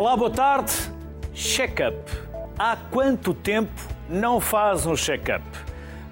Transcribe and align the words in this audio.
Olá, 0.00 0.16
boa 0.16 0.30
tarde. 0.30 0.72
Check-up. 1.34 1.94
Há 2.58 2.74
quanto 2.74 3.34
tempo 3.34 3.70
não 4.08 4.40
faz 4.40 4.86
um 4.86 4.96
check-up? 4.96 5.44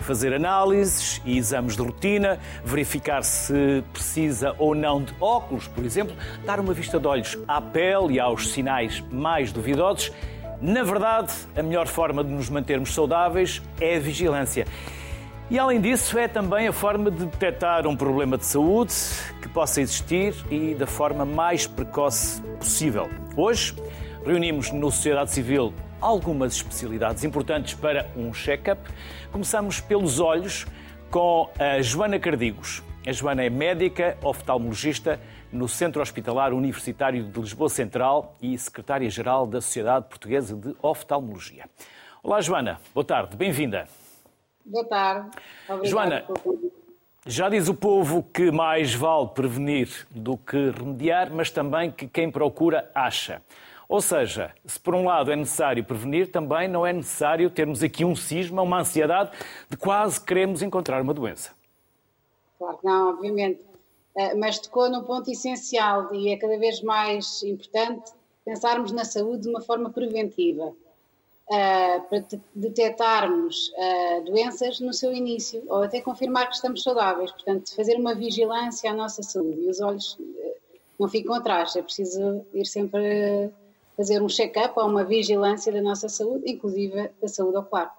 Fazer 0.00 0.34
análises 0.34 1.22
e 1.24 1.38
exames 1.38 1.74
de 1.74 1.80
rotina, 1.80 2.38
verificar 2.62 3.24
se 3.24 3.82
precisa 3.90 4.54
ou 4.58 4.74
não 4.74 5.02
de 5.02 5.14
óculos, 5.18 5.68
por 5.68 5.86
exemplo, 5.86 6.14
dar 6.44 6.60
uma 6.60 6.74
vista 6.74 7.00
de 7.00 7.06
olhos 7.06 7.38
à 7.48 7.62
pele 7.62 8.16
e 8.16 8.20
aos 8.20 8.50
sinais 8.50 9.02
mais 9.10 9.52
duvidosos. 9.52 10.12
Na 10.60 10.82
verdade, 10.82 11.32
a 11.56 11.62
melhor 11.62 11.86
forma 11.86 12.22
de 12.22 12.28
nos 12.28 12.50
mantermos 12.50 12.92
saudáveis 12.92 13.62
é 13.80 13.96
a 13.96 14.00
vigilância. 14.00 14.66
E 15.50 15.58
além 15.58 15.80
disso, 15.80 16.18
é 16.18 16.28
também 16.28 16.68
a 16.68 16.74
forma 16.74 17.10
de 17.10 17.24
detectar 17.24 17.86
um 17.86 17.96
problema 17.96 18.36
de 18.36 18.44
saúde 18.44 18.92
que 19.40 19.48
possa 19.48 19.80
existir 19.80 20.34
e 20.50 20.74
da 20.74 20.86
forma 20.86 21.24
mais 21.24 21.66
precoce 21.66 22.42
possível. 22.58 23.08
Hoje, 23.40 23.72
reunimos 24.26 24.72
no 24.72 24.90
Sociedade 24.90 25.30
Civil 25.30 25.72
algumas 26.00 26.54
especialidades 26.56 27.22
importantes 27.22 27.72
para 27.72 28.10
um 28.16 28.32
check-up. 28.32 28.82
Começamos 29.30 29.80
pelos 29.80 30.18
olhos 30.18 30.66
com 31.08 31.48
a 31.56 31.80
Joana 31.80 32.18
Cardigos. 32.18 32.82
A 33.06 33.12
Joana 33.12 33.44
é 33.44 33.48
médica 33.48 34.18
oftalmologista 34.24 35.20
no 35.52 35.68
Centro 35.68 36.02
Hospitalar 36.02 36.52
Universitário 36.52 37.22
de 37.22 37.40
Lisboa 37.40 37.68
Central 37.68 38.36
e 38.42 38.58
secretária-geral 38.58 39.46
da 39.46 39.60
Sociedade 39.60 40.06
Portuguesa 40.08 40.56
de 40.56 40.74
Oftalmologia. 40.82 41.66
Olá, 42.24 42.40
Joana. 42.40 42.80
Boa 42.92 43.04
tarde. 43.04 43.36
Bem-vinda. 43.36 43.86
Boa 44.64 44.84
tarde. 44.84 45.30
Obrigada 45.68 45.88
Joana, 45.88 46.24
já 47.28 47.50
diz 47.50 47.68
o 47.68 47.74
povo 47.74 48.22
que 48.22 48.50
mais 48.50 48.94
vale 48.94 49.28
prevenir 49.28 50.06
do 50.10 50.38
que 50.38 50.70
remediar, 50.70 51.30
mas 51.30 51.50
também 51.50 51.90
que 51.90 52.08
quem 52.08 52.30
procura 52.30 52.90
acha. 52.94 53.42
Ou 53.86 54.00
seja, 54.00 54.54
se 54.64 54.80
por 54.80 54.94
um 54.94 55.04
lado 55.04 55.30
é 55.30 55.36
necessário 55.36 55.84
prevenir, 55.84 56.30
também 56.32 56.66
não 56.66 56.86
é 56.86 56.92
necessário 56.92 57.50
termos 57.50 57.82
aqui 57.82 58.02
um 58.02 58.16
cisma, 58.16 58.62
uma 58.62 58.80
ansiedade 58.80 59.32
de 59.68 59.76
quase 59.76 60.18
queremos 60.18 60.62
encontrar 60.62 61.02
uma 61.02 61.12
doença. 61.12 61.52
Claro 62.58 62.78
que 62.78 62.86
não, 62.86 63.10
obviamente. 63.10 63.60
Eh, 64.16 64.34
mas 64.34 64.58
tocou 64.58 64.88
num 64.88 65.04
ponto 65.04 65.30
essencial 65.30 66.14
e 66.14 66.30
é 66.30 66.36
cada 66.38 66.58
vez 66.58 66.82
mais 66.82 67.42
importante 67.42 68.10
pensarmos 68.42 68.90
na 68.90 69.04
saúde 69.04 69.42
de 69.42 69.48
uma 69.50 69.60
forma 69.60 69.90
preventiva 69.90 70.72
uh, 71.50 72.02
para 72.08 72.24
detectarmos 72.54 73.68
uh, 73.70 74.24
doenças 74.24 74.80
no 74.80 74.92
seu 74.92 75.12
início 75.12 75.62
ou 75.68 75.82
até 75.82 76.00
confirmar 76.00 76.48
que 76.48 76.54
estamos 76.54 76.82
saudáveis. 76.82 77.30
Portanto, 77.32 77.74
fazer 77.74 77.96
uma 77.96 78.14
vigilância 78.14 78.90
à 78.90 78.94
nossa 78.94 79.22
saúde 79.22 79.60
e 79.60 79.68
os 79.68 79.80
olhos 79.80 80.14
uh, 80.14 80.54
não 80.98 81.08
ficam 81.08 81.34
atrás. 81.34 81.74
É 81.76 81.82
preciso 81.82 82.44
ir 82.52 82.66
sempre 82.66 83.50
fazer 83.96 84.22
um 84.22 84.28
check-up 84.28 84.74
ou 84.76 84.86
uma 84.86 85.04
vigilância 85.04 85.72
da 85.72 85.82
nossa 85.82 86.08
saúde, 86.08 86.50
inclusive 86.50 87.10
da 87.20 87.28
saúde 87.28 87.56
ocular. 87.58 87.92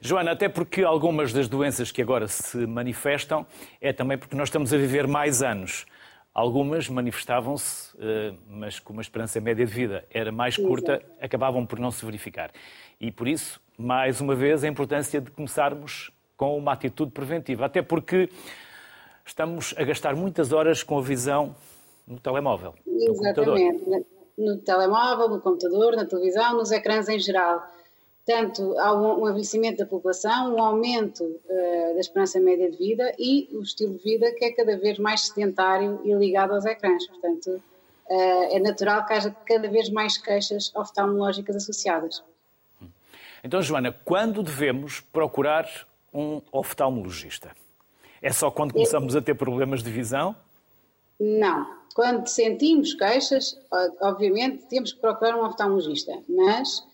Joana, 0.00 0.32
até 0.32 0.48
porque 0.48 0.82
algumas 0.82 1.32
das 1.32 1.46
doenças 1.46 1.90
que 1.90 2.00
agora 2.00 2.26
se 2.26 2.56
manifestam 2.66 3.46
é 3.80 3.92
também 3.92 4.16
porque 4.16 4.34
nós 4.34 4.48
estamos 4.48 4.72
a 4.72 4.76
viver 4.76 5.06
mais 5.06 5.42
anos. 5.42 5.84
Algumas 6.32 6.88
manifestavam-se, 6.88 7.96
eh, 7.98 8.34
mas 8.48 8.78
como 8.78 9.00
a 9.00 9.02
esperança 9.02 9.40
média 9.40 9.66
de 9.66 9.72
vida 9.72 10.04
era 10.10 10.30
mais 10.30 10.56
curta, 10.56 11.02
acabavam 11.20 11.66
por 11.66 11.78
não 11.80 11.90
se 11.90 12.04
verificar. 12.04 12.52
E 13.00 13.10
por 13.10 13.26
isso, 13.26 13.60
mais 13.76 14.20
uma 14.20 14.34
vez, 14.34 14.62
a 14.62 14.68
importância 14.68 15.20
de 15.20 15.30
começarmos 15.30 16.12
com 16.36 16.56
uma 16.56 16.72
atitude 16.72 17.10
preventiva. 17.10 17.66
Até 17.66 17.82
porque 17.82 18.30
estamos 19.26 19.74
a 19.76 19.82
gastar 19.82 20.14
muitas 20.14 20.52
horas 20.52 20.82
com 20.84 20.98
a 20.98 21.02
visão 21.02 21.54
no 22.06 22.18
telemóvel. 22.20 22.74
Exatamente. 22.86 23.84
No, 23.86 24.06
no 24.38 24.56
telemóvel, 24.58 25.28
no 25.28 25.40
computador, 25.40 25.96
na 25.96 26.06
televisão, 26.06 26.54
nos 26.54 26.70
ecrãs 26.70 27.08
em 27.08 27.18
geral. 27.18 27.60
Portanto, 28.30 28.78
há 28.78 28.94
um 28.94 29.28
envelhecimento 29.28 29.78
da 29.78 29.86
população, 29.86 30.54
um 30.54 30.62
aumento 30.62 31.24
uh, 31.24 31.94
da 31.94 31.98
esperança 31.98 32.38
média 32.38 32.70
de 32.70 32.76
vida 32.76 33.12
e 33.18 33.48
o 33.52 33.60
estilo 33.60 33.94
de 33.94 34.04
vida 34.04 34.32
que 34.36 34.44
é 34.44 34.52
cada 34.52 34.78
vez 34.78 35.00
mais 35.00 35.22
sedentário 35.22 36.00
e 36.04 36.14
ligado 36.14 36.54
aos 36.54 36.64
ecrãs. 36.64 37.04
Portanto, 37.08 37.60
uh, 38.08 38.54
é 38.54 38.60
natural 38.60 39.04
que 39.04 39.14
haja 39.14 39.34
cada 39.44 39.68
vez 39.68 39.90
mais 39.90 40.16
queixas 40.16 40.72
oftalmológicas 40.76 41.56
associadas. 41.56 42.22
Então, 43.42 43.60
Joana, 43.60 43.90
quando 44.04 44.44
devemos 44.44 45.00
procurar 45.00 45.68
um 46.14 46.40
oftalmologista? 46.52 47.50
É 48.22 48.30
só 48.30 48.48
quando 48.48 48.74
começamos 48.74 49.16
a 49.16 49.20
ter 49.20 49.34
problemas 49.34 49.82
de 49.82 49.90
visão? 49.90 50.36
Não. 51.18 51.66
Quando 51.96 52.28
sentimos 52.28 52.94
queixas, 52.94 53.58
obviamente 54.00 54.66
temos 54.66 54.92
que 54.92 55.00
procurar 55.00 55.34
um 55.34 55.44
oftalmologista, 55.44 56.12
mas 56.28 56.88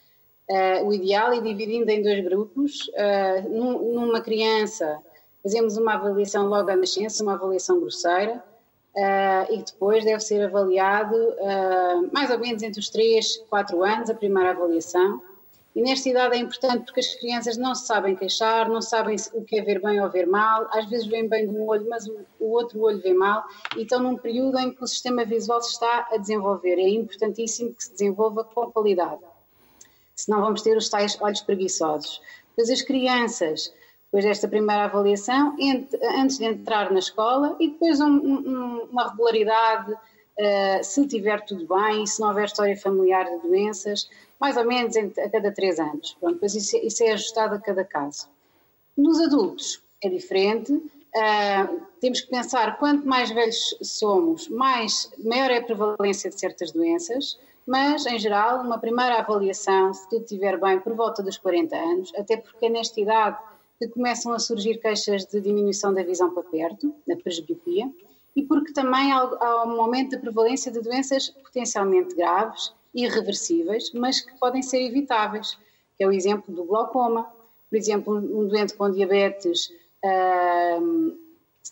Uh, 0.49 0.87
o 0.87 0.95
ideal 0.95 1.33
é 1.33 1.41
dividindo 1.41 1.91
em 1.91 2.03
dois 2.03 2.23
grupos. 2.25 2.89
Uh, 2.89 3.49
num, 3.51 3.95
numa 3.95 4.21
criança, 4.21 4.99
fazemos 5.43 5.77
uma 5.77 5.95
avaliação 5.95 6.47
logo 6.47 6.71
à 6.71 6.77
nascença, 6.77 7.23
uma 7.23 7.35
avaliação 7.35 7.81
grosseira, 7.81 8.43
uh, 8.95 9.53
e 9.53 9.63
depois 9.65 10.05
deve 10.05 10.21
ser 10.21 10.45
avaliado 10.45 11.17
mais 12.13 12.31
ou 12.31 12.39
menos 12.39 12.63
entre 12.63 12.81
os 12.81 12.89
3 12.91 13.37
e 13.37 13.45
4 13.47 13.85
anos, 13.85 14.11
a 14.11 14.15
primeira 14.15 14.51
avaliação. 14.51 15.21
E 15.75 15.83
nesta 15.83 16.09
idade 16.09 16.37
é 16.37 16.39
importante 16.39 16.87
porque 16.87 17.01
as 17.01 17.15
crianças 17.17 17.59
não 17.59 17.75
se 17.75 17.87
sabem 17.87 18.17
queixar, 18.17 18.67
não 18.67 18.81
sabem 18.81 19.17
o 19.35 19.45
que 19.45 19.59
é 19.59 19.63
ver 19.63 19.83
bem 19.83 20.01
ou 20.01 20.09
ver 20.09 20.27
mal, 20.27 20.67
às 20.73 20.89
vezes 20.89 21.07
vêem 21.07 21.29
bem 21.29 21.47
de 21.47 21.55
um 21.55 21.67
olho, 21.67 21.87
mas 21.91 22.09
o, 22.09 22.19
o 22.41 22.53
outro 22.53 22.81
olho 22.81 22.99
vê 23.03 23.13
mal, 23.13 23.45
e 23.77 23.83
estão 23.83 24.01
num 24.01 24.17
período 24.17 24.59
em 24.59 24.71
que 24.71 24.83
o 24.83 24.87
sistema 24.87 25.23
visual 25.27 25.61
se 25.61 25.73
está 25.73 26.09
a 26.11 26.17
desenvolver. 26.17 26.79
É 26.79 26.89
importantíssimo 26.89 27.75
que 27.75 27.85
se 27.85 27.93
desenvolva 27.93 28.43
com 28.43 28.73
qualidade 28.73 29.21
senão 30.17 30.41
vamos 30.41 30.63
ter 30.63 30.77
os 30.77 30.89
tais 30.89 31.17
olhos 31.21 31.43
preguiçosos. 31.43 32.21
Depois 32.51 32.71
as 32.71 32.83
crianças, 32.83 33.73
depois 34.07 34.25
desta 34.25 34.49
primeira 34.49 34.85
avaliação, 34.85 35.55
antes 36.19 36.39
de 36.39 36.45
entrar 36.47 36.91
na 36.91 36.99
escola 36.99 37.55
e 37.61 37.69
depois 37.69 38.01
um, 38.01 38.07
um, 38.07 38.89
uma 38.91 39.11
regularidade, 39.11 39.93
uh, 39.93 40.83
se 40.83 41.07
tiver 41.07 41.45
tudo 41.45 41.67
bem, 41.67 42.07
se 42.07 42.21
não 42.21 42.29
houver 42.29 42.47
história 42.47 42.77
familiar 42.77 43.25
de 43.25 43.47
doenças, 43.47 44.09
mais 44.41 44.57
ou 44.57 44.65
menos 44.65 44.97
a 44.97 45.31
cada 45.31 45.53
três 45.53 45.79
anos. 45.79 46.17
Pronto, 46.19 46.35
depois 46.35 46.55
isso, 46.55 46.77
isso 46.79 47.05
é 47.05 47.13
ajustado 47.13 47.55
a 47.55 47.61
cada 47.61 47.85
caso. 47.85 48.29
Nos 48.97 49.21
adultos 49.21 49.83
é 50.03 50.09
diferente, 50.09 50.73
uh, 50.73 51.81
temos 52.01 52.23
que 52.23 52.31
pensar 52.31 52.79
quanto 52.79 53.07
mais 53.07 53.31
velhos 53.31 53.77
somos, 53.83 54.49
mais, 54.49 55.13
maior 55.19 55.51
é 55.51 55.59
a 55.59 55.63
prevalência 55.63 56.31
de 56.31 56.39
certas 56.39 56.73
doenças, 56.73 57.39
mas, 57.67 58.07
em 58.07 58.19
geral, 58.19 58.61
uma 58.61 58.79
primeira 58.79 59.19
avaliação, 59.19 59.93
se 59.93 60.09
tudo 60.09 60.23
estiver 60.23 60.59
bem, 60.59 60.79
por 60.79 60.95
volta 60.95 61.23
dos 61.23 61.37
40 61.37 61.77
anos, 61.77 62.13
até 62.17 62.37
porque 62.37 62.67
é 62.67 62.69
nesta 62.69 63.01
idade 63.01 63.39
que 63.79 63.89
começam 63.89 64.33
a 64.33 64.39
surgir 64.39 64.79
queixas 64.79 65.27
de 65.27 65.41
diminuição 65.41 65.93
da 65.93 66.03
visão 66.03 66.33
para 66.33 66.45
perto, 66.45 66.95
da 67.07 67.17
presbiopia, 67.17 67.91
e 68.35 68.43
porque 68.43 68.73
também 68.73 69.13
há 69.13 69.65
um 69.65 69.81
aumento 69.81 70.13
da 70.13 70.19
prevalência 70.19 70.71
de 70.71 70.81
doenças 70.81 71.31
potencialmente 71.31 72.15
graves, 72.15 72.73
irreversíveis, 72.95 73.91
mas 73.93 74.21
que 74.21 74.39
podem 74.39 74.63
ser 74.63 74.83
evitáveis, 74.83 75.59
que 75.97 76.05
é 76.05 76.07
o 76.07 76.13
exemplo 76.13 76.55
do 76.55 76.65
glaucoma, 76.65 77.25
por 77.69 77.77
exemplo, 77.77 78.15
um 78.15 78.47
doente 78.47 78.75
com 78.75 78.91
diabetes 78.91 79.71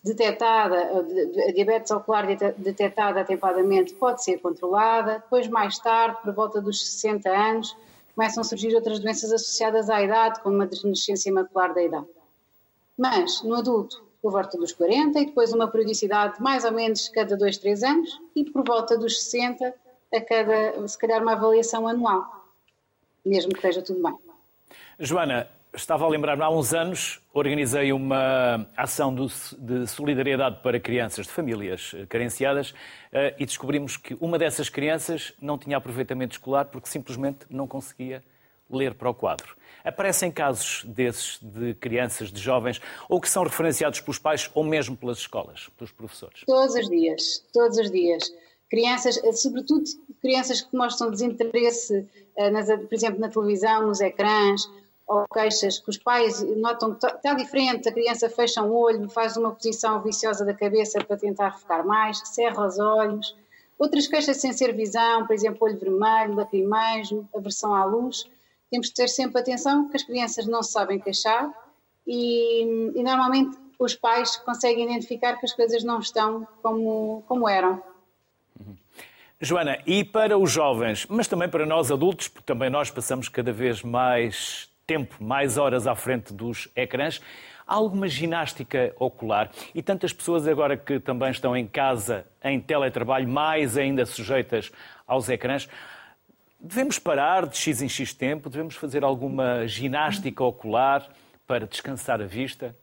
detectada, 0.05 1.01
a 1.49 1.53
diabetes 1.53 1.91
ocular 1.91 2.27
detectada 2.27 3.23
atempadamente 3.23 3.95
pode 3.95 4.23
ser 4.23 4.39
controlada, 4.39 5.15
depois 5.15 5.49
mais 5.49 5.79
tarde, 5.79 6.19
por 6.23 6.35
volta 6.35 6.61
dos 6.61 6.85
60 6.93 7.31
anos, 7.31 7.75
começam 8.15 8.43
a 8.43 8.45
surgir 8.45 8.75
outras 8.75 8.99
doenças 9.01 9.33
associadas 9.33 9.89
à 9.89 10.03
idade, 10.03 10.41
como 10.41 10.63
a 10.63 10.67
deficiência 10.67 11.33
macular 11.33 11.73
da 11.73 11.83
idade. 11.83 12.07
Mas, 12.99 13.43
no 13.43 13.55
adulto, 13.55 14.05
por 14.21 14.31
volta 14.31 14.59
dos 14.59 14.73
40 14.73 15.19
e 15.21 15.27
depois 15.27 15.53
uma 15.55 15.69
periodicidade 15.69 16.37
de 16.37 16.43
mais 16.43 16.65
ou 16.65 16.73
menos 16.73 17.09
cada 17.09 17.35
2, 17.35 17.57
3 17.57 17.83
anos 17.83 18.21
e 18.37 18.45
por 18.45 18.63
volta 18.63 18.99
dos 18.99 19.23
60 19.23 19.75
a 20.13 20.21
cada, 20.21 20.87
se 20.87 20.99
calhar, 20.99 21.23
uma 21.23 21.33
avaliação 21.33 21.89
anual, 21.89 22.47
mesmo 23.25 23.53
que 23.53 23.59
esteja 23.59 23.83
tudo 23.83 24.03
bem. 24.03 24.17
Joana, 25.01 25.49
Estava 25.75 26.05
a 26.05 26.09
lembrar-me, 26.09 26.43
há 26.43 26.49
uns 26.49 26.73
anos 26.73 27.21
organizei 27.33 27.93
uma 27.93 28.65
ação 28.77 29.13
de 29.13 29.87
solidariedade 29.89 30.61
para 30.63 30.79
crianças 30.79 31.27
de 31.27 31.33
famílias 31.33 31.91
eh, 31.95 32.07
carenciadas 32.07 32.73
eh, 33.11 33.35
e 33.41 33.45
descobrimos 33.45 33.97
que 33.97 34.17
uma 34.21 34.39
dessas 34.39 34.69
crianças 34.69 35.33
não 35.43 35.59
tinha 35.59 35.77
aproveitamento 35.77 36.37
escolar 36.37 36.67
porque 36.67 36.89
simplesmente 36.89 37.47
não 37.51 37.67
conseguia 37.67 38.23
ler 38.71 38.95
para 38.95 39.11
o 39.11 39.15
quadro. 39.15 39.57
Aparecem 39.83 40.31
casos 40.31 40.85
desses 40.85 41.41
de 41.43 41.75
crianças, 41.75 42.31
de 42.31 42.41
jovens, 42.41 42.81
ou 43.09 43.21
que 43.21 43.29
são 43.29 43.43
referenciados 43.43 44.01
pelos 44.01 44.19
pais 44.19 44.49
ou 44.55 44.63
mesmo 44.63 44.97
pelas 44.97 45.19
escolas, 45.19 45.69
pelos 45.77 45.91
professores? 45.91 46.43
Todos 46.47 46.77
os 46.77 46.89
dias, 46.89 47.45
todos 47.53 47.79
os 47.79 47.91
dias. 47.91 48.33
Crianças, 48.71 49.21
eh, 49.25 49.33
sobretudo 49.33 49.83
crianças 50.23 50.61
que 50.61 50.77
mostram 50.77 51.11
desinteresse, 51.11 52.07
por 52.35 52.95
exemplo, 52.95 53.21
na 53.21 53.29
televisão, 53.29 53.89
nos 53.89 54.01
ecrãs, 54.01 54.69
ou 55.07 55.25
queixas 55.33 55.79
que 55.79 55.91
os 55.91 55.99
pais 55.99 56.43
notam 56.57 56.95
que 56.95 57.07
está 57.07 57.35
diferente, 57.35 57.89
a 57.89 57.93
criança 57.93 58.29
fecha 58.29 58.63
um 58.63 58.73
olho, 58.73 59.09
faz 59.09 59.37
uma 59.37 59.53
posição 59.53 60.01
viciosa 60.01 60.45
da 60.45 60.55
cabeça 60.55 61.03
para 61.05 61.17
tentar 61.17 61.53
ficar 61.59 61.85
mais, 61.85 62.19
cerra 62.27 62.67
os 62.67 62.79
olhos, 62.79 63.35
Outras 63.79 64.07
queixas 64.07 64.37
sem 64.37 64.53
ser 64.53 64.75
visão, 64.75 65.27
por 65.27 65.35
exemplo, 65.35 65.59
olho 65.63 65.79
vermelho, 65.79 66.35
lacrimejo, 66.35 67.29
aversão 67.35 67.75
à 67.75 67.85
luz, 67.85 68.25
temos 68.71 68.89
de 68.89 68.95
ter 68.95 69.09
sempre 69.09 69.41
atenção 69.41 69.89
que 69.89 69.97
as 69.97 70.03
crianças 70.03 70.47
não 70.47 70.63
sabem 70.63 70.99
queixar 70.99 71.53
e, 72.07 72.63
e 72.95 73.03
normalmente 73.03 73.59
os 73.79 73.95
pais 73.95 74.37
conseguem 74.37 74.85
identificar 74.85 75.37
que 75.37 75.45
as 75.45 75.53
coisas 75.53 75.83
não 75.83 75.99
estão 75.99 76.47
como, 76.63 77.25
como 77.27 77.49
eram. 77.49 77.83
Joana, 79.41 79.79
e 79.85 80.05
para 80.05 80.39
os 80.39 80.51
jovens, 80.51 81.07
mas 81.07 81.27
também 81.27 81.49
para 81.49 81.67
nós 81.67 81.91
adultos, 81.91 82.29
porque 82.29 82.47
também 82.47 82.71
nós 82.71 82.91
passamos 82.91 83.29
cada 83.29 83.53
vez 83.53 83.83
mais 83.83 84.71
tempo, 84.87 85.23
mais 85.23 85.57
horas 85.59 85.87
à 85.87 85.95
frente 85.95 86.33
dos 86.33 86.69
ecrãs, 86.75 87.21
há 87.67 87.75
alguma 87.75 88.09
ginástica 88.09 88.95
ocular 88.99 89.51
e 89.75 89.83
tantas 89.83 90.13
pessoas 90.13 90.47
agora 90.47 90.77
que 90.77 91.01
também 91.01 91.31
estão 91.31 91.57
em 91.57 91.67
casa, 91.67 92.27
em 92.43 92.61
teletrabalho, 92.61 93.29
mais 93.29 93.77
ainda 93.77 94.05
sujeitas 94.07 94.71
aos 95.07 95.29
ecrãs. 95.29 95.69
Devemos 96.61 96.99
parar 96.99 97.47
de 97.47 97.57
X 97.57 97.83
em 97.83 97.89
X 97.89 98.15
tempo? 98.15 98.49
Devemos 98.49 98.75
fazer 98.75 99.05
alguma 99.05 99.67
ginástica 99.67 100.43
ocular 100.43 101.09
para 101.47 101.67
descansar 101.67 102.21
a 102.23 102.27
vista? 102.27 102.75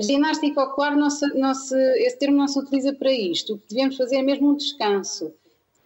Ginástica 0.00 0.60
ocular, 0.62 0.96
não 0.96 1.08
se, 1.08 1.26
não 1.34 1.54
se, 1.54 1.76
esse 2.02 2.18
termo 2.18 2.36
não 2.36 2.48
se 2.48 2.58
utiliza 2.58 2.92
para 2.92 3.12
isto. 3.12 3.54
O 3.54 3.58
que 3.58 3.68
devemos 3.74 3.96
fazer 3.96 4.16
é 4.16 4.22
mesmo 4.22 4.50
um 4.50 4.56
descanso. 4.56 5.32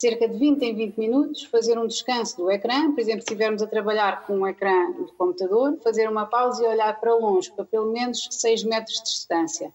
Cerca 0.02 0.26
de 0.28 0.36
20 0.36 0.62
em 0.64 0.74
20 0.74 0.96
minutos, 0.96 1.44
fazer 1.44 1.78
um 1.78 1.86
descanso 1.86 2.36
do 2.36 2.50
ecrã. 2.50 2.90
Por 2.90 2.98
exemplo, 2.98 3.20
se 3.20 3.26
estivermos 3.32 3.62
a 3.62 3.68
trabalhar 3.68 4.26
com 4.26 4.38
um 4.38 4.46
ecrã 4.48 4.90
de 4.90 5.12
computador, 5.12 5.78
fazer 5.80 6.08
uma 6.08 6.26
pausa 6.26 6.64
e 6.64 6.66
olhar 6.66 6.98
para 6.98 7.14
longe, 7.14 7.52
para 7.52 7.64
pelo 7.64 7.92
menos 7.92 8.26
6 8.28 8.64
metros 8.64 8.96
de 8.96 9.04
distância. 9.04 9.72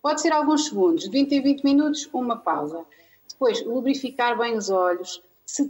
Pode 0.00 0.20
ser 0.20 0.32
alguns 0.32 0.66
segundos, 0.66 1.02
de 1.02 1.10
20 1.10 1.32
em 1.32 1.42
20 1.42 1.64
minutos, 1.64 2.08
uma 2.12 2.36
pausa. 2.36 2.84
Depois, 3.28 3.66
lubrificar 3.66 4.38
bem 4.38 4.56
os 4.56 4.70
olhos. 4.70 5.20
Se, 5.44 5.66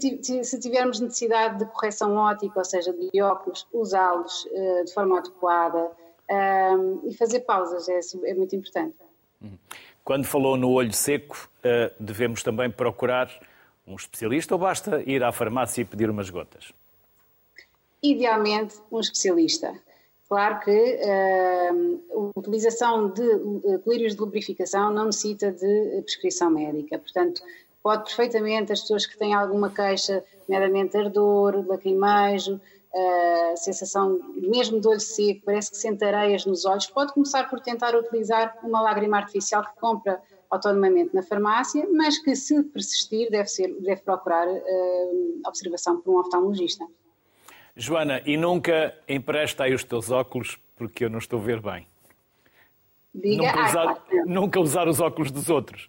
tivermos 0.61 1.01
necessidade 1.01 1.61
de 1.61 1.65
correção 1.73 2.15
ótica, 2.15 2.59
ou 2.59 2.65
seja, 2.67 2.93
de 2.93 3.23
óculos, 3.23 3.67
usá-los 3.73 4.45
uh, 4.45 4.85
de 4.85 4.93
forma 4.93 5.17
adequada 5.17 5.91
e 7.07 7.15
fazer 7.15 7.41
pausas 7.41 7.89
é, 7.89 8.01
é, 8.25 8.35
muito 8.35 8.55
importante. 8.55 8.97
Quando 10.05 10.27
falou 10.27 10.59
no 10.59 10.73
olho 10.73 10.93
seco, 10.93 11.49
uh, 11.61 11.91
devemos 11.99 12.43
também 12.43 12.71
procurar 12.71 13.31
um 13.87 13.97
especialista 13.97 14.55
ou 14.55 14.59
basta 14.59 15.03
ir 15.07 15.23
à 15.23 15.33
farmácia 15.33 15.83
e 15.83 15.85
pedir 15.85 16.11
umas 16.11 16.31
gotas? 16.31 16.73
Idealmente, 18.03 18.77
um 18.91 19.01
especialista. 19.01 19.75
Claro 20.29 20.61
que 20.61 20.71
uh, 20.71 22.35
a 22.35 22.39
utilização 22.39 23.11
de 23.11 23.79
colírios 23.85 24.15
de 24.15 24.21
lubrificação 24.21 24.93
não 24.93 25.07
necessita 25.07 25.53
de 25.53 26.03
prescrição 26.03 26.51
médica, 26.51 26.99
portanto, 26.99 27.43
pode 27.83 28.05
perfeitamente 28.05 28.73
as 28.73 28.81
pessoas 28.81 29.07
que 29.07 29.19
têm 29.19 29.35
alguma 29.35 29.71
queixa, 29.71 30.25
meramente 30.49 30.97
ardor, 30.97 31.67
lacrimejo, 31.67 32.61
a 32.95 33.57
sensação 33.57 34.21
mesmo 34.37 34.81
de 34.81 34.87
olho 34.87 35.01
seco, 35.01 35.43
parece 35.45 35.71
que 35.71 35.77
sente 35.77 36.05
areias 36.05 36.47
nos 36.47 36.65
olhos, 36.65 36.87
pode 36.87 37.13
começar 37.13 37.49
por 37.51 37.61
tentar 37.61 37.95
utilizar 37.95 38.57
uma 38.63 38.81
lágrima 38.81 39.17
artificial 39.17 39.65
que 39.65 39.81
compra 39.81 40.23
autonomamente 40.55 41.15
na 41.15 41.23
farmácia, 41.23 41.87
mas 41.93 42.19
que 42.19 42.35
se 42.35 42.63
persistir 42.65 43.31
deve, 43.31 43.49
ser, 43.49 43.75
deve 43.81 44.01
procurar 44.03 44.49
uh, 44.49 45.41
observação 45.47 46.01
por 46.01 46.15
um 46.15 46.19
oftalmologista. 46.19 46.87
Joana, 47.77 48.23
e 48.25 48.37
nunca 48.37 48.95
empresta 49.09 49.65
aí 49.65 49.75
os 49.75 49.85
teus 49.85 50.11
óculos 50.11 50.59
porque 50.77 51.05
eu 51.05 51.11
não 51.11 51.19
estou 51.19 51.41
a 51.41 51.43
ver 51.43 51.61
bem. 51.61 51.87
Diga, 53.15 53.45
nunca, 53.45 53.61
ah, 53.61 53.69
usar, 53.69 53.95
claro. 53.95 54.27
nunca 54.27 54.61
usar 54.61 54.89
os 54.89 55.01
óculos 55.01 55.31
dos 55.31 55.49
outros. 55.49 55.89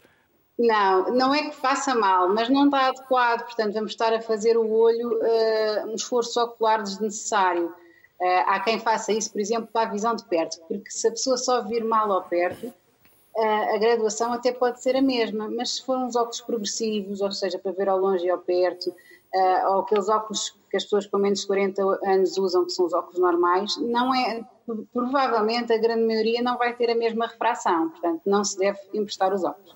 Não, 0.58 1.12
não 1.12 1.34
é 1.34 1.50
que 1.50 1.56
faça 1.56 1.94
mal, 1.96 2.30
mas 2.30 2.50
não 2.50 2.66
está 2.66 2.88
adequado, 2.88 3.44
portanto 3.44 3.74
vamos 3.74 3.92
estar 3.92 4.14
a 4.14 4.22
fazer 4.22 4.56
o 4.58 4.72
olho 4.72 5.20
uh, 5.20 5.88
um 5.90 5.96
esforço 5.96 6.40
ocular 6.42 6.82
desnecessário. 6.82 7.68
Uh, 7.68 8.44
há 8.46 8.60
quem 8.62 8.80
faça 8.80 9.12
isso, 9.12 9.32
por 9.32 9.42
exemplo, 9.42 9.68
para 9.74 9.90
a 9.90 9.92
visão 9.92 10.16
de 10.16 10.24
perto, 10.26 10.58
porque 10.68 10.90
se 10.90 11.08
a 11.08 11.12
pessoa 11.12 11.36
só 11.36 11.62
vir 11.62 11.84
mal 11.84 12.10
ao 12.12 12.24
perto, 12.24 12.74
a 13.38 13.78
graduação 13.78 14.32
até 14.32 14.52
pode 14.52 14.82
ser 14.82 14.96
a 14.96 15.02
mesma, 15.02 15.50
mas 15.50 15.76
se 15.76 15.86
for 15.86 15.98
uns 15.98 16.16
óculos 16.16 16.42
progressivos, 16.42 17.22
ou 17.22 17.32
seja, 17.32 17.60
para 17.60 17.72
ver 17.72 17.90
ao 17.90 17.98
longe 17.98 18.26
e 18.26 18.30
ao 18.30 18.38
perto, 18.38 18.94
ou 19.68 19.80
aqueles 19.80 20.08
óculos 20.08 20.56
que 20.70 20.78
as 20.78 20.84
pessoas 20.84 21.06
com 21.06 21.18
menos 21.18 21.42
de 21.42 21.48
40 21.48 21.82
anos 22.06 22.38
usam, 22.38 22.66
que 22.66 22.72
são 22.72 22.86
os 22.86 22.94
óculos 22.94 23.20
normais, 23.20 23.76
não 23.78 24.16
é, 24.16 24.42
provavelmente 24.94 25.74
a 25.74 25.78
grande 25.78 26.06
maioria 26.06 26.42
não 26.42 26.58
vai 26.58 26.74
ter 26.74 26.90
a 26.90 26.96
mesma 26.96 27.28
refração, 27.28 27.90
portanto 27.90 28.22
não 28.26 28.44
se 28.44 28.58
deve 28.58 28.80
emprestar 28.94 29.34
os 29.34 29.44
óculos. 29.44 29.76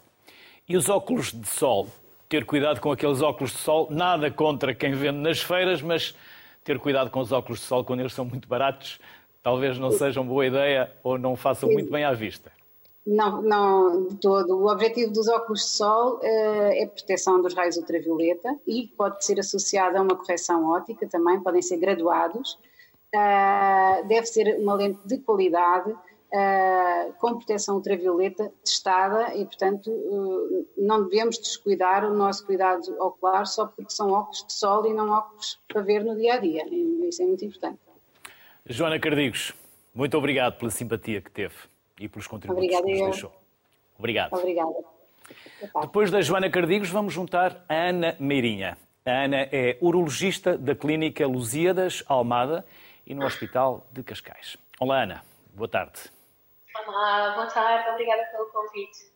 E 0.67 0.77
os 0.77 0.87
óculos 0.87 1.33
de 1.33 1.47
sol? 1.47 1.87
Ter 2.29 2.45
cuidado 2.45 2.79
com 2.79 2.91
aqueles 2.91 3.21
óculos 3.21 3.51
de 3.51 3.57
sol, 3.57 3.87
nada 3.89 4.31
contra 4.31 4.73
quem 4.73 4.93
vende 4.93 5.17
nas 5.17 5.41
feiras, 5.41 5.81
mas 5.81 6.15
ter 6.63 6.79
cuidado 6.79 7.09
com 7.09 7.19
os 7.19 7.31
óculos 7.31 7.59
de 7.59 7.65
sol 7.65 7.83
quando 7.83 8.01
eles 8.01 8.13
são 8.13 8.23
muito 8.23 8.47
baratos, 8.47 8.99
talvez 9.41 9.77
não 9.79 9.91
sejam 9.91 10.25
boa 10.25 10.45
ideia 10.45 10.91
ou 11.03 11.17
não 11.17 11.35
façam 11.35 11.69
muito 11.69 11.91
bem 11.91 12.05
à 12.05 12.13
vista. 12.13 12.51
Não, 13.05 13.41
não 13.41 14.15
todo. 14.17 14.57
O 14.57 14.71
objetivo 14.71 15.11
dos 15.11 15.27
óculos 15.27 15.61
de 15.61 15.69
sol 15.69 16.17
uh, 16.17 16.21
é 16.23 16.85
proteção 16.85 17.41
dos 17.41 17.53
raios 17.53 17.77
ultravioleta 17.77 18.59
e 18.67 18.87
pode 18.95 19.25
ser 19.25 19.39
associado 19.39 19.97
a 19.97 20.01
uma 20.01 20.15
correção 20.15 20.65
óptica 20.69 21.07
também, 21.07 21.41
podem 21.41 21.61
ser 21.61 21.77
graduados. 21.77 22.59
Uh, 23.15 24.07
deve 24.07 24.27
ser 24.27 24.59
uma 24.59 24.75
lente 24.75 24.99
de 25.05 25.17
qualidade, 25.19 25.91
uh, 25.91 27.13
com 27.19 27.37
proteção 27.37 27.75
ultravioleta 27.75 28.51
testada 28.63 29.33
e, 29.33 29.45
portanto, 29.45 29.89
não 30.77 31.05
devemos 31.05 31.39
descuidar 31.39 32.05
o 32.05 32.13
nosso 32.13 32.45
cuidado 32.45 32.95
ocular 32.99 33.47
só 33.47 33.65
porque 33.65 33.91
são 33.91 34.11
óculos 34.11 34.45
de 34.45 34.53
sol 34.53 34.85
e 34.85 34.93
não 34.93 35.09
óculos 35.09 35.59
para 35.67 35.81
ver 35.81 36.03
no 36.03 36.15
dia 36.15 36.35
a 36.35 36.37
dia. 36.37 36.63
Isso 37.07 37.23
é 37.23 37.25
muito 37.25 37.45
importante. 37.45 37.79
Joana 38.67 38.99
Cardigos, 38.99 39.55
muito 39.95 40.15
obrigado 40.15 40.59
pela 40.59 40.69
simpatia 40.69 41.21
que 41.21 41.31
teve 41.31 41.55
e 41.99 42.07
pelos 42.07 42.27
contributos 42.27 42.63
Obrigada, 42.63 42.85
que 42.85 42.99
nos 42.99 43.11
deixou. 43.11 43.33
Obrigado. 43.97 44.33
Obrigada. 44.33 44.73
Depois 45.81 46.09
da 46.09 46.21
Joana 46.21 46.49
Cardigos, 46.49 46.89
vamos 46.89 47.13
juntar 47.13 47.63
a 47.67 47.73
Ana 47.73 48.15
Meirinha. 48.19 48.77
A 49.05 49.25
Ana 49.25 49.47
é 49.51 49.77
urologista 49.81 50.57
da 50.57 50.73
Clínica 50.73 51.27
Lusíadas 51.27 52.03
Almada 52.07 52.65
e 53.05 53.13
no 53.13 53.25
Hospital 53.25 53.85
de 53.91 54.03
Cascais. 54.03 54.57
Olá, 54.79 55.03
Ana. 55.03 55.23
Boa 55.53 55.67
tarde. 55.67 55.99
Olá, 56.87 57.33
boa 57.35 57.47
tarde, 57.47 57.89
obrigada 57.89 58.23
pelo 58.31 58.45
convite. 58.47 59.09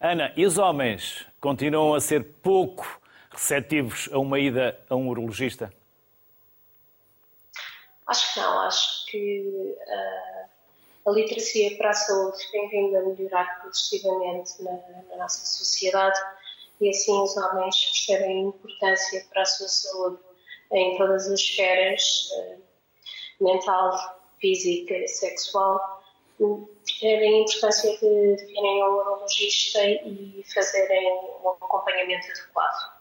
Ana, 0.00 0.32
e 0.36 0.44
os 0.44 0.58
homens 0.58 1.26
continuam 1.40 1.94
a 1.94 2.00
ser 2.00 2.24
pouco 2.42 3.00
receptivos 3.30 4.08
a 4.12 4.18
uma 4.18 4.38
ida 4.38 4.78
a 4.88 4.94
um 4.94 5.08
urologista? 5.08 5.72
Acho 8.06 8.34
que 8.34 8.40
não, 8.40 8.60
acho 8.60 9.06
que 9.06 9.76
uh, 9.78 10.33
a 11.06 11.10
literacia 11.10 11.76
para 11.76 11.90
a 11.90 11.94
saúde 11.94 12.38
tem 12.50 12.68
vindo 12.70 12.96
a 12.96 13.02
melhorar 13.02 13.60
progressivamente 13.60 14.62
na, 14.62 14.72
na, 14.72 15.16
nossa 15.16 15.44
sociedade 15.44 16.18
e 16.80 16.88
assim 16.88 17.12
os 17.20 17.36
homens 17.36 17.76
percebem 17.84 18.38
a 18.38 18.48
importância 18.48 19.24
para 19.30 19.42
a 19.42 19.46
sua 19.46 19.68
saúde 19.68 20.18
em 20.72 20.96
todas 20.96 21.26
as 21.26 21.40
esferas, 21.40 22.30
uh, 22.32 23.44
mental, 23.44 24.22
física, 24.40 25.06
sexual, 25.06 26.02
terem 27.00 27.36
a 27.36 27.40
importância 27.42 27.92
de 27.92 28.36
virem 28.46 28.82
ao 28.82 28.94
urologista 28.94 29.84
e 29.84 30.42
fazerem 30.52 31.12
um 31.42 31.48
acompanhamento 31.50 32.26
adequado. 32.30 32.94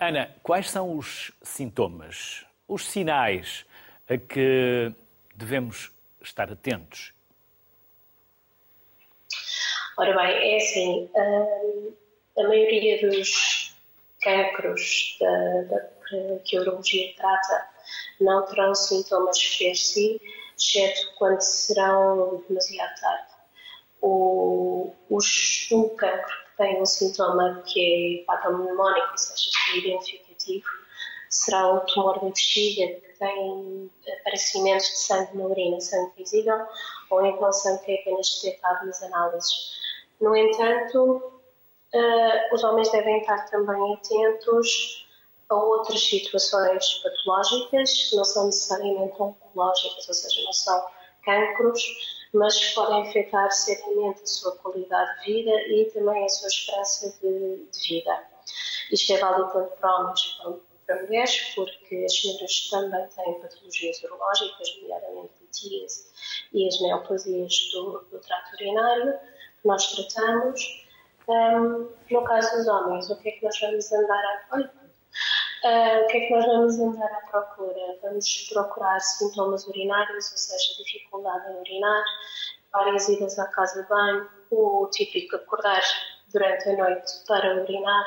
Ana, 0.00 0.34
quais 0.42 0.70
são 0.70 0.96
os 0.96 1.32
sintomas, 1.42 2.44
os 2.66 2.84
sinais 2.84 3.64
a 4.08 4.18
que 4.18 4.92
devemos 5.34 5.95
estar 6.26 6.50
atentos? 6.50 7.12
Ora 9.98 10.14
bem, 10.14 10.54
é 10.54 10.56
assim, 10.58 11.10
hum, 11.14 11.94
a 12.38 12.42
maioria 12.42 13.00
dos 13.00 13.74
cancros 14.20 15.16
da, 15.20 15.62
da, 15.62 16.38
que 16.44 16.56
a 16.56 16.60
urologia 16.60 17.14
trata 17.16 17.68
não 18.20 18.44
terão 18.44 18.74
sintomas 18.74 19.56
per 19.56 19.74
si, 19.74 20.20
exceto 20.56 21.14
quando 21.16 21.40
serão 21.40 22.44
demasiado 22.48 23.00
tarde. 23.00 23.32
O, 24.02 24.92
os, 25.08 25.68
um 25.72 25.88
cancro 25.96 26.34
que 26.44 26.56
tem 26.58 26.80
um 26.80 26.86
sintoma 26.86 27.62
que 27.66 28.20
é 28.20 28.24
patognomónico, 28.24 29.12
ou 29.12 29.18
seja, 29.18 29.50
identificativo, 29.76 30.68
será 31.30 31.72
um 31.72 31.80
tumor 31.86 32.20
de 32.20 32.26
bexiga 32.26 33.05
tem 33.18 33.90
aparecimentos 34.20 34.86
de 34.86 34.98
sangue 34.98 35.36
na 35.36 35.44
urina, 35.44 35.80
sangue 35.80 36.12
visível, 36.16 36.66
ou 37.10 37.24
então 37.24 37.52
sangue 37.52 37.84
que 37.84 37.92
é 37.92 38.00
apenas 38.00 38.40
detectado 38.42 38.86
nas 38.86 39.02
análises. 39.02 39.76
No 40.20 40.34
entanto, 40.34 41.32
uh, 41.94 42.54
os 42.54 42.64
homens 42.64 42.90
devem 42.90 43.20
estar 43.20 43.48
também 43.50 43.94
atentos 43.94 45.06
a 45.48 45.54
outras 45.54 46.02
situações 46.02 47.02
patológicas 47.02 48.10
que 48.10 48.16
não 48.16 48.24
são 48.24 48.46
necessariamente 48.46 49.14
oncológicas, 49.20 50.08
ou 50.08 50.14
seja, 50.14 50.42
não 50.44 50.52
são 50.52 50.86
cancros, 51.24 51.82
mas 52.32 52.74
podem 52.74 53.02
afetar 53.08 53.50
seriamente 53.52 54.22
a 54.22 54.26
sua 54.26 54.56
qualidade 54.56 55.20
de 55.20 55.32
vida 55.32 55.50
e 55.68 55.90
também 55.92 56.24
a 56.24 56.28
sua 56.28 56.48
esperança 56.48 57.16
de, 57.20 57.66
de 57.66 57.88
vida. 57.88 58.24
Isto 58.90 59.12
é 59.12 59.18
válido 59.18 59.50
tanto 59.52 59.76
para 59.76 59.98
homens 59.98 60.38
para 60.86 61.02
mulheres, 61.02 61.52
porque 61.54 62.04
as 62.04 62.18
senhoras 62.18 62.70
também 62.70 63.06
têm 63.08 63.40
patologias 63.40 64.02
urológicas, 64.02 64.78
nomeadamente 64.80 65.32
litíase 65.40 66.06
e 66.52 66.68
as 66.68 66.80
neoplasias 66.80 67.70
do, 67.72 68.06
do 68.10 68.18
trato 68.20 68.54
urinário, 68.54 69.12
que 69.60 69.68
nós 69.68 69.86
tratamos. 69.94 70.86
Um, 71.28 71.90
no 72.10 72.22
caso 72.24 72.56
dos 72.56 72.68
homens, 72.68 73.10
o 73.10 73.16
que 73.16 73.28
é 73.28 73.32
que 73.32 73.44
nós 73.44 73.58
vamos 73.60 73.92
andar 73.92 74.24
a. 74.24 74.58
Uh, 74.58 76.04
o 76.04 76.06
que 76.06 76.18
é 76.18 76.26
que 76.26 76.30
nós 76.30 76.46
vamos 76.46 76.78
andar 76.78 77.12
à 77.12 77.20
procura? 77.30 77.98
Vamos 78.02 78.48
procurar 78.52 79.00
sintomas 79.00 79.66
urinários, 79.66 80.30
ou 80.30 80.38
seja, 80.38 80.84
dificuldade 80.84 81.50
em 81.50 81.56
urinar, 81.56 82.04
várias 82.72 83.08
idas 83.08 83.36
à 83.40 83.46
casa 83.48 83.82
de 83.82 83.88
banho, 83.88 84.28
o 84.52 84.88
típico 84.92 85.34
acordar 85.34 85.82
durante 86.32 86.68
a 86.68 86.76
noite 86.76 87.12
para 87.26 87.62
urinar 87.62 88.04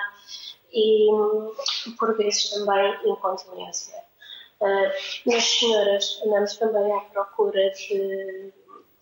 e, 0.71 1.09
por 1.97 2.15
vezes, 2.17 2.49
também 2.49 2.99
incontinência. 3.05 4.03
Uh, 4.59 5.29
nas 5.29 5.43
senhoras, 5.43 6.21
andamos 6.25 6.57
também 6.57 6.91
à 6.91 6.99
procura 7.01 7.69
de, 7.71 8.51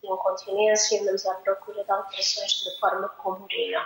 de 0.04 0.08
incontinência, 0.08 1.02
andamos 1.02 1.26
à 1.26 1.34
procura 1.36 1.84
de 1.84 1.92
alterações 1.92 2.64
da 2.64 2.80
forma 2.80 3.10
como 3.10 3.44
urinam. 3.46 3.86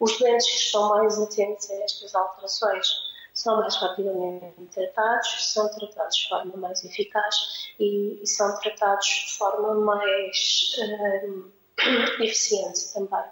Os 0.00 0.18
doentes 0.18 0.46
que 0.46 0.56
estão 0.56 0.88
mais 0.88 1.18
atentos 1.20 1.70
a 1.70 1.74
estas 1.84 2.14
alterações 2.14 2.88
são 3.34 3.56
mais 3.60 3.76
rapidamente 3.76 4.66
tratados, 4.72 5.52
são 5.52 5.68
tratados 5.68 6.16
de 6.16 6.28
forma 6.28 6.56
mais 6.56 6.84
eficaz 6.84 7.36
e, 7.78 8.22
e 8.22 8.26
são 8.26 8.58
tratados 8.60 9.06
de 9.06 9.38
forma 9.38 9.74
mais 9.74 10.76
uh, 10.78 11.52
eficiente 12.22 12.92
também. 12.94 13.24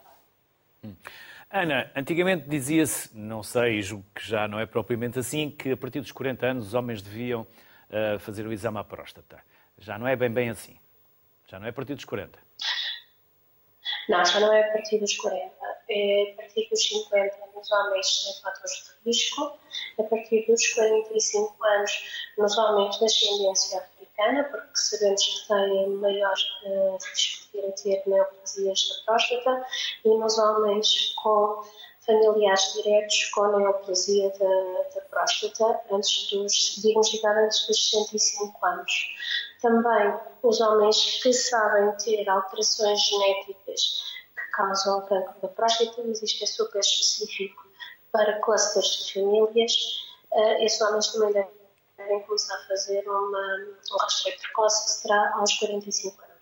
Hum. 0.84 0.94
Ana, 1.54 1.92
antigamente 1.94 2.48
dizia-se, 2.48 3.14
não 3.14 3.42
sei, 3.42 3.82
julgo 3.82 4.06
que 4.14 4.26
já 4.26 4.48
não 4.48 4.58
é 4.58 4.64
propriamente 4.64 5.18
assim, 5.18 5.50
que 5.50 5.72
a 5.72 5.76
partir 5.76 6.00
dos 6.00 6.10
40 6.10 6.46
anos 6.46 6.68
os 6.68 6.72
homens 6.72 7.02
deviam 7.02 7.42
uh, 7.42 8.18
fazer 8.20 8.46
o 8.46 8.52
exame 8.54 8.78
à 8.78 8.84
próstata. 8.84 9.38
Já 9.76 9.98
não 9.98 10.08
é 10.08 10.16
bem 10.16 10.32
bem 10.32 10.48
assim. 10.48 10.78
Já 11.46 11.58
não 11.58 11.66
é 11.66 11.68
a 11.68 11.72
partir 11.74 11.94
dos 11.94 12.06
40. 12.06 12.38
Não, 14.08 14.24
já 14.24 14.40
não 14.40 14.50
é 14.50 14.66
a 14.66 14.72
partir 14.72 14.98
dos 14.98 15.14
40. 15.14 15.52
É 15.90 16.32
a 16.32 16.36
partir 16.36 16.68
dos 16.70 16.88
50 16.88 17.36
nos 17.54 17.70
homens 17.70 18.24
têm 18.24 18.42
fatores 18.42 18.96
de 19.04 19.10
risco. 19.10 19.58
A 19.98 20.02
partir 20.04 20.46
dos 20.46 20.66
45 20.68 21.64
anos 21.64 22.32
nos 22.38 22.56
homens 22.56 22.98
de 22.98 23.04
ascendência 23.04 23.84
africana, 24.22 24.44
porque 24.44 24.68
sabemos 24.74 25.24
que 25.24 25.48
têm 25.48 25.88
maior 25.96 26.34
uh, 26.64 26.98
risco 27.10 27.48
de 27.52 27.82
ter 27.82 28.02
neoplasias 28.06 28.88
da 28.88 29.04
próstata. 29.04 29.66
E 30.04 30.08
nos 30.08 30.38
homens 30.38 31.14
com 31.22 31.62
familiares 32.06 32.72
diretos 32.74 33.24
com 33.30 33.58
neoplasia 33.58 34.30
da, 34.30 34.82
da 34.94 35.00
próstata 35.08 35.80
antes 35.90 36.30
dos, 36.30 36.80
diagnosticada 36.82 37.44
antes 37.44 37.66
dos 37.66 37.90
65 37.90 38.66
anos. 38.66 38.92
Também 39.60 40.14
os 40.42 40.60
homens 40.60 41.22
que 41.22 41.32
sabem 41.32 41.92
ter 41.98 42.28
alterações 42.28 43.00
genéticas 43.00 44.02
que 44.34 44.50
causam 44.52 45.06
cancro 45.06 45.40
da 45.42 45.48
próstata, 45.48 46.02
mas 46.04 46.22
isto 46.22 46.42
é 46.42 46.46
super 46.46 46.80
específico 46.80 47.62
para 48.10 48.40
clusters 48.40 49.06
de 49.06 49.14
famílias, 49.14 49.72
uh, 50.32 50.64
esses 50.64 50.80
homens 50.82 51.06
também 51.12 51.32
devem 51.32 51.61
começar 52.26 52.54
a 52.54 52.68
fazer 52.68 53.02
uma, 53.08 53.56
um 53.92 53.96
rastreio 54.00 54.38
precoce 54.38 54.84
que 54.84 54.90
será 55.02 55.32
aos 55.36 55.52
45 55.58 56.22
anos. 56.22 56.32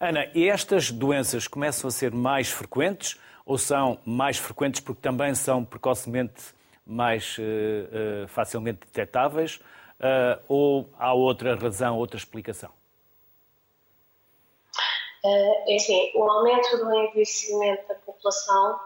Ana, 0.00 0.30
e 0.34 0.48
estas 0.48 0.90
doenças 0.90 1.46
começam 1.48 1.88
a 1.88 1.90
ser 1.90 2.12
mais 2.12 2.50
frequentes 2.50 3.18
ou 3.46 3.58
são 3.58 3.98
mais 4.04 4.36
frequentes 4.38 4.80
porque 4.80 5.00
também 5.00 5.34
são 5.34 5.64
precocemente 5.64 6.54
mais 6.86 7.38
uh, 7.38 7.42
uh, 8.24 8.28
facilmente 8.28 8.80
detectáveis? 8.80 9.60
Uh, 10.00 10.42
ou 10.48 10.90
há 10.98 11.14
outra 11.14 11.54
razão, 11.56 11.96
outra 11.96 12.18
explicação? 12.18 12.70
É 15.24 15.76
assim, 15.76 16.12
o 16.14 16.22
aumento 16.30 16.76
do 16.76 16.94
envelhecimento 16.94 17.88
da 17.88 17.94
população 17.94 18.78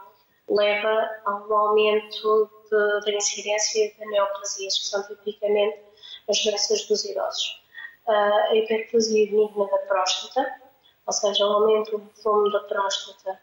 leva 0.47 1.09
a 1.25 1.35
um 1.35 1.53
aumento 1.53 2.49
da 2.69 3.11
incidência 3.11 3.93
de 3.93 4.05
neoplasias, 4.05 4.77
que 4.77 4.85
são 4.85 5.03
tipicamente 5.07 5.79
as 6.29 6.43
doenças 6.43 6.85
dos 6.85 7.05
idosos. 7.05 7.61
A 8.07 8.55
hiperplasia 8.55 9.27
benigna 9.27 9.67
da 9.67 9.77
próstata, 9.79 10.61
ou 11.05 11.13
seja, 11.13 11.45
o 11.45 11.53
aumento 11.53 11.97
do 11.97 12.23
volume 12.23 12.51
da 12.51 12.59
próstata 12.61 13.39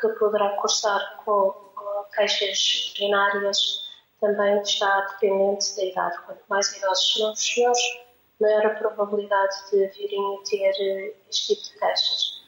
que 0.00 0.08
poderá 0.08 0.56
cursar 0.56 1.22
com 1.24 1.54
queixas 2.14 2.92
urinárias 2.96 3.90
também 4.20 4.60
está 4.60 5.00
dependente 5.12 5.76
da 5.76 5.84
idade. 5.84 6.18
Quanto 6.26 6.42
mais 6.48 6.76
idosos 6.76 7.14
são 7.14 7.32
os 7.32 7.40
senhores, 7.40 7.80
maior 8.40 8.66
a 8.66 8.70
probabilidade 8.70 9.70
de 9.70 9.86
virem 9.88 10.36
a 10.36 10.48
ter 10.48 10.74
eh, 10.80 11.14
este 11.28 11.54
tipo 11.54 11.68
de 11.68 11.78
queixas. 11.78 12.39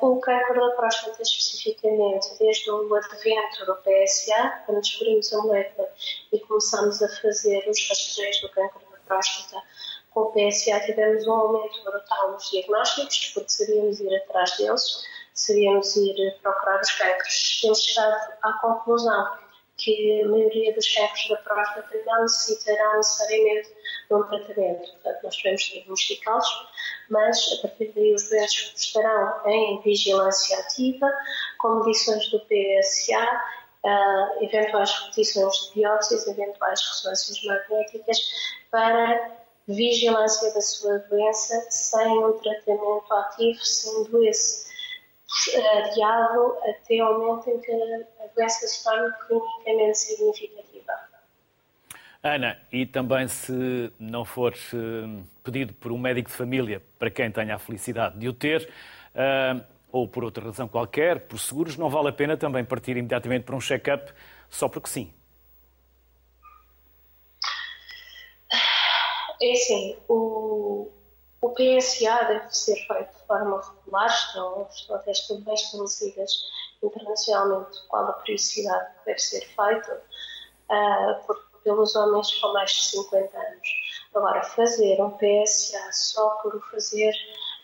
O 0.00 0.18
câncer 0.18 0.54
da 0.54 0.70
próstata, 0.70 1.22
especificamente, 1.22 2.26
desde 2.40 2.68
o 2.72 2.92
advento 2.92 3.64
do 3.66 3.76
PSA, 3.76 4.62
quando 4.66 4.80
descobrimos 4.80 5.32
a 5.32 5.42
molécula 5.42 5.88
e 6.32 6.40
começamos 6.40 7.00
a 7.00 7.08
fazer 7.20 7.64
os 7.68 7.88
rastreios 7.88 8.40
do 8.40 8.48
câncer 8.48 8.80
da 8.90 8.98
próstata, 9.06 9.62
com 10.10 10.22
o 10.22 10.32
PSA 10.32 10.80
tivemos 10.80 11.24
um 11.28 11.32
aumento 11.32 11.84
brutal 11.84 12.32
nos 12.32 12.50
diagnósticos, 12.50 13.30
porque 13.32 13.50
sabíamos 13.50 14.00
ir 14.00 14.16
atrás 14.16 14.56
deles, 14.56 15.04
sabíamos 15.34 15.94
ir 15.96 16.36
procurar 16.42 16.80
os 16.80 16.90
cânceres. 16.90 17.60
Temos 17.62 17.80
chegado 17.80 18.32
à 18.42 18.52
conclusão 18.54 19.38
que 19.76 20.22
a 20.22 20.28
maioria 20.28 20.72
dos 20.74 20.94
cancros 20.94 21.28
da 21.28 21.36
próstata 21.36 22.02
não 22.06 22.22
necessitarão 22.22 22.96
necessariamente 22.96 23.68
de 24.08 24.14
um 24.14 24.22
tratamento. 24.22 24.90
Portanto, 24.92 25.18
nós 25.24 25.36
devemos 25.36 25.62
diagnosticá-los, 25.62 26.68
mas 27.10 27.58
a 27.58 27.62
partir 27.62 27.92
daí 27.94 28.14
os 28.14 28.28
doentes 28.28 28.72
estarão 28.76 29.46
em 29.46 29.80
vigilância 29.82 30.58
ativa, 30.60 31.10
com 31.58 31.84
medições 31.84 32.28
do 32.30 32.40
PSA, 32.40 33.18
uh, 33.84 33.86
ah, 33.86 34.36
eventuais 34.40 34.90
repetições 34.90 35.54
de 35.68 35.74
biópsias, 35.74 36.26
eventuais 36.26 36.80
ressonâncias 36.80 37.42
magnéticas, 37.44 38.18
para 38.70 39.44
vigilância 39.66 40.52
da 40.52 40.60
sua 40.60 40.98
doença 40.98 41.66
sem 41.70 42.24
um 42.24 42.32
tratamento 42.38 43.12
ativo, 43.12 43.64
sendo 43.64 44.24
esse 44.24 44.63
adiado 45.78 46.56
até 46.68 46.98
ao 47.00 47.18
momento 47.18 47.50
em 47.50 47.60
que 47.60 47.72
a 47.72 48.26
doença 48.34 48.66
se 48.66 48.84
torna 48.84 49.10
clinicamente 49.26 49.98
significativa. 49.98 50.92
Ana, 52.22 52.58
e 52.72 52.86
também 52.86 53.28
se 53.28 53.92
não 53.98 54.24
for 54.24 54.54
eh, 54.54 55.22
pedido 55.42 55.74
por 55.74 55.92
um 55.92 55.98
médico 55.98 56.30
de 56.30 56.36
família, 56.36 56.82
para 56.98 57.10
quem 57.10 57.30
tenha 57.30 57.56
a 57.56 57.58
felicidade 57.58 58.18
de 58.18 58.28
o 58.28 58.32
ter, 58.32 58.66
eh, 59.14 59.60
ou 59.92 60.08
por 60.08 60.24
outra 60.24 60.44
razão 60.44 60.66
qualquer, 60.66 61.20
por 61.20 61.38
seguros, 61.38 61.76
não 61.76 61.90
vale 61.90 62.08
a 62.08 62.12
pena 62.12 62.36
também 62.36 62.64
partir 62.64 62.96
imediatamente 62.96 63.44
para 63.44 63.54
um 63.54 63.60
check-up 63.60 64.12
só 64.48 64.68
porque 64.68 64.88
sim? 64.88 65.12
É 69.42 69.52
assim, 69.52 69.96
o, 70.08 70.90
o 71.44 71.50
PSA 71.50 72.24
deve 72.24 72.56
ser 72.56 72.76
feito 72.86 73.14
de 73.14 73.26
forma 73.26 73.60
regular, 73.60 74.06
estão, 74.06 74.66
até 74.94 75.12
bem 75.44 75.54
estabelecidas 75.54 76.32
internacionalmente 76.82 77.86
qual 77.88 78.06
a 78.06 78.12
periodicidade 78.14 78.94
que 78.94 79.04
deve 79.04 79.18
ser 79.18 79.40
feita 79.42 80.02
uh, 80.70 81.26
por, 81.26 81.36
pelos 81.62 81.94
homens 81.96 82.34
com 82.40 82.50
mais 82.54 82.70
de 82.70 82.84
50 82.86 83.36
anos. 83.36 83.68
Agora, 84.14 84.42
fazer 84.42 84.98
um 85.02 85.10
PSA 85.10 85.92
só 85.92 86.30
por 86.36 86.54
o 86.54 86.60
fazer 86.62 87.12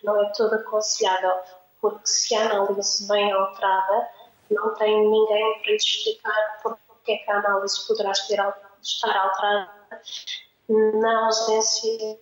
não 0.04 0.22
é 0.22 0.30
todo 0.32 0.56
aconselhável, 0.56 1.36
porque 1.80 2.06
se 2.06 2.34
a 2.34 2.50
análise 2.50 3.08
bem 3.08 3.32
alterada, 3.32 4.10
não 4.50 4.74
tem 4.74 5.08
ninguém 5.08 5.62
para 5.62 5.72
explicar 5.72 6.60
porque 6.62 7.12
é 7.12 7.16
que 7.16 7.30
a 7.30 7.38
análise 7.38 7.86
poderá 7.86 8.10
estar 8.10 9.16
alterada 9.16 9.70
na 10.68 11.26
ausência 11.26 12.18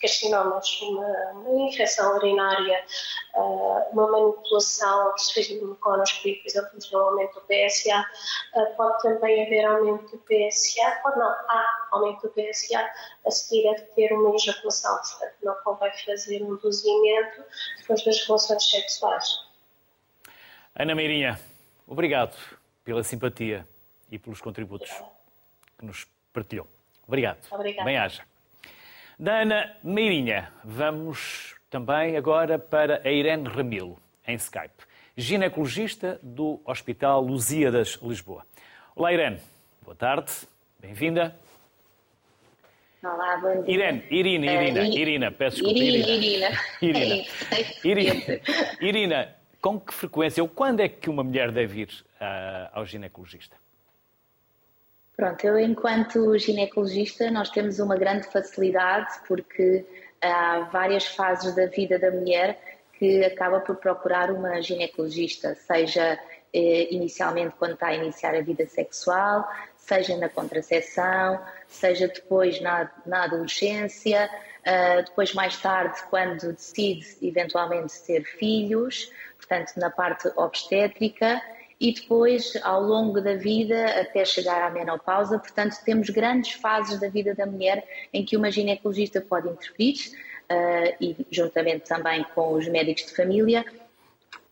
carcinomas, 0.00 0.80
uma, 0.82 1.32
uma 1.32 1.68
infecção 1.68 2.16
urinária, 2.16 2.84
uh, 3.34 3.82
uma 3.92 4.06
manipulação 4.08 5.14
que 5.14 5.22
se 5.22 5.34
fez 5.34 5.62
no 5.62 5.74
colonoscopia, 5.76 6.36
por 6.36 6.46
exemplo, 6.46 6.78
no 6.92 6.98
aumento 6.98 7.34
do 7.34 7.40
PSA, 7.42 8.06
ah, 8.54 8.66
pode 8.76 9.02
também 9.02 9.44
haver 9.44 9.64
aumento 9.64 10.10
do 10.10 10.18
PSA, 10.18 11.00
pode 11.02 11.18
não, 11.18 11.28
há 11.28 11.88
aumento 11.90 12.22
do 12.22 12.28
PSA 12.30 12.90
a 13.26 13.30
seguir 13.30 13.68
a 13.68 13.80
ter 13.94 14.12
uma 14.12 14.34
ejaculação, 14.34 14.96
portanto 14.96 15.34
não 15.42 15.54
convém 15.64 15.92
fazer 16.04 16.42
um 16.42 16.54
induzimento 16.54 17.42
depois 17.78 18.04
das 18.04 18.26
relações 18.26 18.70
sexuais. 18.70 19.48
Ana 20.74 20.94
Meirinha, 20.94 21.40
obrigado 21.86 22.36
pela 22.84 23.02
simpatia 23.02 23.66
e 24.10 24.18
pelos 24.18 24.40
contributos 24.40 24.90
que 25.76 25.84
nos 25.84 26.06
partilhou. 26.32 26.68
Obrigado. 27.06 27.38
Obrigada. 27.50 27.84
Bem-aja. 27.84 28.37
Da 29.20 29.40
Ana 29.40 29.76
Meirinha, 29.82 30.48
vamos 30.62 31.56
também 31.68 32.16
agora 32.16 32.56
para 32.56 33.02
a 33.04 33.10
Irene 33.10 33.48
Ramilo, 33.48 33.98
em 34.24 34.36
Skype, 34.36 34.84
ginecologista 35.16 36.20
do 36.22 36.60
Hospital 36.64 37.20
Lusíadas, 37.22 37.98
Lisboa. 38.00 38.46
Olá, 38.94 39.12
Irene. 39.12 39.40
Boa 39.82 39.96
tarde. 39.96 40.30
Bem-vinda. 40.78 41.34
Olá, 43.02 43.38
bom 43.38 43.64
dia. 43.64 43.74
Irene, 43.74 44.04
Irina, 44.08 44.52
Irina, 44.52 44.80
uh, 44.82 44.96
Irina, 44.96 45.32
peço 45.32 45.56
desculpa. 45.56 45.78
Irina, 45.80 46.08
Irina. 46.08 46.50
Irina. 46.80 47.24
Irina. 47.82 48.40
Irina, 48.80 49.36
com 49.60 49.80
que 49.80 49.92
frequência 49.92 50.40
ou 50.44 50.48
quando 50.48 50.78
é 50.78 50.88
que 50.88 51.10
uma 51.10 51.24
mulher 51.24 51.50
deve 51.50 51.80
ir 51.80 51.88
uh, 51.88 52.70
ao 52.72 52.86
ginecologista? 52.86 53.56
Pronto, 55.18 55.44
eu 55.44 55.58
enquanto 55.58 56.38
ginecologista 56.38 57.28
nós 57.28 57.50
temos 57.50 57.80
uma 57.80 57.96
grande 57.96 58.28
facilidade 58.28 59.18
porque 59.26 59.84
há 60.22 60.60
várias 60.70 61.06
fases 61.06 61.56
da 61.56 61.66
vida 61.66 61.98
da 61.98 62.08
mulher 62.12 62.56
que 62.92 63.24
acaba 63.24 63.58
por 63.58 63.74
procurar 63.74 64.30
uma 64.30 64.62
ginecologista, 64.62 65.56
seja 65.56 66.16
eh, 66.54 66.94
inicialmente 66.94 67.52
quando 67.58 67.72
está 67.72 67.88
a 67.88 67.96
iniciar 67.96 68.36
a 68.36 68.40
vida 68.42 68.64
sexual, 68.68 69.44
seja 69.76 70.16
na 70.16 70.28
contracepção, 70.28 71.44
seja 71.66 72.06
depois 72.06 72.60
na, 72.60 72.88
na 73.04 73.24
adolescência, 73.24 74.30
uh, 74.60 75.02
depois 75.04 75.34
mais 75.34 75.56
tarde 75.60 76.00
quando 76.10 76.52
decide 76.52 77.04
eventualmente 77.22 78.00
ter 78.06 78.22
filhos, 78.22 79.10
portanto 79.36 79.72
na 79.78 79.90
parte 79.90 80.30
obstétrica 80.36 81.42
e 81.80 81.92
depois 81.92 82.54
ao 82.62 82.82
longo 82.82 83.20
da 83.20 83.34
vida 83.34 84.00
até 84.00 84.24
chegar 84.24 84.62
à 84.62 84.70
menopausa. 84.70 85.38
Portanto, 85.38 85.76
temos 85.84 86.10
grandes 86.10 86.52
fases 86.52 86.98
da 87.00 87.08
vida 87.08 87.34
da 87.34 87.46
mulher 87.46 87.86
em 88.12 88.24
que 88.24 88.36
uma 88.36 88.50
ginecologista 88.50 89.20
pode 89.20 89.48
intervir 89.48 89.96
uh, 90.50 90.96
e 91.00 91.16
juntamente 91.30 91.88
também 91.88 92.24
com 92.34 92.54
os 92.54 92.66
médicos 92.68 93.06
de 93.06 93.14
família 93.14 93.64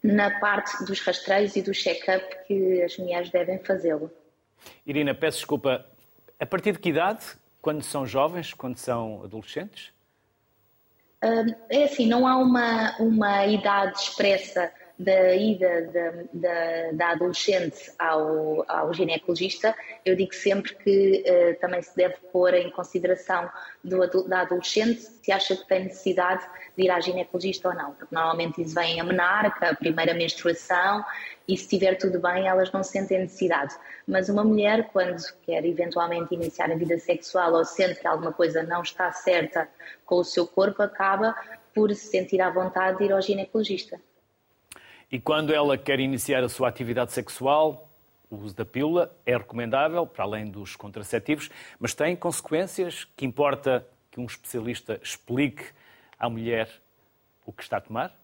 na 0.03 0.39
parte 0.39 0.85
dos 0.85 1.01
rastreios 1.01 1.57
e 1.57 1.63
do 1.63 1.73
check-up 1.73 2.25
que 2.47 2.83
as 2.83 2.97
mulheres 2.97 3.29
devem 3.31 3.59
fazê-lo. 3.59 4.11
Irina, 4.87 5.15
peço 5.15 5.39
desculpa, 5.39 5.85
a 6.39 6.47
partir 6.47 6.73
de 6.73 6.79
que 6.79 6.91
idade? 6.91 7.25
Quando 7.61 7.83
são 7.83 8.07
jovens? 8.07 8.55
Quando 8.55 8.77
são 8.77 9.25
adolescentes? 9.25 9.93
É 11.71 11.85
assim, 11.85 12.07
não 12.07 12.27
há 12.27 12.37
uma, 12.37 12.97
uma 12.99 13.47
idade 13.47 13.99
expressa 13.99 14.71
da 14.99 15.35
ida 15.35 15.83
da, 15.93 16.11
da, 16.33 16.93
da, 16.93 17.09
adolescente 17.11 17.93
ao, 17.99 18.65
ao 18.67 18.95
ginecologista, 18.95 19.75
eu 20.05 20.17
digo 20.17 20.35
sempre 20.35 20.75
que 20.75 21.23
uh, 21.27 21.61
também 21.61 21.83
se 21.83 21.95
deve 21.95 22.17
pôr 22.33 22.55
em 22.55 22.71
consideração 22.71 23.51
do, 23.85 24.27
da 24.27 24.41
adolescente 24.41 25.01
se 25.01 25.31
acha 25.31 25.55
que 25.55 25.67
tem 25.67 25.85
necessidade 25.85 26.47
de 26.77 26.85
ir 26.85 26.91
à 26.91 26.99
ginecologista 27.01 27.69
ou 27.69 27.75
não, 27.75 27.93
porque 27.93 28.15
normalmente 28.15 28.63
isso 28.63 28.75
vem 28.75 28.99
a 28.99 29.05
menarca, 29.05 29.71
a 29.71 29.75
primeira 29.75 30.15
menstruação, 30.15 31.05
e 31.47 31.57
se 31.57 31.65
estiver 31.65 31.97
tudo 31.97 32.19
bem, 32.19 32.49
elas 32.49 32.73
não 32.73 32.83
sentem 32.83 33.21
necessidade. 33.21 33.75
Mas 34.07 34.29
uma 34.29 34.43
mulher, 34.43 34.89
quando 34.93 35.21
quer 35.43 35.65
eventualmente 35.65 36.35
iniciar 36.35 36.71
a 36.71 36.75
vida 36.75 36.99
sexual 36.99 37.53
ou 37.53 37.65
sente 37.65 38.01
que 38.01 38.07
alguma 38.07 38.33
coisa 38.33 38.63
não 38.63 38.83
está 38.83 39.13
certa 39.13 39.69
com 40.05 40.17
o 40.17 40.25
seu 40.25 40.47
corpo, 40.47 40.83
acaba 40.83 41.37
por 41.75 41.95
se 41.95 42.07
sentir 42.07 42.41
à 42.41 42.51
vontade 42.51 42.99
de 42.99 43.05
ir 43.05 43.13
ao 43.13 43.21
ginecologista. 43.21 44.01
E 45.11 45.21
quando 45.21 45.55
ela 45.55 45.79
quer 45.79 46.01
iniciar 46.01 46.43
a 46.43 46.49
sua 46.49 46.69
atividade 46.69 47.13
sexual, 47.13 47.89
o 48.29 48.37
uso 48.37 48.55
da 48.57 48.65
pílula 48.65 49.15
é 49.25 49.37
recomendável, 49.37 50.07
para 50.07 50.25
além 50.25 50.47
dos 50.51 50.75
contraceptivos, 50.75 51.49
mas 51.79 51.95
tem 51.95 52.17
consequências 52.17 53.05
que 53.17 53.25
importa 53.25 53.87
que 54.11 54.19
um 54.19 54.27
especialista 54.27 54.99
explique 55.03 55.65
à 56.19 56.29
mulher 56.29 56.69
o 57.45 57.53
que 57.53 57.63
está 57.63 57.77
a 57.77 57.81
tomar? 57.81 58.17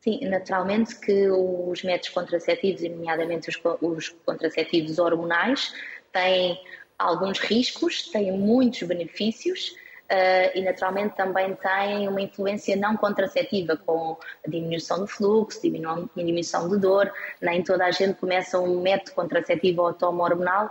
Sim, 0.00 0.20
naturalmente 0.28 0.98
que 1.00 1.28
os 1.28 1.82
métodos 1.82 2.10
contraceptivos, 2.10 2.82
nomeadamente 2.82 3.50
os, 3.50 3.60
os 3.82 4.08
contraceptivos 4.24 4.98
hormonais, 4.98 5.74
têm 6.12 6.58
alguns 6.98 7.38
riscos, 7.40 8.08
têm 8.08 8.32
muitos 8.32 8.82
benefícios, 8.84 9.74
Uh, 10.06 10.56
e 10.56 10.62
naturalmente 10.62 11.16
também 11.16 11.52
têm 11.56 12.06
uma 12.06 12.20
influência 12.20 12.76
não 12.76 12.96
contraceptiva, 12.96 13.76
com 13.76 14.16
diminuição 14.46 15.00
do 15.00 15.06
fluxo, 15.08 15.60
diminuição 15.60 16.68
de 16.68 16.78
dor. 16.78 17.12
Nem 17.42 17.62
toda 17.64 17.84
a 17.84 17.90
gente 17.90 18.14
começa 18.14 18.58
um 18.60 18.80
método 18.80 19.12
contraceptivo 19.12 19.82
auto-hormonal 19.82 20.70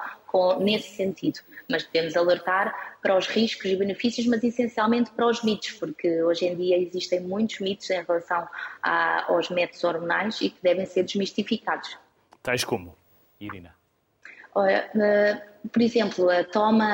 nesse 0.59 0.95
sentido, 0.95 1.39
mas 1.69 1.83
devemos 1.85 2.15
alertar 2.15 2.97
para 3.01 3.17
os 3.17 3.27
riscos 3.27 3.65
e 3.65 3.75
benefícios, 3.75 4.25
mas 4.27 4.43
essencialmente 4.43 5.11
para 5.11 5.27
os 5.27 5.43
mitos, 5.43 5.71
porque 5.73 6.23
hoje 6.23 6.45
em 6.45 6.55
dia 6.55 6.77
existem 6.77 7.19
muitos 7.19 7.59
mitos 7.59 7.89
em 7.89 8.03
relação 8.03 8.47
a, 8.81 9.31
aos 9.31 9.49
métodos 9.49 9.83
hormonais 9.83 10.41
e 10.41 10.49
que 10.49 10.61
devem 10.61 10.85
ser 10.85 11.03
desmistificados. 11.03 11.97
Tais 12.41 12.63
como, 12.63 12.95
Irina? 13.39 13.74
Olha, 14.57 14.89
por 15.71 15.81
exemplo, 15.81 16.29
a 16.29 16.41
toma 16.41 16.89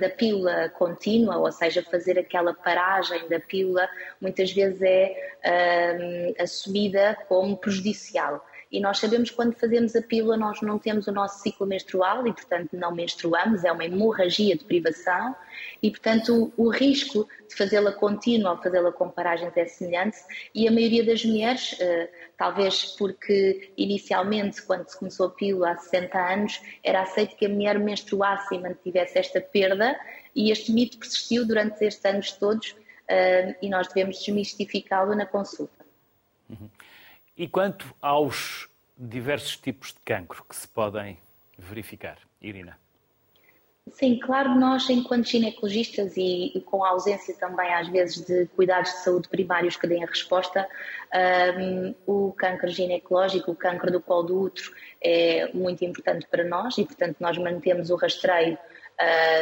da 0.00 0.08
pílula 0.08 0.70
contínua, 0.70 1.36
ou 1.36 1.52
seja, 1.52 1.82
fazer 1.82 2.18
aquela 2.18 2.54
paragem 2.54 3.28
da 3.28 3.38
pílula, 3.38 3.86
muitas 4.18 4.50
vezes 4.50 4.80
é 4.82 6.32
assumida 6.40 7.14
como 7.28 7.54
prejudicial. 7.58 8.42
E 8.70 8.80
nós 8.80 8.98
sabemos 8.98 9.30
que 9.30 9.36
quando 9.36 9.54
fazemos 9.54 9.94
a 9.94 10.02
pílula 10.02 10.36
nós 10.36 10.60
não 10.60 10.78
temos 10.78 11.06
o 11.06 11.12
nosso 11.12 11.40
ciclo 11.40 11.66
menstrual 11.66 12.26
e, 12.26 12.32
portanto, 12.32 12.76
não 12.76 12.92
menstruamos, 12.92 13.64
é 13.64 13.70
uma 13.70 13.84
hemorragia 13.84 14.56
de 14.56 14.64
privação. 14.64 15.36
E, 15.82 15.90
portanto, 15.90 16.52
o, 16.56 16.64
o 16.66 16.70
risco 16.70 17.28
de 17.48 17.54
fazê-la 17.54 17.92
contínua 17.92 18.52
ou 18.52 18.56
fazê-la 18.58 18.90
com 18.90 19.08
paragens 19.08 19.56
é 19.56 19.66
semelhante. 19.66 20.18
E 20.54 20.66
a 20.66 20.70
maioria 20.70 21.04
das 21.04 21.24
mulheres, 21.24 21.76
eh, 21.78 22.10
talvez 22.36 22.96
porque 22.98 23.72
inicialmente, 23.76 24.62
quando 24.62 24.88
se 24.88 24.98
começou 24.98 25.26
a 25.26 25.30
pílula 25.30 25.70
há 25.70 25.76
60 25.76 26.18
anos, 26.18 26.60
era 26.82 27.02
aceito 27.02 27.36
que 27.36 27.46
a 27.46 27.48
mulher 27.48 27.78
menstruasse 27.78 28.54
e 28.54 28.58
mantivesse 28.58 29.18
esta 29.18 29.40
perda. 29.40 29.98
E 30.34 30.50
este 30.50 30.72
mito 30.72 30.98
persistiu 30.98 31.46
durante 31.46 31.84
estes 31.84 32.04
anos 32.04 32.32
todos 32.32 32.74
eh, 33.08 33.54
e 33.62 33.68
nós 33.68 33.86
devemos 33.88 34.18
desmistificá-lo 34.18 35.14
na 35.14 35.24
consulta. 35.24 35.75
E 37.36 37.46
quanto 37.46 37.94
aos 38.00 38.68
diversos 38.96 39.56
tipos 39.56 39.88
de 39.88 40.00
cancro 40.04 40.42
que 40.48 40.56
se 40.56 40.66
podem 40.66 41.18
verificar, 41.58 42.18
Irina? 42.40 42.78
Sim, 43.92 44.18
claro, 44.18 44.54
nós, 44.56 44.90
enquanto 44.90 45.28
ginecologistas 45.28 46.16
e, 46.16 46.50
e, 46.56 46.60
com 46.60 46.82
a 46.82 46.88
ausência 46.88 47.34
também, 47.36 47.72
às 47.72 47.88
vezes, 47.88 48.26
de 48.26 48.46
cuidados 48.46 48.90
de 48.90 48.98
saúde 48.98 49.28
primários 49.28 49.76
que 49.76 49.86
deem 49.86 50.02
a 50.02 50.06
resposta, 50.06 50.66
um, 51.56 51.94
o 52.04 52.32
câncer 52.32 52.68
ginecológico, 52.70 53.52
o 53.52 53.54
câncer 53.54 53.92
do 53.92 54.00
colo 54.00 54.22
do 54.24 54.40
útero, 54.40 54.72
é 55.00 55.52
muito 55.52 55.84
importante 55.84 56.26
para 56.26 56.42
nós 56.42 56.76
e, 56.78 56.84
portanto, 56.84 57.16
nós 57.20 57.38
mantemos 57.38 57.90
o 57.90 57.96
rastreio 57.96 58.58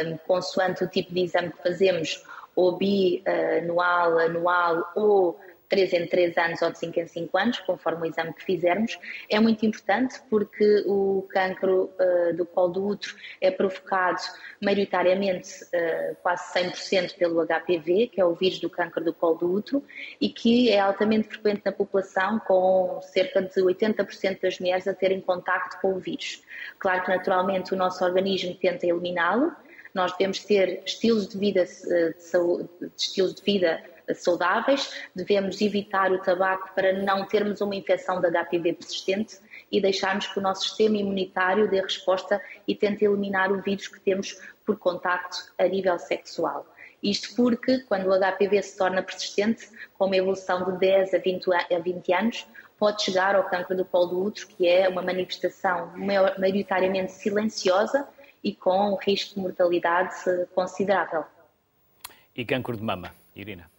um, 0.05 0.17
consoante 0.27 0.83
o 0.83 0.87
tipo 0.87 1.11
de 1.11 1.21
exame 1.21 1.51
que 1.51 1.63
fazemos, 1.63 2.23
ou 2.55 2.77
bianual, 2.77 4.19
anual 4.19 4.91
ou 4.95 5.39
3 5.69 5.93
em 5.93 6.07
3 6.07 6.37
anos 6.37 6.61
ou 6.61 6.71
de 6.71 6.79
5 6.79 6.99
em 6.99 7.07
5 7.07 7.37
anos, 7.37 7.59
conforme 7.59 8.03
o 8.03 8.05
exame 8.05 8.33
que 8.33 8.43
fizermos, 8.43 8.97
é 9.29 9.39
muito 9.39 9.65
importante 9.65 10.19
porque 10.29 10.83
o 10.85 11.27
cancro 11.29 11.91
uh, 11.99 12.35
do 12.35 12.45
colo 12.45 12.73
do 12.73 12.87
útero 12.87 13.15
é 13.41 13.51
provocado 13.51 14.21
maioritariamente 14.61 15.63
uh, 15.65 16.15
quase 16.21 16.53
100% 16.53 17.17
pelo 17.17 17.45
HPV, 17.45 18.07
que 18.07 18.21
é 18.21 18.25
o 18.25 18.33
vírus 18.33 18.59
do 18.59 18.69
cancro 18.69 19.03
do 19.03 19.13
colo 19.13 19.35
do 19.35 19.51
útero, 19.51 19.83
e 20.19 20.29
que 20.29 20.69
é 20.69 20.79
altamente 20.79 21.27
frequente 21.27 21.61
na 21.65 21.71
população, 21.71 22.39
com 22.39 22.99
cerca 23.01 23.41
de 23.41 23.61
80% 23.61 24.41
das 24.41 24.59
mulheres 24.59 24.87
a 24.87 24.93
terem 24.93 25.21
contacto 25.21 25.79
com 25.81 25.93
o 25.93 25.99
vírus. 25.99 26.41
Claro 26.79 27.03
que 27.03 27.09
naturalmente 27.09 27.73
o 27.73 27.77
nosso 27.77 28.03
organismo 28.03 28.55
tenta 28.55 28.85
eliminá-lo, 28.85 29.51
nós 29.93 30.11
devemos 30.11 30.43
ter 30.43 30.83
estilos 30.85 31.29
de 31.29 31.37
vida, 31.37 31.61
eh, 31.61 32.09
de 32.09 32.21
saúde, 32.21 32.69
estilos 32.97 33.33
de 33.35 33.41
vida 33.41 33.81
saudáveis, 34.13 34.91
devemos 35.15 35.59
evitar 35.61 36.11
o 36.11 36.19
tabaco 36.19 36.69
para 36.75 36.93
não 36.93 37.25
termos 37.25 37.61
uma 37.61 37.75
infecção 37.75 38.21
de 38.21 38.29
HPV 38.29 38.73
persistente 38.73 39.39
e 39.71 39.81
deixarmos 39.81 40.27
que 40.27 40.39
o 40.39 40.41
nosso 40.41 40.69
sistema 40.69 40.97
imunitário 40.97 41.69
dê 41.69 41.81
resposta 41.81 42.41
e 42.67 42.75
tente 42.75 43.03
eliminar 43.03 43.51
o 43.51 43.61
vírus 43.61 43.87
que 43.87 43.99
temos 43.99 44.39
por 44.65 44.77
contacto 44.77 45.37
a 45.57 45.67
nível 45.67 45.97
sexual. 45.97 46.65
Isto 47.01 47.35
porque, 47.35 47.79
quando 47.81 48.07
o 48.07 48.17
HPV 48.17 48.61
se 48.63 48.77
torna 48.77 49.03
persistente, 49.03 49.69
com 49.97 50.05
uma 50.05 50.17
evolução 50.17 50.71
de 50.71 50.79
10 50.79 51.13
a 51.13 51.17
20, 51.19 51.53
a 51.53 51.79
20 51.79 52.13
anos, 52.13 52.47
pode 52.79 53.03
chegar 53.03 53.35
ao 53.35 53.43
câncer 53.43 53.75
do 53.75 53.85
colo 53.85 54.07
do 54.07 54.23
útero, 54.23 54.47
que 54.47 54.67
é 54.67 54.89
uma 54.89 55.01
manifestação 55.01 55.91
maioritariamente 55.95 57.11
silenciosa 57.11 58.07
e 58.43 58.53
com 58.53 58.93
um 58.93 58.95
risco 58.95 59.35
de 59.35 59.41
mortalidade 59.41 60.15
considerável. 60.53 61.25
E 62.35 62.43
câncer 62.43 62.75
de 62.75 62.83
mama, 62.83 63.13
Irina? 63.35 63.69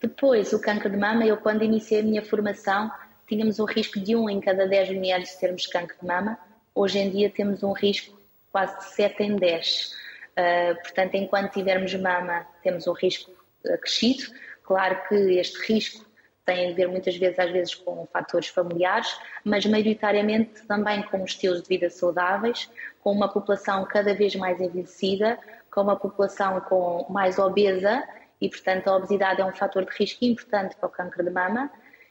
Depois, 0.00 0.52
o 0.54 0.60
câncer 0.60 0.90
de 0.90 0.96
mama, 0.96 1.26
eu 1.26 1.36
quando 1.36 1.62
iniciei 1.62 2.00
a 2.00 2.02
minha 2.02 2.24
formação, 2.24 2.90
tínhamos 3.28 3.60
um 3.60 3.66
risco 3.66 4.00
de 4.00 4.16
1 4.16 4.30
em 4.30 4.40
cada 4.40 4.66
10 4.66 4.96
mulheres 4.96 5.34
termos 5.36 5.66
câncer 5.66 5.96
de 6.00 6.06
mama. 6.06 6.38
Hoje 6.74 6.98
em 6.98 7.10
dia 7.10 7.28
temos 7.28 7.62
um 7.62 7.72
risco 7.72 8.18
quase 8.50 8.78
de 8.78 8.84
7 8.94 9.22
em 9.22 9.36
10. 9.36 9.94
Uh, 10.30 10.82
portanto, 10.82 11.14
enquanto 11.16 11.52
tivermos 11.52 11.94
mama, 11.94 12.46
temos 12.62 12.86
um 12.86 12.92
risco 12.92 13.30
acrescido. 13.66 14.24
Claro 14.64 15.06
que 15.06 15.14
este 15.38 15.70
risco 15.70 16.06
tem 16.46 16.72
a 16.72 16.74
ver 16.74 16.88
muitas 16.88 17.16
vezes, 17.16 17.38
às 17.38 17.50
vezes, 17.50 17.74
com 17.74 18.06
fatores 18.10 18.48
familiares, 18.48 19.14
mas 19.44 19.66
maioritariamente 19.66 20.66
também 20.66 21.02
com 21.02 21.22
estilos 21.24 21.62
de 21.62 21.68
vida 21.68 21.90
saudáveis, 21.90 22.70
com 23.02 23.12
uma 23.12 23.28
população 23.28 23.84
cada 23.84 24.14
vez 24.14 24.34
mais 24.34 24.58
envelhecida, 24.60 25.38
com 25.70 25.82
uma 25.82 25.96
população 25.96 26.58
com 26.62 27.06
mais 27.10 27.38
obesa 27.38 28.02
e, 28.40 28.48
portanto, 28.48 28.88
a 28.88 28.96
obesidade 28.96 29.40
é 29.40 29.44
um 29.44 29.52
fator 29.52 29.84
de 29.84 29.90
risco 29.96 30.24
importante 30.24 30.76
para 30.76 30.88
o 30.88 30.90
câncer 30.90 31.22
de 31.22 31.30
mama 31.30 31.70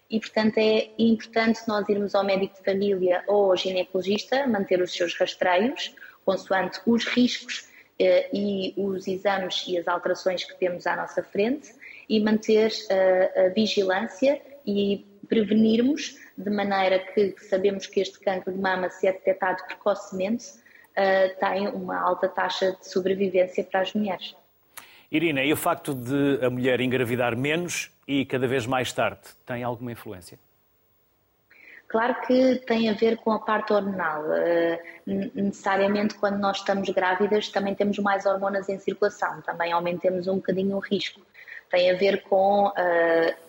e, 0.09 0.19
portanto, 0.19 0.57
é 0.57 0.89
importante 0.97 1.61
nós 1.67 1.87
irmos 1.89 2.15
ao 2.15 2.23
médico 2.23 2.55
de 2.55 2.63
família 2.63 3.23
ou 3.27 3.51
ao 3.51 3.57
ginecologista, 3.57 4.47
manter 4.47 4.81
os 4.81 4.91
seus 4.91 5.15
rastreios, 5.15 5.95
consoante 6.25 6.79
os 6.85 7.05
riscos 7.05 7.67
eh, 7.99 8.29
e 8.33 8.73
os 8.77 9.07
exames 9.07 9.65
e 9.67 9.77
as 9.77 9.87
alterações 9.87 10.43
que 10.43 10.57
temos 10.57 10.87
à 10.87 10.95
nossa 10.95 11.21
frente 11.21 11.73
e 12.07 12.19
manter 12.19 12.71
uh, 12.71 13.45
a 13.45 13.49
vigilância 13.49 14.41
e 14.65 15.05
prevenirmos 15.27 16.17
de 16.35 16.49
maneira 16.49 16.99
que 16.99 17.35
sabemos 17.37 17.85
que 17.85 17.99
este 17.99 18.19
cancro 18.19 18.51
de 18.51 18.59
mama, 18.59 18.89
se 18.89 19.05
é 19.05 19.11
detectado 19.11 19.63
precocemente, 19.67 20.45
uh, 20.49 21.39
tem 21.39 21.67
uma 21.67 21.99
alta 21.99 22.27
taxa 22.27 22.71
de 22.71 22.89
sobrevivência 22.89 23.63
para 23.63 23.81
as 23.81 23.93
mulheres. 23.93 24.35
Irina, 25.11 25.43
e 25.43 25.51
o 25.51 25.57
facto 25.57 25.93
de 25.93 26.45
a 26.45 26.49
mulher 26.49 26.79
engravidar 26.81 27.35
menos 27.35 27.91
e 28.07 28.25
cada 28.25 28.47
vez 28.47 28.67
mais 28.67 28.93
tarde 28.93 29.21
tem 29.45 29.63
alguma 29.63 29.91
influência? 29.91 30.37
Claro 31.87 32.21
que 32.21 32.57
tem 32.67 32.87
a 32.87 32.93
ver 32.93 33.17
com 33.17 33.31
a 33.31 33.39
parte 33.39 33.73
hormonal. 33.73 34.21
Uh, 34.21 34.77
necessariamente, 35.33 36.13
quando 36.13 36.37
nós 36.37 36.57
estamos 36.57 36.87
grávidas, 36.89 37.49
também 37.49 37.73
temos 37.73 37.97
mais 37.97 38.27
hormonas 38.27 38.69
em 38.69 38.77
circulação, 38.77 39.41
também 39.41 39.71
aumentamos 39.71 40.27
um 40.27 40.35
bocadinho 40.35 40.77
o 40.77 40.79
risco. 40.79 41.19
Tem 41.71 41.89
a 41.89 41.95
ver 41.95 42.21
com 42.21 42.67
uh, 42.67 42.73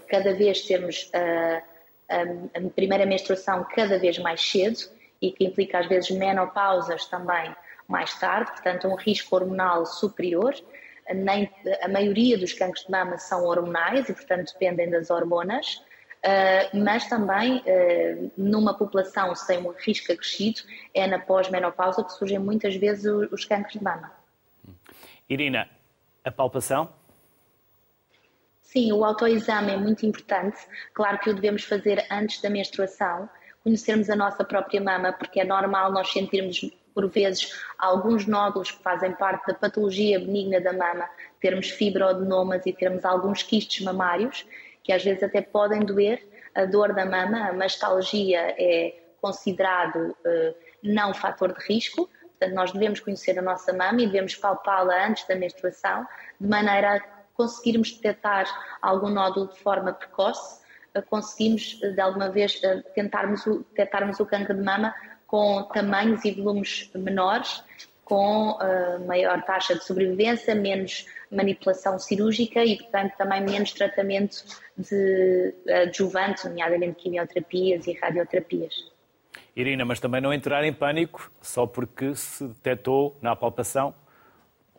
cada 0.09 0.33
vez 0.33 0.63
termos 0.63 1.11
uh, 1.15 1.63
a 2.09 2.71
primeira 2.75 3.05
menstruação 3.05 3.67
cada 3.75 3.99
vez 3.99 4.19
mais 4.19 4.41
cedo 4.41 4.79
e 5.21 5.31
que 5.31 5.45
implica 5.45 5.79
às 5.79 5.87
vezes 5.87 6.11
menopausas 6.11 7.05
também 7.05 7.55
mais 7.87 8.19
tarde, 8.19 8.51
portanto 8.53 8.89
um 8.89 8.95
risco 8.95 9.37
hormonal 9.37 9.85
superior. 9.85 10.55
Nem, 11.15 11.51
a 11.83 11.89
maioria 11.89 12.39
dos 12.39 12.53
cancros 12.53 12.85
de 12.85 12.91
mama 12.91 13.19
são 13.19 13.45
hormonais 13.45 14.09
e, 14.09 14.13
portanto, 14.13 14.53
dependem 14.53 14.91
das 14.91 15.11
hormonas. 15.11 15.83
Uh, 16.21 16.77
mas 16.85 17.09
também 17.09 17.59
uh, 17.61 18.33
numa 18.37 18.75
população 18.75 19.35
sem 19.35 19.59
um 19.59 19.71
risco 19.71 20.13
acrescido, 20.13 20.61
é 20.93 21.07
na 21.07 21.19
pós-menopausa 21.19 22.05
que 22.05 22.13
surgem 22.13 22.39
muitas 22.39 22.77
vezes 22.77 23.07
os, 23.07 23.33
os 23.33 23.45
cancros 23.47 23.73
de 23.73 23.83
mama. 23.83 24.13
Irina, 25.29 25.67
a 26.23 26.31
palpação? 26.31 26.93
Sim, 28.61 28.93
o 28.93 29.05
autoexame 29.05 29.73
é 29.73 29.77
muito 29.77 30.05
importante. 30.05 30.59
Claro 30.93 31.19
que 31.19 31.31
o 31.31 31.35
devemos 31.35 31.65
fazer 31.65 32.07
antes 32.11 32.41
da 32.43 32.51
menstruação, 32.51 33.29
conhecermos 33.65 34.11
a 34.11 34.15
nossa 34.15 34.45
própria 34.45 34.81
mama, 34.81 35.13
porque 35.13 35.41
é 35.41 35.45
normal 35.45 35.91
nós 35.91 36.13
sentirmos 36.13 36.71
por 37.01 37.09
vezes 37.09 37.51
alguns 37.79 38.27
nódulos 38.27 38.71
que 38.71 38.83
fazem 38.83 39.13
parte 39.13 39.47
da 39.47 39.55
patologia 39.55 40.19
benigna 40.19 40.61
da 40.61 40.73
mama, 40.73 41.09
termos 41.41 41.71
fibroadenomas 41.71 42.67
e 42.67 42.75
termos 42.75 43.07
alguns 43.07 43.43
quistes 43.43 43.83
mamários 43.83 44.47
que 44.83 44.93
às 44.93 45.03
vezes 45.03 45.23
até 45.23 45.41
podem 45.41 45.81
doer. 45.81 46.29
A 46.55 46.67
dor 46.67 46.93
da 46.93 47.07
mama, 47.07 47.49
a 47.49 47.53
mastalgia 47.55 48.55
é 48.59 48.95
considerado 49.21 50.11
uh, 50.11 50.55
não 50.83 51.15
fator 51.15 51.55
de 51.55 51.65
risco, 51.65 52.07
portanto, 52.07 52.55
nós 52.55 52.73
devemos 52.73 53.01
conhecer 53.01 53.39
a 53.39 53.43
nossa 53.43 53.73
mama 53.73 54.03
e 54.03 54.07
devemos 54.07 54.35
palpá-la 54.35 55.07
antes 55.07 55.27
da 55.27 55.37
menstruação, 55.37 56.07
de 56.39 56.49
maneira 56.49 56.97
a 56.97 57.01
conseguirmos 57.35 57.93
detectar 57.93 58.47
algum 58.83 59.09
nódulo 59.09 59.49
de 59.49 59.59
forma 59.61 59.93
precoce, 59.93 60.61
conseguimos 61.09 61.81
uh, 61.83 61.95
de 61.95 62.01
alguma 62.01 62.29
vez 62.29 62.61
tentarmos 62.95 63.47
o, 63.47 63.61
detectarmos 63.71 64.21
o 64.21 64.27
câncer 64.27 64.55
de 64.55 64.63
mama 64.63 64.95
com 65.31 65.63
tamanhos 65.73 66.25
e 66.25 66.33
volumes 66.33 66.91
menores, 66.93 67.63
com 68.05 68.59
maior 69.07 69.41
taxa 69.45 69.77
de 69.77 69.85
sobrevivência, 69.85 70.53
menos 70.53 71.07
manipulação 71.31 71.97
cirúrgica 71.97 72.65
e, 72.65 72.77
portanto, 72.77 73.13
também 73.17 73.41
menos 73.41 73.71
tratamento 73.71 74.43
de 74.77 75.55
adjuvantes, 75.73 76.43
nomeadamente 76.43 77.01
quimioterapias 77.01 77.87
e 77.87 77.93
radioterapias. 77.93 78.75
Irina, 79.55 79.85
mas 79.85 80.01
também 80.01 80.21
não 80.21 80.35
entrar 80.35 80.65
em 80.65 80.73
pânico 80.73 81.31
só 81.41 81.65
porque 81.65 82.17
se 82.17 82.49
detectou 82.49 83.17
na 83.23 83.37
palpação 83.37 83.95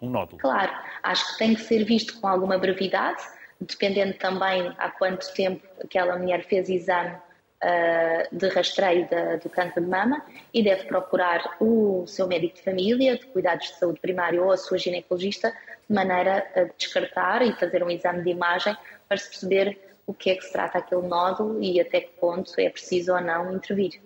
um 0.01 0.09
nódulo. 0.09 0.41
Claro, 0.41 0.73
acho 1.01 1.31
que 1.31 1.37
tem 1.37 1.55
que 1.55 1.61
ser 1.61 1.85
visto 1.85 2.19
com 2.19 2.27
alguma 2.27 2.57
brevidade, 2.57 3.23
dependendo 3.61 4.15
também 4.15 4.73
há 4.77 4.89
quanto 4.89 5.33
tempo 5.33 5.65
aquela 5.81 6.17
mulher 6.17 6.43
fez 6.43 6.67
exame 6.67 7.15
uh, 7.63 8.35
de 8.35 8.47
rastreio 8.49 9.07
da, 9.09 9.35
do 9.37 9.49
câncer 9.49 9.81
de 9.81 9.87
mama 9.87 10.23
e 10.53 10.63
deve 10.63 10.85
procurar 10.85 11.57
o 11.59 12.05
seu 12.07 12.27
médico 12.27 12.55
de 12.55 12.63
família, 12.63 13.17
de 13.17 13.25
cuidados 13.27 13.67
de 13.67 13.77
saúde 13.77 13.99
primário 13.99 14.43
ou 14.43 14.51
a 14.51 14.57
sua 14.57 14.77
ginecologista 14.77 15.51
de 15.87 15.95
maneira 15.95 16.45
a 16.55 16.63
descartar 16.77 17.41
e 17.41 17.53
fazer 17.53 17.83
um 17.83 17.89
exame 17.89 18.23
de 18.23 18.29
imagem 18.29 18.75
para 19.07 19.17
se 19.17 19.29
perceber 19.29 19.77
o 20.05 20.13
que 20.13 20.31
é 20.31 20.35
que 20.35 20.41
se 20.41 20.51
trata 20.51 20.79
aquele 20.79 21.07
nódulo 21.07 21.61
e 21.61 21.79
até 21.79 22.01
que 22.01 22.11
ponto 22.19 22.51
é 22.57 22.69
preciso 22.69 23.13
ou 23.13 23.21
não 23.21 23.53
intervir. 23.55 24.01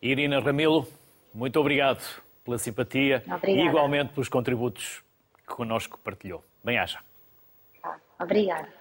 Irina 0.00 0.40
Ramilo, 0.40 0.86
muito 1.34 1.58
obrigado 1.60 2.02
pela 2.44 2.58
simpatia 2.58 3.22
Obrigada. 3.26 3.50
e 3.50 3.66
igualmente 3.66 4.12
pelos 4.12 4.28
contributos 4.28 5.02
que 5.46 5.54
connosco 5.54 5.98
partilhou. 6.02 6.42
Bem-aja. 6.64 7.00
Ah, 7.82 7.96
obrigada. 8.18 8.79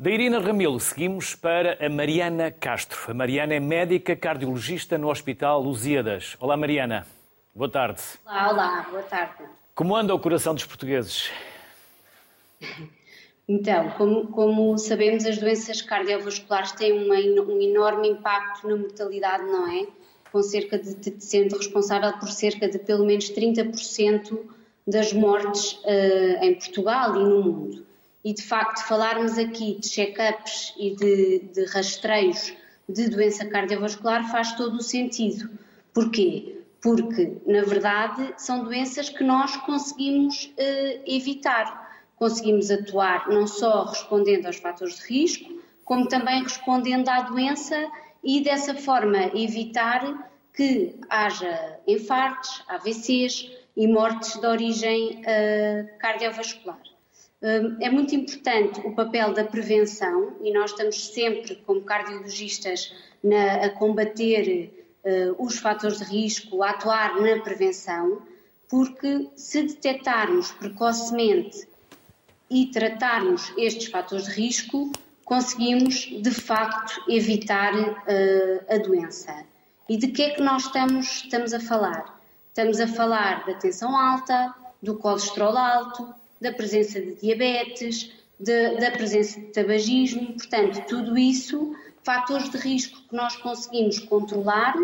Da 0.00 0.10
Irina 0.10 0.38
Ramilo, 0.38 0.80
seguimos 0.80 1.34
para 1.34 1.76
a 1.78 1.86
Mariana 1.90 2.50
Castro. 2.50 2.98
A 3.10 3.12
Mariana 3.12 3.52
é 3.52 3.60
médica 3.60 4.16
cardiologista 4.16 4.96
no 4.96 5.10
Hospital 5.10 5.60
Lusíadas. 5.60 6.38
Olá, 6.40 6.56
Mariana. 6.56 7.06
Boa 7.54 7.70
tarde. 7.70 8.00
Olá, 8.24 8.50
olá. 8.50 8.86
Boa 8.90 9.02
tarde. 9.02 9.44
Como 9.74 9.94
anda 9.94 10.14
o 10.14 10.18
coração 10.18 10.54
dos 10.54 10.64
portugueses? 10.64 11.30
Então, 13.46 13.90
como, 13.98 14.28
como, 14.28 14.78
sabemos, 14.78 15.26
as 15.26 15.36
doenças 15.36 15.82
cardiovasculares 15.82 16.72
têm 16.72 16.92
uma, 16.92 17.16
um 17.16 17.60
enorme 17.60 18.08
impacto 18.08 18.66
na 18.66 18.76
mortalidade, 18.76 19.44
não 19.44 19.70
é? 19.70 19.86
Com 20.32 20.42
cerca 20.42 20.78
de, 20.78 20.94
de, 20.94 21.22
sendo 21.22 21.58
responsável 21.58 22.10
por 22.18 22.30
cerca 22.30 22.70
de 22.70 22.78
pelo 22.78 23.04
menos 23.04 23.30
30% 23.30 24.38
das 24.86 25.12
mortes 25.12 25.72
uh, 25.84 26.42
em 26.42 26.54
Portugal 26.54 27.16
e 27.16 27.22
no 27.22 27.42
mundo. 27.42 27.89
E 28.24 28.34
de 28.34 28.42
facto, 28.42 28.86
falarmos 28.86 29.38
aqui 29.38 29.78
de 29.80 29.88
check-ups 29.88 30.74
e 30.78 30.94
de, 30.94 31.38
de 31.52 31.64
rastreios 31.66 32.52
de 32.88 33.08
doença 33.08 33.46
cardiovascular 33.46 34.30
faz 34.30 34.52
todo 34.52 34.76
o 34.76 34.82
sentido. 34.82 35.50
Porquê? 35.94 36.60
porque, 36.80 37.36
na 37.46 37.62
verdade, 37.62 38.34
são 38.38 38.64
doenças 38.64 39.08
que 39.08 39.22
nós 39.22 39.56
conseguimos 39.58 40.46
uh, 40.46 41.02
evitar. 41.06 41.88
Conseguimos 42.16 42.70
atuar 42.70 43.28
não 43.28 43.46
só 43.46 43.84
respondendo 43.84 44.46
aos 44.46 44.56
fatores 44.56 44.98
de 44.98 45.06
risco, 45.06 45.60
como 45.84 46.08
também 46.08 46.42
respondendo 46.42 47.08
à 47.08 47.22
doença 47.22 47.76
e, 48.22 48.42
dessa 48.42 48.74
forma, 48.74 49.30
evitar 49.34 50.30
que 50.54 50.96
haja 51.08 51.78
infartos, 51.86 52.62
AVCs 52.68 53.50
e 53.76 53.86
mortes 53.86 54.36
de 54.36 54.46
origem 54.46 55.20
uh, 55.20 55.98
cardiovascular. 55.98 56.80
Uh, 57.42 57.76
é 57.80 57.88
muito 57.88 58.14
importante 58.14 58.80
o 58.80 58.94
papel 58.94 59.32
da 59.32 59.44
prevenção 59.44 60.36
e 60.42 60.52
nós 60.52 60.72
estamos 60.72 61.08
sempre, 61.08 61.56
como 61.64 61.80
cardiologistas, 61.80 62.94
na, 63.24 63.64
a 63.64 63.70
combater 63.70 64.70
uh, 65.04 65.42
os 65.42 65.58
fatores 65.58 65.98
de 65.98 66.04
risco, 66.04 66.62
a 66.62 66.70
atuar 66.70 67.18
na 67.20 67.40
prevenção, 67.40 68.20
porque 68.68 69.30
se 69.36 69.62
detectarmos 69.62 70.52
precocemente 70.52 71.66
e 72.50 72.66
tratarmos 72.66 73.52
estes 73.56 73.86
fatores 73.90 74.26
de 74.26 74.32
risco, 74.32 74.92
conseguimos 75.24 76.08
de 76.20 76.30
facto 76.30 77.02
evitar 77.08 77.72
uh, 77.74 78.64
a 78.68 78.78
doença. 78.78 79.44
E 79.88 79.96
de 79.96 80.08
que 80.08 80.22
é 80.22 80.30
que 80.30 80.42
nós 80.42 80.64
estamos, 80.64 81.22
estamos 81.24 81.54
a 81.54 81.60
falar? 81.60 82.20
Estamos 82.48 82.80
a 82.80 82.86
falar 82.86 83.46
da 83.46 83.54
tensão 83.54 83.96
alta, 83.96 84.54
do 84.82 84.98
colesterol 84.98 85.56
alto, 85.56 86.19
da 86.40 86.52
presença 86.52 87.00
de 87.00 87.14
diabetes, 87.14 88.12
de, 88.38 88.76
da 88.76 88.90
presença 88.90 89.38
de 89.38 89.46
tabagismo, 89.46 90.34
portanto, 90.34 90.82
tudo 90.86 91.18
isso 91.18 91.76
fatores 92.02 92.50
de 92.50 92.56
risco 92.56 92.98
que 93.08 93.14
nós 93.14 93.36
conseguimos 93.36 93.98
controlar, 93.98 94.74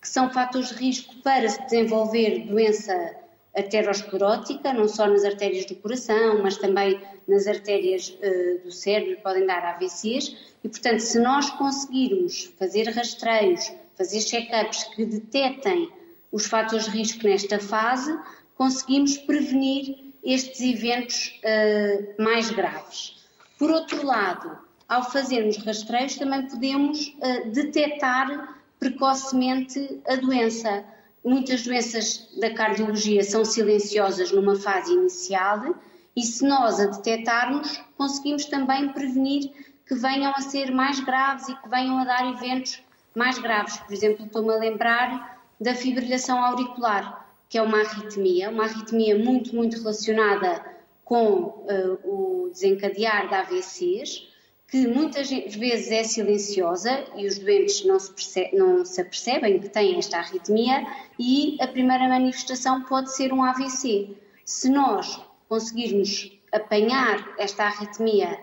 que 0.00 0.08
são 0.08 0.30
fatores 0.30 0.68
de 0.68 0.74
risco 0.74 1.14
para 1.22 1.48
se 1.48 1.62
desenvolver 1.64 2.46
doença 2.46 3.16
arteriosclerótica, 3.56 4.72
não 4.72 4.86
só 4.86 5.06
nas 5.06 5.24
artérias 5.24 5.64
do 5.64 5.74
coração, 5.76 6.42
mas 6.42 6.56
também 6.56 7.00
nas 7.26 7.46
artérias 7.46 8.10
uh, 8.10 8.62
do 8.62 8.70
cérebro, 8.70 9.20
podem 9.22 9.46
dar 9.46 9.64
AVCs, 9.64 10.36
e 10.62 10.68
portanto, 10.68 11.00
se 11.00 11.18
nós 11.18 11.50
conseguirmos 11.50 12.52
fazer 12.58 12.84
rastreios, 12.90 13.72
fazer 13.96 14.20
check-ups 14.20 14.84
que 14.94 15.04
detetem 15.04 15.90
os 16.30 16.46
fatores 16.46 16.84
de 16.84 16.90
risco 16.90 17.24
nesta 17.24 17.58
fase, 17.58 18.16
conseguimos 18.54 19.16
prevenir 19.18 20.07
estes 20.24 20.60
eventos 20.60 21.40
uh, 21.44 22.22
mais 22.22 22.50
graves. 22.50 23.16
Por 23.58 23.70
outro 23.70 24.04
lado, 24.04 24.58
ao 24.88 25.10
fazermos 25.10 25.56
rastreios, 25.58 26.16
também 26.16 26.46
podemos 26.46 27.08
uh, 27.08 27.50
detectar 27.50 28.56
precocemente 28.78 30.00
a 30.08 30.16
doença. 30.16 30.84
Muitas 31.24 31.62
doenças 31.62 32.28
da 32.38 32.54
cardiologia 32.54 33.22
são 33.22 33.44
silenciosas 33.44 34.30
numa 34.30 34.56
fase 34.56 34.92
inicial 34.92 35.74
e 36.16 36.22
se 36.22 36.44
nós 36.46 36.80
a 36.80 36.86
detectarmos, 36.86 37.80
conseguimos 37.96 38.44
também 38.46 38.88
prevenir 38.88 39.52
que 39.86 39.94
venham 39.94 40.32
a 40.34 40.40
ser 40.40 40.70
mais 40.70 41.00
graves 41.00 41.48
e 41.48 41.54
que 41.56 41.68
venham 41.68 41.98
a 41.98 42.04
dar 42.04 42.28
eventos 42.28 42.82
mais 43.14 43.38
graves. 43.38 43.76
Por 43.78 43.92
exemplo, 43.92 44.26
estou-me 44.26 44.52
a 44.52 44.58
lembrar 44.58 45.42
da 45.60 45.74
fibrilação 45.74 46.42
auricular, 46.44 47.27
que 47.48 47.56
é 47.56 47.62
uma 47.62 47.80
arritmia, 47.80 48.50
uma 48.50 48.64
arritmia 48.64 49.18
muito, 49.18 49.54
muito 49.54 49.78
relacionada 49.78 50.64
com 51.04 51.34
uh, 51.34 51.98
o 52.04 52.50
desencadear 52.50 53.28
de 53.28 53.34
AVCs, 53.34 54.28
que 54.70 54.86
muitas 54.86 55.30
vezes 55.30 55.90
é 55.90 56.04
silenciosa 56.04 57.06
e 57.16 57.26
os 57.26 57.38
doentes 57.38 57.86
não 57.86 57.98
se, 57.98 58.12
percebe, 58.12 58.54
não 58.54 58.84
se 58.84 59.00
apercebem 59.00 59.58
que 59.60 59.70
têm 59.70 59.96
esta 59.96 60.18
arritmia 60.18 60.86
e 61.18 61.56
a 61.58 61.66
primeira 61.66 62.06
manifestação 62.06 62.82
pode 62.82 63.14
ser 63.16 63.32
um 63.32 63.42
AVC. 63.42 64.14
Se 64.44 64.68
nós 64.68 65.18
conseguirmos 65.48 66.38
apanhar 66.52 67.34
esta 67.38 67.64
arritmia 67.64 68.38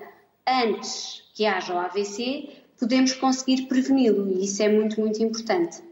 antes 0.48 1.24
que 1.36 1.46
haja 1.46 1.76
o 1.76 1.78
AVC, 1.78 2.50
podemos 2.80 3.14
conseguir 3.14 3.68
preveni-lo 3.68 4.28
e 4.32 4.46
isso 4.46 4.64
é 4.64 4.70
muito, 4.70 5.00
muito 5.00 5.22
importante. 5.22 5.84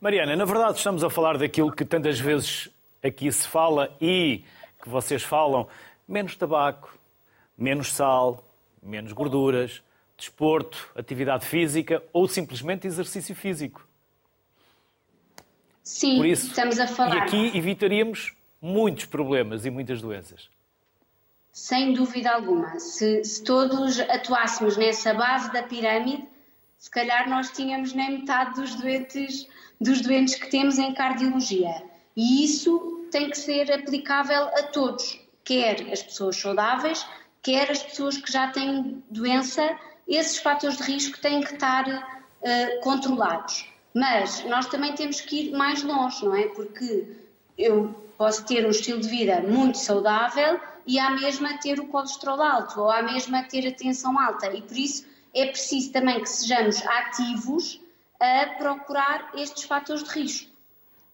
Mariana, 0.00 0.34
na 0.34 0.46
verdade 0.46 0.78
estamos 0.78 1.04
a 1.04 1.10
falar 1.10 1.36
daquilo 1.36 1.70
que 1.70 1.84
tantas 1.84 2.18
vezes 2.18 2.70
aqui 3.02 3.30
se 3.30 3.46
fala 3.46 3.94
e 4.00 4.42
que 4.82 4.88
vocês 4.88 5.22
falam, 5.22 5.68
menos 6.08 6.34
tabaco, 6.34 6.98
menos 7.56 7.92
sal, 7.92 8.42
menos 8.82 9.12
gorduras, 9.12 9.82
desporto, 10.16 10.90
atividade 10.96 11.44
física 11.44 12.02
ou 12.14 12.26
simplesmente 12.26 12.86
exercício 12.86 13.34
físico. 13.36 13.86
Sim, 15.82 16.16
Por 16.16 16.26
isso, 16.26 16.46
estamos 16.46 16.80
a 16.80 16.86
falar. 16.86 17.16
E 17.16 17.18
aqui 17.18 17.58
evitaríamos 17.58 18.32
muitos 18.60 19.04
problemas 19.04 19.66
e 19.66 19.70
muitas 19.70 20.00
doenças. 20.00 20.48
Sem 21.52 21.92
dúvida 21.92 22.30
alguma. 22.30 22.78
Se, 22.78 23.22
se, 23.22 23.44
todos 23.44 24.00
atuássemos 24.00 24.78
nessa 24.78 25.12
base 25.12 25.52
da 25.52 25.62
pirâmide, 25.62 26.26
se 26.80 26.90
calhar 26.90 27.28
nós 27.28 27.50
tínhamos 27.50 27.92
nem 27.92 28.20
metade 28.20 28.58
dos 28.58 28.74
doentes, 28.74 29.46
dos 29.78 30.00
doentes 30.00 30.34
que 30.34 30.50
temos 30.50 30.78
em 30.78 30.94
cardiologia. 30.94 31.84
E 32.16 32.42
isso 32.42 33.06
tem 33.12 33.28
que 33.28 33.36
ser 33.36 33.70
aplicável 33.70 34.44
a 34.48 34.62
todos, 34.62 35.20
quer 35.44 35.92
as 35.92 36.02
pessoas 36.02 36.36
saudáveis, 36.36 37.06
quer 37.42 37.70
as 37.70 37.82
pessoas 37.82 38.16
que 38.16 38.32
já 38.32 38.48
têm 38.48 39.04
doença, 39.10 39.78
esses 40.08 40.38
fatores 40.38 40.78
de 40.78 40.84
risco 40.84 41.20
têm 41.20 41.42
que 41.42 41.52
estar 41.52 41.86
uh, 41.86 42.80
controlados. 42.82 43.66
Mas 43.94 44.42
nós 44.46 44.66
também 44.66 44.94
temos 44.94 45.20
que 45.20 45.48
ir 45.48 45.52
mais 45.52 45.82
longe, 45.82 46.24
não 46.24 46.34
é? 46.34 46.48
Porque 46.48 47.08
eu 47.58 47.94
posso 48.16 48.46
ter 48.46 48.64
um 48.66 48.70
estilo 48.70 49.00
de 49.00 49.08
vida 49.08 49.42
muito 49.42 49.76
saudável 49.76 50.58
e 50.86 50.98
à 50.98 51.10
mesma 51.10 51.58
ter 51.58 51.78
o 51.78 51.88
colesterol 51.88 52.40
alto 52.40 52.80
ou 52.80 52.90
à 52.90 53.02
mesma 53.02 53.42
ter 53.42 53.68
a 53.68 53.72
tensão 53.72 54.18
alta. 54.18 54.54
E 54.54 54.62
por 54.62 54.76
isso 54.76 55.09
é 55.34 55.46
preciso 55.46 55.92
também 55.92 56.20
que 56.20 56.28
sejamos 56.28 56.84
ativos 56.86 57.80
a 58.18 58.46
procurar 58.58 59.30
estes 59.34 59.64
fatores 59.64 60.04
de 60.04 60.10
risco. 60.10 60.50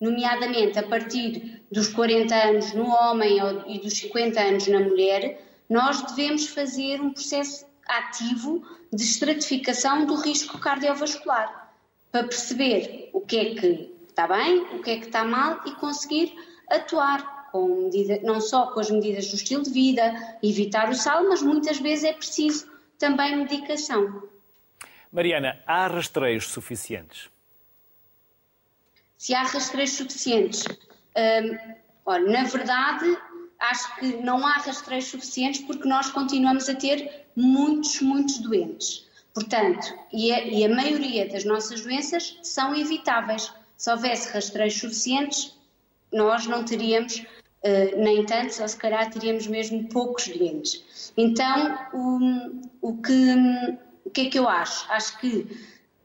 Nomeadamente 0.00 0.78
a 0.78 0.82
partir 0.82 1.62
dos 1.70 1.88
40 1.88 2.34
anos 2.34 2.72
no 2.72 2.86
homem 2.86 3.38
e 3.66 3.78
dos 3.78 3.96
50 3.98 4.40
anos 4.40 4.66
na 4.66 4.80
mulher, 4.80 5.40
nós 5.68 6.02
devemos 6.02 6.46
fazer 6.48 7.00
um 7.00 7.12
processo 7.12 7.66
ativo 7.86 8.62
de 8.92 9.02
estratificação 9.02 10.04
do 10.06 10.16
risco 10.16 10.58
cardiovascular 10.58 11.72
para 12.10 12.24
perceber 12.24 13.10
o 13.12 13.20
que 13.20 13.36
é 13.36 13.54
que 13.54 13.94
está 14.08 14.26
bem, 14.26 14.60
o 14.74 14.82
que 14.82 14.90
é 14.90 14.98
que 14.98 15.06
está 15.06 15.24
mal 15.24 15.60
e 15.66 15.72
conseguir 15.72 16.34
atuar 16.70 17.50
com 17.52 17.84
medida, 17.84 18.20
não 18.22 18.40
só 18.40 18.66
com 18.72 18.80
as 18.80 18.90
medidas 18.90 19.28
do 19.28 19.36
estilo 19.36 19.62
de 19.62 19.70
vida, 19.70 20.38
evitar 20.42 20.90
o 20.90 20.94
sal, 20.94 21.28
mas 21.28 21.42
muitas 21.42 21.78
vezes 21.78 22.04
é 22.04 22.12
preciso 22.12 22.66
também 22.98 23.36
medicação. 23.36 24.28
Mariana, 25.12 25.62
há 25.66 25.86
rastreios 25.86 26.48
suficientes? 26.48 27.30
Se 29.16 29.34
há 29.34 29.42
rastreios 29.42 29.92
suficientes, 29.92 30.64
hum, 30.66 31.76
olha, 32.04 32.30
na 32.30 32.44
verdade 32.44 33.18
acho 33.58 33.96
que 33.96 34.16
não 34.16 34.46
há 34.46 34.52
rastreios 34.52 35.06
suficientes 35.06 35.62
porque 35.62 35.88
nós 35.88 36.10
continuamos 36.10 36.68
a 36.68 36.74
ter 36.74 37.26
muitos, 37.34 38.00
muitos 38.00 38.38
doentes. 38.38 39.06
Portanto, 39.32 39.86
e 40.12 40.32
a, 40.32 40.44
e 40.44 40.64
a 40.64 40.68
maioria 40.68 41.28
das 41.28 41.44
nossas 41.44 41.82
doenças 41.82 42.38
são 42.42 42.74
evitáveis. 42.74 43.52
Se 43.76 43.90
houvesse 43.90 44.32
rastreios 44.32 44.78
suficientes, 44.78 45.54
nós 46.12 46.46
não 46.46 46.64
teríamos 46.64 47.24
nem 47.96 48.24
tantos, 48.24 48.58
ou 48.60 48.68
se 48.68 48.76
calhar 48.76 49.10
teríamos 49.10 49.46
mesmo 49.46 49.88
poucos 49.88 50.28
doentes. 50.28 51.12
Então, 51.16 51.78
o, 51.92 52.88
o, 52.90 52.96
que, 52.98 53.34
o 54.04 54.10
que 54.10 54.22
é 54.22 54.30
que 54.30 54.38
eu 54.38 54.48
acho? 54.48 54.90
Acho 54.90 55.18
que, 55.18 55.44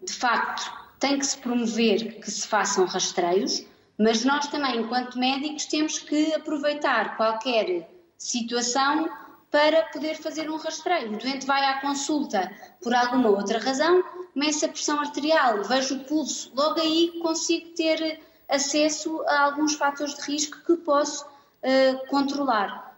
de 0.04 0.14
facto, 0.14 0.72
tem 1.00 1.18
que 1.18 1.26
se 1.26 1.38
promover 1.38 2.20
que 2.20 2.30
se 2.30 2.48
façam 2.48 2.86
rastreios, 2.86 3.66
mas 3.98 4.24
nós 4.24 4.48
também, 4.48 4.80
enquanto 4.80 5.18
médicos, 5.18 5.66
temos 5.66 6.00
que 6.00 6.34
aproveitar 6.34 7.18
qualquer 7.18 7.90
situação 8.18 9.10
para 9.52 9.84
poder 9.88 10.16
fazer 10.16 10.50
um 10.50 10.56
rastreio. 10.56 11.14
O 11.14 11.18
doente 11.18 11.46
vai 11.46 11.64
à 11.66 11.82
consulta 11.82 12.50
por 12.82 12.94
alguma 12.96 13.30
outra 13.30 13.60
razão, 13.60 14.02
começa 14.34 14.66
a 14.66 14.70
pressão 14.70 15.00
arterial, 15.00 15.64
vejo 15.64 15.96
o 15.96 16.04
pulso, 16.06 16.52
logo 16.56 16.80
aí 16.80 17.20
consigo 17.22 17.70
ter 17.76 18.22
acesso 18.48 19.22
a 19.28 19.42
alguns 19.42 19.76
fatores 19.76 20.16
de 20.16 20.32
risco 20.32 20.58
que 20.66 20.78
posso 20.78 21.26
uh, 21.64 22.08
controlar. 22.08 22.92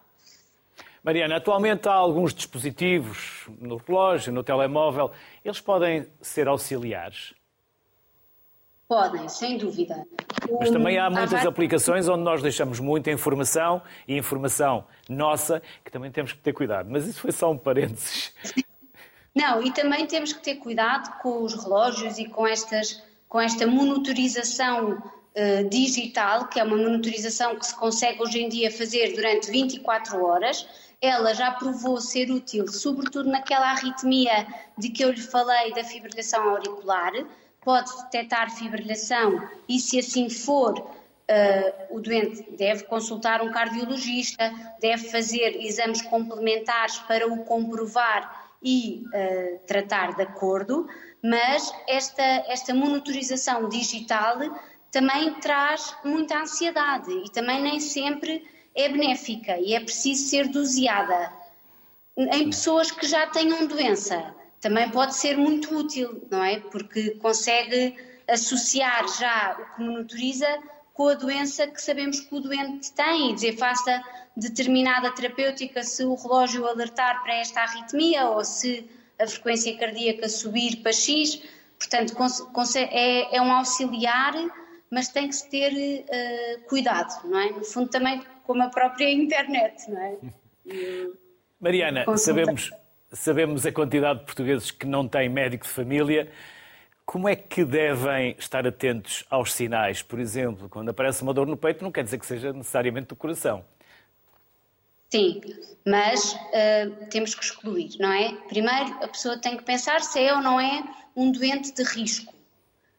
Mariana, 1.04 1.36
atualmente 1.36 1.88
há 1.90 1.94
alguns 1.94 2.34
dispositivos 2.34 3.48
no 3.60 3.76
relógio, 3.76 4.32
no 4.32 4.42
telemóvel, 4.42 5.12
eles 5.44 5.60
podem 5.60 6.08
ser 6.22 6.48
auxiliares? 6.48 7.34
Podem, 8.88 9.28
sem 9.28 9.58
dúvida. 9.58 10.06
Mas 10.60 10.70
também 10.70 10.98
há 10.98 11.10
muitas 11.10 11.46
aplicações 11.46 12.08
onde 12.08 12.24
nós 12.24 12.42
deixamos 12.42 12.80
muita 12.80 13.12
informação 13.12 13.82
e 14.08 14.16
informação 14.16 14.86
nossa 15.10 15.62
que 15.84 15.92
também 15.92 16.12
temos 16.12 16.32
que 16.32 16.40
ter 16.40 16.54
cuidado. 16.54 16.90
Mas 16.90 17.06
isso 17.06 17.20
foi 17.20 17.32
só 17.32 17.52
um 17.52 17.58
parênteses. 17.58 18.34
Não, 19.36 19.64
e 19.64 19.72
também 19.72 20.06
temos 20.06 20.32
que 20.32 20.44
ter 20.44 20.56
cuidado 20.56 21.20
com 21.20 21.44
os 21.44 21.56
relógios 21.56 22.20
e 22.20 22.26
com, 22.26 22.46
estas, 22.46 23.04
com 23.28 23.42
esta 23.42 23.66
monitorização 23.66 25.02
uh, 25.36 25.70
digital, 25.70 26.48
que 26.48 26.60
é 26.60 26.64
uma 26.64 26.78
monitorização 26.78 27.56
que 27.56 27.66
se 27.66 27.76
consegue 27.76 28.22
hoje 28.22 28.42
em 28.42 28.50
dia 28.50 28.72
fazer 28.72 29.14
durante 29.16 29.52
24 29.52 30.24
horas. 30.24 30.68
Ela 31.02 31.34
já 31.34 31.52
provou 31.52 32.00
ser 32.00 32.32
útil, 32.32 32.68
sobretudo 32.68 33.30
naquela 33.30 33.72
arritmia 33.72 34.48
de 34.78 34.90
que 34.90 35.04
eu 35.04 35.12
lhe 35.12 35.22
falei 35.22 35.74
da 35.74 35.84
fibrilação 35.84 36.50
auricular 36.50 37.12
pode 37.64 37.90
detectar 38.04 38.54
fibrilação 38.56 39.42
e, 39.68 39.80
se 39.80 40.00
assim 40.00 40.30
for, 40.30 40.80
uh, 40.80 41.96
o 41.96 42.00
doente 42.00 42.44
deve 42.58 42.84
consultar 42.84 43.42
um 43.42 43.52
cardiologista, 43.52 44.54
deve 44.80 45.10
fazer 45.10 45.58
exames 45.62 46.02
complementares 46.02 47.00
para 47.00 47.28
o 47.28 47.44
comprovar 47.44 48.52
e 48.62 49.04
uh, 49.08 49.60
tratar 49.66 50.16
de 50.16 50.24
acordo, 50.24 50.88
mas 51.22 51.74
esta, 51.88 52.24
esta 52.48 52.74
monitorização 52.74 53.68
digital 53.70 54.38
também 54.94 55.34
traz 55.42 55.94
muita 56.06 56.40
ansiedade 56.40 57.12
e 57.12 57.30
também 57.32 57.62
nem 57.62 57.80
sempre 57.82 58.48
é 58.74 58.88
benéfica 58.88 59.58
e 59.60 59.74
é 59.74 59.80
preciso 59.82 60.30
ser 60.30 60.48
doseada 60.48 61.34
em 62.16 62.46
pessoas 62.46 62.92
que 62.92 63.08
já 63.08 63.28
tenham 63.28 63.68
doença 63.68 64.34
também 64.62 64.90
pode 64.90 65.14
ser 65.16 65.38
muito 65.38 65.78
útil, 65.78 66.26
não 66.32 66.42
é? 66.42 66.58
Porque 66.58 67.12
consegue 67.16 67.98
associar 68.26 69.06
já 69.20 69.58
o 69.60 69.76
que 69.76 69.84
monitoriza 69.84 70.48
com 70.94 71.10
a 71.10 71.16
doença 71.16 71.68
que 71.68 71.82
sabemos 71.82 72.22
que 72.22 72.34
o 72.34 72.40
doente 72.40 72.94
tem 72.94 73.32
e 73.32 73.34
dizer 73.34 73.58
faça 73.58 74.02
determinada 74.38 75.12
terapêutica 75.12 75.84
se 75.84 76.06
o 76.06 76.16
relógio 76.16 76.66
alertar 76.66 77.22
para 77.24 77.36
esta 77.36 77.60
arritmia 77.60 78.30
ou 78.30 78.46
se 78.46 78.90
a 79.20 79.28
frequência 79.28 79.78
cardíaca 79.78 80.30
subir 80.30 80.78
para 80.78 80.94
X. 80.94 81.42
Portanto, 81.78 82.16
é, 82.78 83.36
é 83.36 83.42
um 83.42 83.52
auxiliar, 83.52 84.34
mas 84.94 85.10
tem 85.10 85.28
que 85.28 85.36
se 85.36 85.50
ter 85.50 85.74
uh, 85.74 86.62
cuidado, 86.68 87.28
não 87.28 87.40
é? 87.40 87.50
No 87.50 87.64
fundo, 87.64 87.90
também 87.90 88.22
como 88.44 88.62
a 88.62 88.70
própria 88.70 89.12
internet, 89.12 89.90
não 89.90 90.02
é? 90.02 90.18
Mariana, 91.60 92.06
sabemos 92.18 92.72
sabemos 93.12 93.66
a 93.66 93.72
quantidade 93.72 94.20
de 94.20 94.26
portugueses 94.26 94.72
que 94.72 94.86
não 94.86 95.08
têm 95.08 95.30
médico 95.30 95.66
de 95.66 95.72
família. 95.72 96.32
Como 97.06 97.28
é 97.28 97.36
que 97.36 97.64
devem 97.64 98.36
estar 98.40 98.66
atentos 98.66 99.26
aos 99.30 99.54
sinais? 99.54 100.02
Por 100.02 100.20
exemplo, 100.20 100.70
quando 100.70 100.90
aparece 100.90 101.22
uma 101.22 101.34
dor 101.34 101.48
no 101.48 101.58
peito, 101.58 101.84
não 101.84 101.92
quer 101.92 102.04
dizer 102.04 102.18
que 102.18 102.26
seja 102.26 102.54
necessariamente 102.54 103.08
do 103.08 103.16
coração. 103.16 103.64
Sim, 105.12 105.42
mas 105.86 106.34
uh, 106.34 107.06
temos 107.12 107.36
que 107.36 107.44
excluir, 107.44 107.98
não 108.00 108.12
é? 108.12 108.34
Primeiro, 108.48 108.94
a 109.04 109.08
pessoa 109.08 109.38
tem 109.38 109.58
que 109.58 109.64
pensar 109.64 110.02
se 110.02 110.20
é 110.20 110.34
ou 110.34 110.42
não 110.42 110.60
é 110.60 110.84
um 111.16 111.32
doente 111.32 111.72
de 111.72 111.84
risco. 111.84 112.34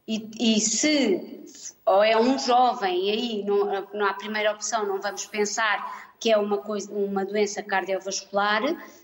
E, 0.07 0.29
e 0.39 0.61
se 0.61 1.74
ou 1.87 2.03
é 2.03 2.19
um 2.19 2.39
jovem, 2.39 3.07
e 3.07 3.11
aí 3.11 3.45
não, 3.45 3.87
não, 3.93 4.07
a 4.07 4.15
primeira 4.15 4.53
opção 4.53 4.87
não 4.87 5.01
vamos 5.01 5.27
pensar 5.27 6.13
que 6.19 6.31
é 6.31 6.39
uma, 6.39 6.59
coisa, 6.59 6.91
uma 6.93 7.25
doença 7.25 7.63
cardiovascular. 7.63 8.63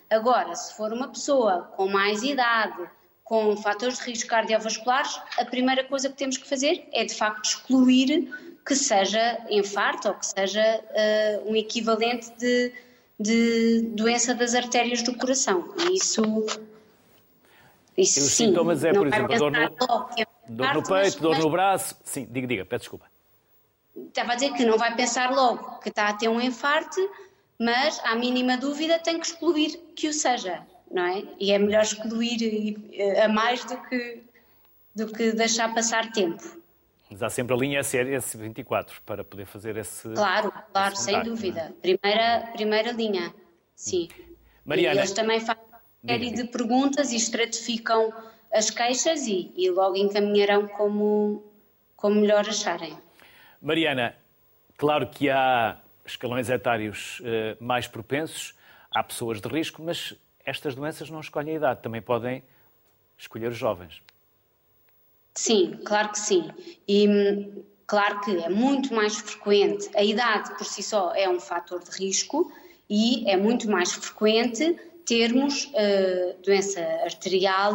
Agora, 0.08 0.54
se 0.54 0.74
for 0.74 0.92
uma 0.92 1.08
pessoa 1.08 1.70
com 1.76 1.86
mais 1.86 2.22
idade, 2.22 2.88
com 3.22 3.56
fatores 3.56 3.98
de 3.98 4.04
risco 4.10 4.28
cardiovasculares, 4.28 5.20
a 5.38 5.44
primeira 5.44 5.84
coisa 5.84 6.08
que 6.08 6.16
temos 6.16 6.38
que 6.38 6.48
fazer 6.48 6.88
é 6.92 7.04
de 7.04 7.14
facto 7.14 7.44
excluir 7.44 8.28
que 8.66 8.74
seja 8.74 9.38
infarto 9.50 10.08
ou 10.08 10.14
que 10.14 10.26
seja 10.26 10.80
uh, 10.80 11.50
um 11.50 11.56
equivalente 11.56 12.30
de 12.38 12.72
de 13.20 13.82
doença 13.94 14.34
das 14.34 14.54
artérias 14.54 15.02
do 15.02 15.14
coração. 15.14 15.74
Isso. 15.92 16.22
isso 17.96 18.18
e 18.18 18.22
os 18.22 18.32
sim, 18.32 18.46
sintomas 18.46 18.82
é, 18.82 18.94
por 18.94 19.06
exemplo, 19.06 19.36
dor 19.36 19.52
no, 19.52 19.68
é 20.50 20.54
dor 20.54 20.74
no 20.74 20.82
peito, 20.82 21.20
dor 21.20 21.38
no 21.38 21.50
braço. 21.50 21.96
Sim, 22.04 22.26
diga, 22.28 22.46
diga, 22.46 22.64
peço 22.64 22.82
desculpa. 22.82 23.06
Estava 23.96 24.32
a 24.32 24.34
dizer 24.34 24.52
que 24.52 24.64
não 24.64 24.76
vai 24.76 24.94
pensar 24.94 25.30
logo 25.30 25.78
que 25.80 25.88
está 25.88 26.08
a 26.08 26.14
ter 26.14 26.28
um 26.28 26.40
infarto, 26.40 27.00
mas 27.58 28.00
à 28.04 28.14
mínima 28.14 28.56
dúvida 28.56 28.98
tem 28.98 29.18
que 29.18 29.26
excluir 29.26 29.76
que 29.94 30.08
o 30.08 30.12
seja, 30.12 30.66
não 30.90 31.04
é? 31.04 31.24
E 31.38 31.52
é 31.52 31.58
melhor 31.58 31.82
excluir 31.82 32.76
a 33.22 33.28
mais 33.28 33.64
do 33.64 33.76
que, 33.82 34.22
do 34.94 35.06
que 35.08 35.32
deixar 35.32 35.72
passar 35.74 36.10
tempo. 36.12 36.60
Mas 37.10 37.22
há 37.22 37.28
sempre 37.28 37.54
a 37.54 37.58
linha 37.58 37.80
S24 37.80 38.92
para 39.04 39.24
poder 39.24 39.44
fazer 39.44 39.76
esse. 39.76 40.08
Claro, 40.10 40.52
claro, 40.72 40.94
esse 40.94 41.04
sem 41.04 41.22
dúvida. 41.24 41.74
Primeira, 41.82 42.48
primeira 42.52 42.92
linha, 42.92 43.34
sim. 43.74 44.08
Mariana. 44.64 44.94
E 44.94 44.98
eles 45.00 45.12
também 45.12 45.40
fazem 45.40 45.64
uma 45.64 45.80
série 46.12 46.30
de 46.30 46.44
perguntas 46.44 47.10
e 47.10 47.16
estratificam 47.16 48.12
as 48.52 48.70
queixas 48.70 49.26
e, 49.26 49.52
e 49.56 49.70
logo 49.70 49.96
encaminharão 49.96 50.66
como, 50.68 51.44
como 51.96 52.20
melhor 52.20 52.48
acharem. 52.48 52.96
Mariana, 53.60 54.14
claro 54.76 55.06
que 55.08 55.28
há 55.30 55.78
escalões 56.04 56.48
etários 56.48 57.20
eh, 57.24 57.56
mais 57.60 57.86
propensos, 57.86 58.54
há 58.90 59.02
pessoas 59.02 59.40
de 59.40 59.48
risco, 59.48 59.82
mas 59.82 60.14
estas 60.44 60.74
doenças 60.74 61.10
não 61.10 61.20
escolhem 61.20 61.54
a 61.54 61.56
idade, 61.56 61.82
também 61.82 62.02
podem 62.02 62.42
escolher 63.16 63.48
os 63.48 63.56
jovens. 63.56 64.02
Sim, 65.34 65.78
claro 65.84 66.10
que 66.10 66.18
sim. 66.18 66.50
E 66.88 67.08
hum, 67.08 67.62
claro 67.86 68.20
que 68.20 68.42
é 68.42 68.48
muito 68.48 68.92
mais 68.94 69.16
frequente, 69.16 69.90
a 69.94 70.02
idade 70.02 70.56
por 70.56 70.64
si 70.64 70.82
só 70.82 71.14
é 71.14 71.28
um 71.28 71.38
fator 71.38 71.82
de 71.82 71.90
risco 71.90 72.52
e 72.88 73.30
é 73.30 73.36
muito 73.36 73.70
mais 73.70 73.92
frequente 73.92 74.76
termos 75.04 75.64
uh, 75.66 76.42
doença 76.42 76.80
arterial 77.04 77.74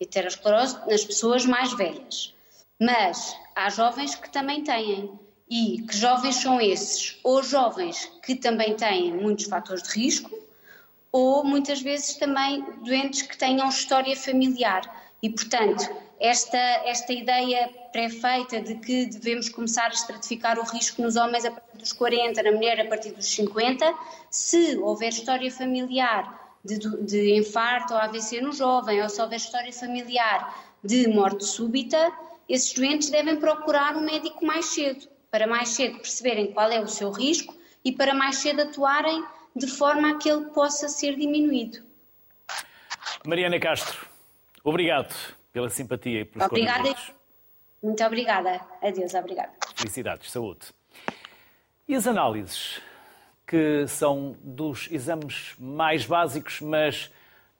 e 0.00 0.04
aterosclerose 0.04 0.78
nas 0.88 1.04
pessoas 1.04 1.44
mais 1.44 1.72
velhas. 1.72 2.34
Mas 2.80 3.36
há 3.54 3.70
jovens 3.70 4.14
que 4.14 4.30
também 4.30 4.62
têm. 4.62 5.18
E 5.48 5.82
que 5.82 5.96
jovens 5.96 6.36
são 6.36 6.60
esses? 6.60 7.18
Ou 7.22 7.42
jovens 7.42 8.10
que 8.22 8.34
também 8.34 8.74
têm 8.74 9.12
muitos 9.12 9.44
fatores 9.44 9.82
de 9.82 9.90
risco, 9.90 10.30
ou 11.12 11.44
muitas 11.44 11.80
vezes 11.80 12.16
também 12.16 12.64
doentes 12.82 13.22
que 13.22 13.36
tenham 13.36 13.68
história 13.68 14.16
familiar. 14.16 14.82
E, 15.22 15.30
portanto, 15.30 15.88
esta, 16.18 16.58
esta 16.58 17.12
ideia 17.12 17.70
pré-feita 17.92 18.60
de 18.60 18.74
que 18.76 19.06
devemos 19.06 19.48
começar 19.48 19.86
a 19.86 19.94
estratificar 19.94 20.58
o 20.58 20.64
risco 20.64 21.02
nos 21.02 21.16
homens 21.16 21.44
a 21.44 21.50
partir 21.50 21.76
dos 21.76 21.92
40, 21.92 22.42
na 22.42 22.52
mulher 22.52 22.80
a 22.80 22.86
partir 22.86 23.12
dos 23.12 23.26
50, 23.26 23.94
se 24.30 24.76
houver 24.78 25.10
história 25.10 25.50
familiar 25.50 26.43
de, 26.64 26.78
de 27.04 27.36
infarto 27.36 27.92
ou 27.92 28.00
AVC 28.00 28.40
no 28.40 28.52
jovem, 28.52 29.02
ou 29.02 29.08
se 29.08 29.20
houver 29.20 29.36
história 29.36 29.72
familiar 29.72 30.74
de 30.82 31.06
morte 31.08 31.44
súbita, 31.44 32.12
esses 32.48 32.72
doentes 32.72 33.10
devem 33.10 33.36
procurar 33.36 33.96
um 33.96 34.00
médico 34.00 34.44
mais 34.44 34.66
cedo, 34.66 35.06
para 35.30 35.46
mais 35.46 35.70
cedo 35.70 35.98
perceberem 35.98 36.52
qual 36.52 36.70
é 36.70 36.80
o 36.80 36.88
seu 36.88 37.10
risco 37.10 37.54
e 37.84 37.92
para 37.92 38.14
mais 38.14 38.36
cedo 38.36 38.62
atuarem 38.62 39.24
de 39.54 39.66
forma 39.66 40.10
a 40.10 40.18
que 40.18 40.28
ele 40.28 40.46
possa 40.46 40.88
ser 40.88 41.16
diminuído. 41.16 41.82
Mariana 43.26 43.58
Castro, 43.58 44.06
obrigado 44.62 45.14
pela 45.52 45.70
simpatia 45.70 46.20
e 46.20 46.24
pelos 46.24 46.46
Obrigada. 46.46 46.94
Muito 47.82 48.02
obrigada. 48.02 48.60
Adeus, 48.82 49.14
obrigada. 49.14 49.52
Felicidades, 49.74 50.30
saúde. 50.30 50.66
E 51.86 51.94
as 51.94 52.06
análises, 52.06 52.80
que 53.46 53.86
são 53.86 54.36
dos 54.42 54.88
exames 54.90 55.54
mais 55.58 56.06
básicos, 56.06 56.60
mas 56.60 57.12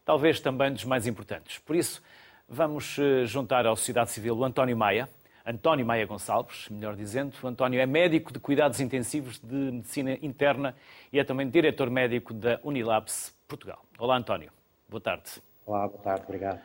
talvez 0.05 0.41
também 0.41 0.73
dos 0.73 0.85
mais 0.85 1.07
importantes. 1.07 1.59
Por 1.59 1.77
isso, 1.77 2.03
vamos 2.49 2.99
eh, 2.99 3.25
juntar 3.27 3.67
à 3.67 3.75
sociedade 3.77 4.11
civil 4.11 4.37
o 4.37 4.45
António 4.45 4.77
Maia, 4.77 5.09
António 5.47 5.85
Maia 5.85 6.07
Gonçalves, 6.07 6.69
melhor 6.71 6.97
dizendo. 6.97 7.37
O 7.43 7.47
António 7.47 7.79
é 7.79 7.85
médico 7.85 8.33
de 8.33 8.39
cuidados 8.39 8.81
intensivos 8.81 9.39
de 9.39 9.55
medicina 9.55 10.19
interna 10.23 10.75
e 11.13 11.19
é 11.19 11.25
também 11.25 11.49
diretor 11.49 11.91
médico 11.91 12.33
da 12.33 12.59
Unilabs 12.63 13.35
Portugal. 13.47 13.85
Olá, 13.99 14.17
António. 14.17 14.51
Boa 14.89 15.01
tarde. 15.03 15.43
Olá, 15.67 15.87
boa 15.87 16.01
tarde. 16.03 16.25
Obrigado. 16.25 16.61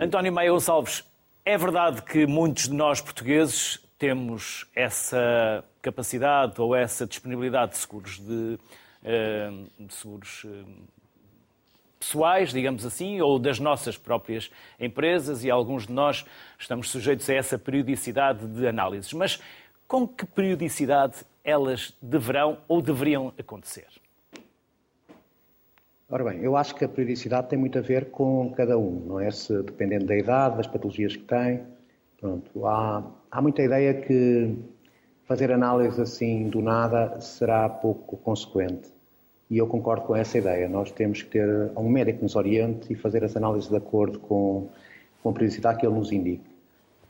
António 0.00 0.32
Maia 0.32 0.50
Gonçalves, 0.50 1.04
é 1.44 1.56
verdade 1.56 2.02
que 2.02 2.26
muitos 2.26 2.68
de 2.68 2.74
nós 2.74 3.00
portugueses 3.00 3.78
temos 4.00 4.66
essa 4.74 5.62
capacidade 5.82 6.58
ou 6.58 6.74
essa 6.74 7.06
disponibilidade 7.06 7.72
de 7.72 7.78
seguros 7.78 8.18
de, 8.18 8.58
eh, 9.04 9.50
de 9.78 9.94
seguros 9.94 10.46
eh, 10.46 10.64
pessoais, 11.98 12.50
digamos 12.50 12.86
assim, 12.86 13.20
ou 13.20 13.38
das 13.38 13.60
nossas 13.60 13.98
próprias 13.98 14.50
empresas 14.80 15.44
e 15.44 15.50
alguns 15.50 15.86
de 15.86 15.92
nós 15.92 16.24
estamos 16.58 16.88
sujeitos 16.88 17.28
a 17.28 17.34
essa 17.34 17.58
periodicidade 17.58 18.46
de 18.46 18.66
análises. 18.66 19.12
Mas 19.12 19.38
com 19.86 20.08
que 20.08 20.24
periodicidade 20.24 21.18
elas 21.44 21.94
deverão 22.00 22.56
ou 22.66 22.80
deveriam 22.80 23.34
acontecer? 23.38 23.88
Ora 26.08 26.24
bem, 26.24 26.40
eu 26.40 26.56
acho 26.56 26.74
que 26.74 26.86
a 26.86 26.88
periodicidade 26.88 27.50
tem 27.50 27.58
muito 27.58 27.78
a 27.78 27.82
ver 27.82 28.10
com 28.10 28.50
cada 28.52 28.78
um, 28.78 29.04
não 29.06 29.20
é? 29.20 29.30
Se, 29.30 29.62
dependendo 29.62 30.06
da 30.06 30.16
idade, 30.16 30.56
das 30.56 30.66
patologias 30.66 31.16
que 31.16 31.24
tem. 31.24 31.66
Pronto, 32.20 32.66
há, 32.66 33.02
há 33.30 33.40
muita 33.42 33.62
ideia 33.62 33.94
que 33.94 34.54
fazer 35.24 35.50
análise 35.50 36.00
assim 36.00 36.48
do 36.48 36.60
nada 36.60 37.20
será 37.20 37.68
pouco 37.68 38.16
consequente. 38.18 38.92
E 39.48 39.58
eu 39.58 39.66
concordo 39.66 40.06
com 40.06 40.14
essa 40.14 40.38
ideia. 40.38 40.68
Nós 40.68 40.92
temos 40.92 41.22
que 41.22 41.30
ter 41.30 41.48
um 41.76 41.88
médico 41.88 42.18
que 42.18 42.24
nos 42.24 42.36
oriente 42.36 42.92
e 42.92 42.96
fazer 42.96 43.24
as 43.24 43.36
análises 43.36 43.70
de 43.70 43.76
acordo 43.76 44.18
com, 44.20 44.68
com 45.22 45.30
a 45.30 45.32
periodicidade 45.32 45.78
que 45.78 45.86
ele 45.86 45.94
nos 45.94 46.12
indique. 46.12 46.44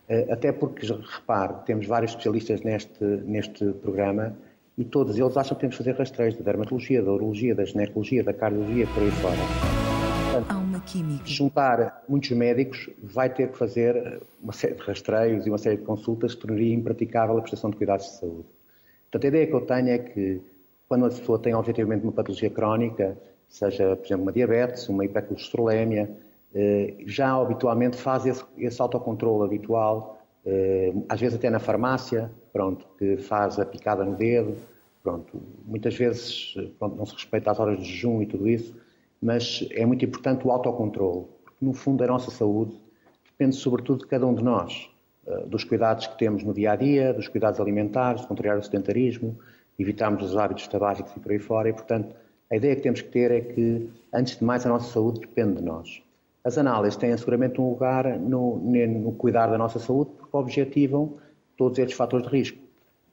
Eh, 0.09 0.27
até 0.31 0.51
porque, 0.53 0.87
repare, 0.87 1.55
temos 1.67 1.87
vários 1.87 2.13
especialistas 2.13 2.63
neste, 2.63 3.05
neste 3.05 3.65
programa 3.75 4.35
e 4.77 4.85
todos 4.85 5.19
eles 5.19 5.37
acham 5.37 5.55
que 5.55 5.61
temos 5.61 5.77
que 5.77 5.85
fazer 5.85 5.99
rastreios 5.99 6.37
da 6.37 6.43
dermatologia, 6.43 7.03
da 7.03 7.13
urologia, 7.13 7.55
da 7.55 7.65
ginecologia, 7.65 8.25
da 8.25 8.33
cardiologia, 8.33 8.87
por 8.87 9.03
aí 9.03 9.11
fora. 9.11 9.90
Portanto, 10.31 10.47
Há 10.49 10.59
uma 10.59 10.81
química. 10.81 11.27
Juntar 11.27 12.05
muitos 12.09 12.31
médicos 12.31 12.89
vai 13.03 13.29
ter 13.29 13.51
que 13.51 13.59
fazer 13.59 14.23
uma 14.41 14.53
série 14.53 14.75
de 14.75 14.83
rastreios 14.83 15.45
e 15.45 15.51
uma 15.51 15.59
série 15.59 15.77
de 15.77 15.83
consultas 15.83 16.37
que 16.37 16.43
tornaria 16.43 16.73
impraticável 16.73 17.37
a 17.37 17.41
prestação 17.41 17.69
de 17.69 17.77
cuidados 17.77 18.07
de 18.07 18.13
saúde. 18.13 18.47
Portanto, 19.11 19.25
a 19.25 19.27
ideia 19.27 19.47
que 19.49 19.53
eu 19.53 19.61
tenho 19.63 19.89
é 19.89 19.99
que 19.99 20.41
quando 20.89 21.03
uma 21.03 21.09
pessoa 21.09 21.37
tem 21.37 21.53
objetivamente 21.53 22.05
uma 22.05 22.13
patologia 22.13 22.49
crónica, 22.49 23.19
seja, 23.49 23.97
por 23.97 24.07
exemplo, 24.07 24.23
uma 24.23 24.33
diabetes, 24.33 24.89
uma 24.89 25.05
hipercolesterolemia, 25.05 26.09
eh, 26.55 26.95
já 27.07 27.35
habitualmente 27.35 27.97
faz 27.97 28.25
esse, 28.25 28.45
esse 28.57 28.81
autocontrole 28.81 29.45
habitual, 29.45 30.23
eh, 30.47 30.93
às 31.09 31.21
vezes 31.21 31.37
até 31.37 31.51
na 31.51 31.59
farmácia, 31.59 32.31
pronto, 32.53 32.87
que 32.97 33.17
faz 33.17 33.59
a 33.59 33.67
picada 33.67 34.05
no 34.05 34.15
dedo, 34.15 34.57
pronto, 35.03 35.43
muitas 35.67 35.97
vezes 35.97 36.55
pronto, 36.79 36.95
não 36.95 37.05
se 37.05 37.15
respeita 37.15 37.51
as 37.51 37.59
horas 37.59 37.79
de 37.79 37.85
jejum 37.85 38.23
e 38.23 38.27
tudo 38.27 38.49
isso, 38.49 38.77
mas 39.21 39.67
é 39.73 39.85
muito 39.85 40.05
importante 40.05 40.47
o 40.47 40.51
autocontrole, 40.51 41.27
porque 41.45 41.65
no 41.65 41.73
fundo 41.73 42.03
a 42.03 42.07
nossa 42.07 42.31
saúde 42.31 42.81
depende 43.25 43.57
sobretudo 43.57 44.01
de 44.01 44.07
cada 44.07 44.27
um 44.27 44.35
de 44.35 44.43
nós, 44.43 44.91
eh, 45.27 45.47
dos 45.47 45.65
cuidados 45.65 46.07
que 46.07 46.19
temos 46.19 46.43
no 46.43 46.55
dia 46.55 46.73
a 46.73 46.77
dia, 46.77 47.13
dos 47.13 47.29
cuidados 47.29 47.61
alimentares, 47.61 48.23
de 48.23 48.27
contrariar 48.27 48.59
o 48.59 48.63
sedentarismo, 48.63 49.39
evitarmos 49.79 50.23
os 50.23 50.37
hábitos 50.37 50.67
tabágicos 50.69 51.15
e 51.17 51.21
por 51.21 51.33
aí 51.33 51.39
fora, 51.39 51.69
e 51.69 51.73
portanto 51.73 52.15
a 52.51 52.57
ideia 52.57 52.75
que 52.75 52.83
temos 52.83 53.01
que 53.01 53.09
ter 53.09 53.31
é 53.31 53.41
que, 53.41 53.89
antes 54.13 54.37
de 54.37 54.45
mais, 54.45 54.67
a 54.67 54.69
nossa 54.69 54.93
saúde 54.93 55.21
depende 55.21 55.57
de 55.57 55.63
nós. 55.63 56.03
As 56.43 56.59
análises 56.59 56.97
têm 56.97 57.17
seguramente 57.17 57.61
um 57.61 57.71
lugar 57.71 58.19
no, 58.19 58.57
no 58.59 59.13
cuidar 59.13 59.47
da 59.47 59.57
nossa 59.57 59.79
saúde, 59.79 60.11
porque 60.19 60.37
objetivam 60.37 61.15
todos 61.57 61.79
estes 61.79 61.97
fatores 61.97 62.27
de 62.27 62.33
risco. 62.33 62.59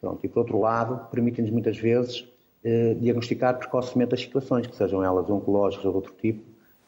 Pronto, 0.02 0.26
e 0.26 0.28
por 0.28 0.40
outro 0.40 0.60
lado, 0.60 1.08
permitem-nos 1.12 1.52
muitas 1.52 1.78
vezes 1.78 2.28
eh, 2.70 2.96
diagnosticar 2.96 3.58
precocemente 3.58 4.14
as 4.14 4.20
situações, 4.20 4.68
que 4.68 4.76
sejam 4.76 5.02
elas 5.02 5.30
oncológicas 5.30 5.86
ou 5.86 5.92
de 5.92 5.98
outro 6.00 6.14
tipo, 6.22 6.44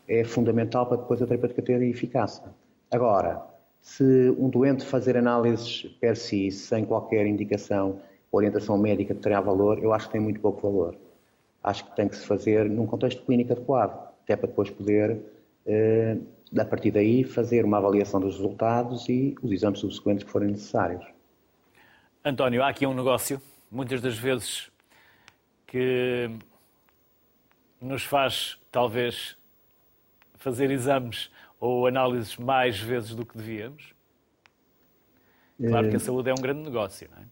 é 0.09 0.25
fundamental 0.25 0.85
para 0.85 0.97
depois 0.97 1.21
a 1.21 1.25
terapêutica 1.25 1.61
ter 1.61 1.81
eficácia. 1.83 2.43
Agora, 2.91 3.41
se 3.79 4.03
um 4.37 4.49
doente 4.49 4.83
fazer 4.83 5.15
análises 5.15 5.83
per 6.01 6.17
si, 6.17 6.51
sem 6.51 6.83
qualquer 6.83 7.25
indicação, 7.25 8.01
orientação 8.29 8.77
médica 8.77 9.15
que 9.15 9.21
terá 9.21 9.39
valor, 9.39 9.79
eu 9.81 9.93
acho 9.93 10.07
que 10.07 10.11
tem 10.11 10.21
muito 10.21 10.41
pouco 10.41 10.69
valor. 10.69 10.97
acho 11.63 11.85
que 11.85 11.95
tem 11.95 12.09
que 12.09 12.17
se 12.17 12.25
fazer 12.25 12.69
num 12.69 12.85
contexto 12.85 13.23
clínico 13.23 13.53
adequado, 13.53 14.09
até 14.23 14.35
para 14.35 14.47
depois 14.47 14.69
poder, 14.69 15.17
eh, 15.65 16.17
a 16.57 16.65
partir 16.65 16.91
daí, 16.91 17.23
fazer 17.23 17.63
uma 17.63 17.77
avaliação 17.77 18.19
dos 18.19 18.35
resultados 18.35 19.07
e 19.07 19.33
os 19.41 19.49
exames 19.49 19.79
subsequentes 19.79 20.25
que 20.25 20.31
forem 20.31 20.49
necessários. 20.49 21.05
António, 22.25 22.63
há 22.63 22.67
aqui 22.67 22.85
um 22.85 22.93
negócio, 22.93 23.41
muitas 23.71 24.01
das 24.01 24.17
vezes, 24.17 24.69
que 25.69 26.29
nos 27.79 28.03
faz, 28.03 28.59
talvez, 28.71 29.37
fazer 30.35 30.71
exames 30.71 31.31
ou 31.59 31.85
análises 31.85 32.37
mais 32.37 32.79
vezes 32.79 33.13
do 33.13 33.25
que 33.25 33.37
devíamos? 33.37 33.93
Claro 35.61 35.89
que 35.89 35.95
a 35.95 35.97
eh, 35.97 35.99
saúde 35.99 36.29
é 36.29 36.33
um 36.33 36.41
grande 36.41 36.61
negócio, 36.61 37.07
não 37.11 37.21
é? 37.21 37.25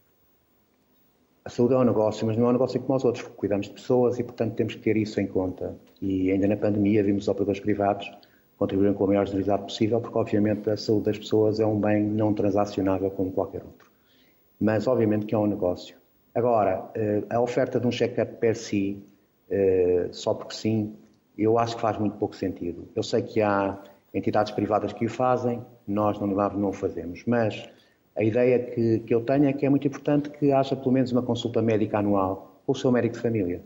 A 1.45 1.49
saúde 1.49 1.73
é 1.73 1.77
um 1.77 1.83
negócio, 1.83 2.27
mas 2.27 2.35
não 2.35 2.47
é 2.47 2.49
um 2.49 2.53
negócio 2.53 2.79
como 2.81 2.95
os 2.95 3.05
outros, 3.05 3.23
porque 3.23 3.37
cuidamos 3.37 3.67
de 3.67 3.73
pessoas 3.73 4.19
e, 4.19 4.23
portanto, 4.23 4.53
temos 4.55 4.75
que 4.75 4.81
ter 4.81 4.97
isso 4.97 5.19
em 5.21 5.25
conta. 5.25 5.75
E 6.01 6.29
ainda 6.29 6.45
na 6.45 6.57
pandemia 6.57 7.01
vimos 7.03 7.23
os 7.23 7.27
operadores 7.29 7.61
privados 7.61 8.11
contribuírem 8.57 8.93
com 8.93 9.05
a 9.05 9.07
maior 9.07 9.25
generosidade 9.25 9.63
possível, 9.63 10.01
porque, 10.01 10.17
obviamente, 10.17 10.69
a 10.69 10.75
saúde 10.75 11.05
das 11.05 11.17
pessoas 11.17 11.59
é 11.59 11.65
um 11.65 11.79
bem 11.79 12.03
não 12.03 12.33
transacionável 12.33 13.09
como 13.11 13.31
qualquer 13.31 13.63
outro. 13.63 13.89
Mas, 14.59 14.87
obviamente, 14.87 15.25
que 15.25 15.33
é 15.33 15.37
um 15.37 15.47
negócio. 15.47 15.96
Agora, 16.37 16.91
eh, 16.93 17.23
a 17.31 17.41
oferta 17.41 17.79
de 17.79 17.87
um 17.87 17.91
check-up 17.91 18.35
per 18.35 18.55
si, 18.55 19.03
eh, 19.49 20.07
só 20.11 20.35
porque 20.35 20.53
sim, 20.53 20.93
eu 21.35 21.57
acho 21.57 21.75
que 21.75 21.81
faz 21.81 21.97
muito 21.97 22.15
pouco 22.17 22.35
sentido. 22.35 22.87
Eu 22.95 23.01
sei 23.01 23.23
que 23.23 23.41
há 23.41 23.75
entidades 24.13 24.51
privadas 24.51 24.93
que 24.93 25.03
o 25.03 25.09
fazem, 25.09 25.65
nós 25.87 26.19
não, 26.19 26.27
não 26.27 26.69
o 26.69 26.73
fazemos, 26.73 27.23
mas 27.25 27.67
a 28.15 28.23
ideia 28.23 28.59
que, 28.59 28.99
que 28.99 29.15
eu 29.15 29.21
tenho 29.21 29.45
é 29.45 29.53
que 29.53 29.65
é 29.65 29.69
muito 29.69 29.87
importante 29.87 30.29
que 30.29 30.51
haja 30.51 30.75
pelo 30.75 30.91
menos 30.91 31.11
uma 31.11 31.23
consulta 31.23 31.59
médica 31.59 31.97
anual 31.97 32.61
com 32.67 32.71
o 32.71 32.75
seu 32.75 32.91
médico 32.91 33.15
de 33.15 33.21
família 33.21 33.63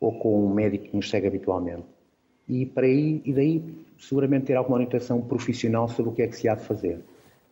ou 0.00 0.18
com 0.18 0.46
um 0.46 0.54
médico 0.54 0.86
que 0.86 0.96
nos 0.96 1.10
segue 1.10 1.26
habitualmente. 1.26 1.84
E 2.48 2.64
para 2.64 2.86
aí, 2.86 3.20
e 3.22 3.34
daí 3.34 3.84
seguramente 3.98 4.46
ter 4.46 4.56
alguma 4.56 4.78
orientação 4.78 5.20
profissional 5.20 5.88
sobre 5.88 6.10
o 6.10 6.14
que 6.14 6.22
é 6.22 6.26
que 6.26 6.36
se 6.38 6.48
há 6.48 6.54
de 6.54 6.64
fazer. 6.64 7.00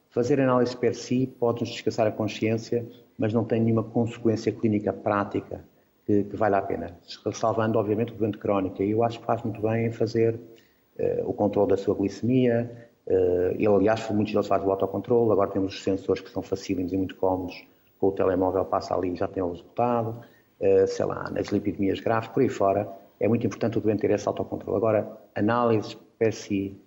Fazer 0.08 0.40
análise 0.40 0.74
per 0.74 0.94
si 0.94 1.26
pode-nos 1.38 1.68
descansar 1.68 2.06
a 2.06 2.10
consciência, 2.10 2.86
mas 3.22 3.32
não 3.32 3.44
tem 3.44 3.60
nenhuma 3.60 3.84
consequência 3.84 4.50
clínica 4.50 4.92
prática 4.92 5.64
que, 6.04 6.24
que 6.24 6.36
vale 6.36 6.56
a 6.56 6.60
pena. 6.60 6.98
Salvando, 7.32 7.78
obviamente, 7.78 8.12
o 8.12 8.16
doente 8.16 8.36
crónico. 8.36 8.82
E 8.82 8.90
eu 8.90 9.04
acho 9.04 9.20
que 9.20 9.24
faz 9.24 9.44
muito 9.44 9.62
bem 9.62 9.86
em 9.86 9.92
fazer 9.92 10.34
uh, 10.34 11.30
o 11.30 11.32
controle 11.32 11.70
da 11.70 11.76
sua 11.76 11.94
glicemia, 11.94 12.90
Uh, 13.04 13.50
ele, 13.56 13.66
aliás, 13.66 14.08
muitos 14.10 14.32
deles 14.32 14.46
fazem 14.46 14.68
o 14.68 14.70
autocontrole, 14.70 15.32
agora 15.32 15.50
temos 15.50 15.74
os 15.74 15.82
sensores 15.82 16.22
que 16.22 16.30
são 16.30 16.40
facílimos 16.40 16.92
e 16.92 16.96
muito 16.96 17.16
cómodos, 17.16 17.64
com 17.98 18.06
o 18.06 18.12
telemóvel 18.12 18.64
passa 18.64 18.94
ali 18.94 19.12
e 19.12 19.16
já 19.16 19.26
tem 19.26 19.42
o 19.42 19.50
resultado, 19.50 20.24
uh, 20.60 20.86
sei 20.86 21.04
lá, 21.04 21.28
nas 21.28 21.48
lipidemias 21.48 21.98
graves, 21.98 22.28
por 22.28 22.44
aí 22.44 22.48
fora, 22.48 22.88
é 23.18 23.26
muito 23.26 23.44
importante 23.44 23.76
o 23.76 23.80
doente 23.80 24.02
ter 24.02 24.12
esse 24.12 24.28
autocontrole. 24.28 24.76
Agora, 24.76 25.18
análises 25.34 25.94
per 26.16 26.32
si, 26.32 26.80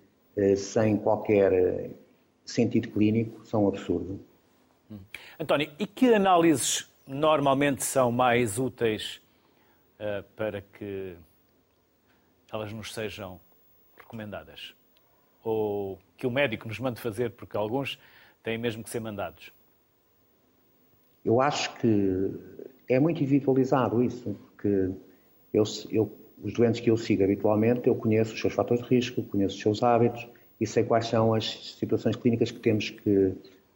sem 0.56 0.96
qualquer 0.96 1.90
sentido 2.46 2.88
clínico, 2.88 3.44
são 3.44 3.64
um 3.64 3.68
absurdo. 3.68 4.18
António, 5.38 5.70
e 5.78 5.86
que 5.86 6.14
análises 6.14 6.90
normalmente 7.06 7.84
são 7.84 8.10
mais 8.10 8.58
úteis 8.58 9.20
para 10.36 10.60
que 10.60 11.16
elas 12.52 12.72
nos 12.72 12.92
sejam 12.92 13.40
recomendadas? 13.96 14.74
ou 15.46 15.96
que 16.16 16.26
o 16.26 16.30
médico 16.30 16.66
nos 16.66 16.80
mande 16.80 17.00
fazer, 17.00 17.30
porque 17.30 17.56
alguns 17.56 18.00
têm 18.42 18.58
mesmo 18.58 18.82
que 18.82 18.90
ser 18.90 18.98
mandados? 18.98 19.52
Eu 21.24 21.40
acho 21.40 21.72
que 21.76 22.34
é 22.88 22.98
muito 22.98 23.22
individualizado 23.22 24.02
isso, 24.02 24.34
porque 24.34 24.90
eu, 25.52 25.62
eu, 25.90 26.12
os 26.42 26.52
doentes 26.52 26.80
que 26.80 26.90
eu 26.90 26.96
sigo 26.96 27.22
habitualmente, 27.22 27.86
eu 27.86 27.94
conheço 27.94 28.34
os 28.34 28.40
seus 28.40 28.54
fatores 28.54 28.82
de 28.82 28.88
risco, 28.88 29.22
conheço 29.22 29.54
os 29.54 29.62
seus 29.62 29.82
hábitos 29.84 30.26
e 30.60 30.66
sei 30.66 30.82
quais 30.82 31.06
são 31.06 31.32
as 31.32 31.76
situações 31.78 32.16
clínicas 32.16 32.50
que 32.50 32.58
temos 32.58 32.90
que 32.90 33.32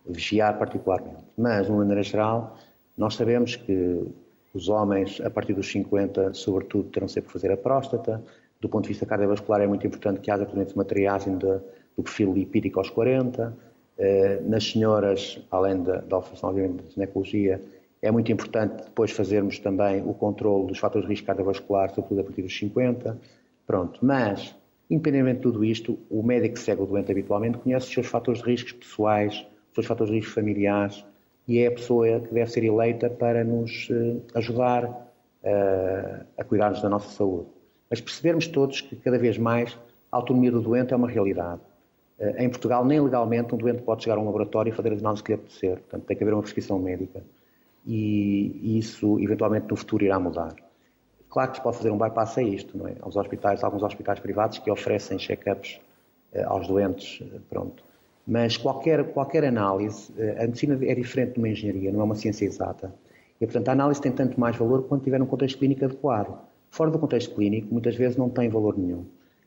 vigiar 0.07 0.59
particularmente. 0.59 1.25
Mas, 1.37 1.67
de 1.67 1.73
uma 1.73 1.79
maneira 1.79 2.03
geral, 2.03 2.57
nós 2.97 3.15
sabemos 3.15 3.57
que 3.57 4.07
os 4.53 4.69
homens, 4.69 5.21
a 5.21 5.31
partir 5.31 5.55
dos 5.55 5.71
50, 5.71 6.35
sobretudo, 6.35 6.91
terão 6.91 7.09
sempre 7.09 7.29
que 7.29 7.33
fazer 7.33 7.53
a 7.53 7.57
próstata, 7.57 8.23
do 8.61 8.69
ponto 8.69 8.85
de 8.85 8.89
vista 8.89 9.07
cardiovascular, 9.07 9.61
é 9.61 9.67
muito 9.67 9.87
importante 9.87 10.21
que 10.21 10.31
haja, 10.31 10.45
pelo 10.45 10.59
menos, 10.59 10.73
uma 10.75 10.85
triagem 10.85 11.39
de, 11.39 11.59
do 11.97 12.03
perfil 12.03 12.33
lipídico 12.33 12.79
aos 12.79 12.91
40. 12.91 13.57
Eh, 13.97 14.41
nas 14.47 14.65
senhoras, 14.65 15.39
além 15.51 15.83
da, 15.83 16.01
da 16.01 16.17
alteração, 16.17 16.51
obviamente, 16.51 16.83
da 16.83 16.91
ginecologia, 16.91 17.63
é 18.03 18.11
muito 18.11 18.33
importante 18.33 18.85
depois 18.85 19.11
fazermos 19.11 19.59
também 19.59 20.03
o 20.03 20.15
controle 20.15 20.67
dos 20.67 20.79
fatores 20.79 21.07
de 21.07 21.13
risco 21.13 21.27
cardiovascular, 21.27 21.91
sobretudo 21.91 22.21
a 22.21 22.25
partir 22.25 22.43
dos 22.43 22.57
50. 22.57 23.19
Pronto, 23.67 24.01
mas, 24.03 24.55
independentemente 24.89 25.37
de 25.37 25.43
tudo 25.43 25.65
isto, 25.65 25.99
o 26.09 26.23
médico 26.23 26.55
que 26.55 26.61
segue 26.61 26.83
o 26.83 26.87
doente 26.87 27.13
habitualmente 27.13 27.59
conhece 27.59 27.87
os 27.87 27.93
seus 27.93 28.07
fatores 28.07 28.43
de 28.43 28.47
riscos 28.47 28.73
pessoais, 28.73 29.47
os 29.71 29.75
seus 29.75 29.87
fatores 29.87 30.13
de 30.13 30.19
risco 30.19 30.35
familiares, 30.35 31.05
e 31.49 31.59
é 31.61 31.69
a 31.69 31.73
pessoa 31.73 32.21
que 32.21 32.35
deve 32.35 32.51
ser 32.51 32.65
eleita 32.65 33.09
para 33.09 33.43
nos 33.43 33.89
eh, 33.91 34.17
ajudar 34.35 34.85
uh, 34.85 36.27
a 36.37 36.45
cuidarmos 36.45 36.83
da 36.83 36.89
nossa 36.89 37.09
saúde 37.11 37.47
mas 37.91 38.01
percebermos 38.01 38.47
todos 38.47 38.81
que 38.81 38.95
cada 38.95 39.19
vez 39.19 39.37
mais 39.37 39.77
a 40.13 40.17
autonomia 40.17 40.53
do 40.53 40.61
doente 40.61 40.95
é 40.95 40.97
uma 40.97 41.09
realidade. 41.09 41.61
Eh, 42.21 42.45
em 42.45 42.49
Portugal, 42.49 42.85
nem 42.85 43.01
legalmente, 43.01 43.53
um 43.53 43.59
doente 43.59 43.83
pode 43.83 44.05
chegar 44.05 44.17
a 44.17 44.21
um 44.21 44.27
laboratório 44.27 44.71
e 44.71 44.73
fazer 44.73 44.93
as 44.93 45.01
análises 45.01 45.23
que 45.23 45.33
lhe 45.33 45.35
apetecer. 45.35 45.79
Portanto, 45.79 46.05
tem 46.05 46.17
que 46.17 46.23
haver 46.23 46.33
uma 46.33 46.43
prescrição 46.43 46.79
médica. 46.79 47.23
E 47.85 48.79
isso, 48.79 49.19
eventualmente, 49.19 49.67
no 49.69 49.75
futuro 49.75 50.05
irá 50.05 50.21
mudar. 50.21 50.55
Claro 51.29 51.51
que 51.51 51.57
se 51.57 51.63
pode 51.63 51.77
fazer 51.79 51.91
um 51.91 51.99
bypass 51.99 52.39
a 52.39 52.43
isto, 52.43 52.77
não 52.79 52.87
é? 52.87 52.95
Aos 53.01 53.17
hospitais, 53.17 53.65
alguns 53.65 53.83
hospitais 53.83 54.21
privados 54.21 54.59
que 54.59 54.71
oferecem 54.71 55.19
check-ups 55.19 55.81
eh, 56.33 56.45
aos 56.45 56.69
doentes, 56.69 57.21
eh, 57.23 57.39
pronto. 57.49 57.83
Mas 58.31 58.57
qualquer, 58.57 59.13
qualquer 59.13 59.45
análise, 59.45 60.13
a 60.39 60.43
medicina 60.43 60.79
é 60.83 60.95
diferente 60.95 61.33
de 61.33 61.39
uma 61.41 61.49
engenharia, 61.49 61.91
não 61.91 62.01
é 62.01 62.05
uma 62.05 62.15
ciência 62.15 62.45
exata. 62.45 62.95
E, 63.41 63.45
portanto, 63.45 63.69
a 63.71 63.73
análise 63.73 64.01
tem 64.01 64.13
tanto 64.13 64.39
mais 64.39 64.57
valor 64.57 64.85
quando 64.85 65.03
tiver 65.03 65.21
um 65.21 65.27
contexto 65.27 65.59
clínico 65.59 65.85
adequado. 65.85 66.39
Fora 66.71 66.93
do 66.93 66.99
contexto 67.01 67.35
clínico, 67.35 67.67
muitas 67.73 67.97
vezes 67.97 68.17
não 68.17 68.31
tem 68.31 68.49
valor 68.49 68.79
nenhum. 68.79 69.05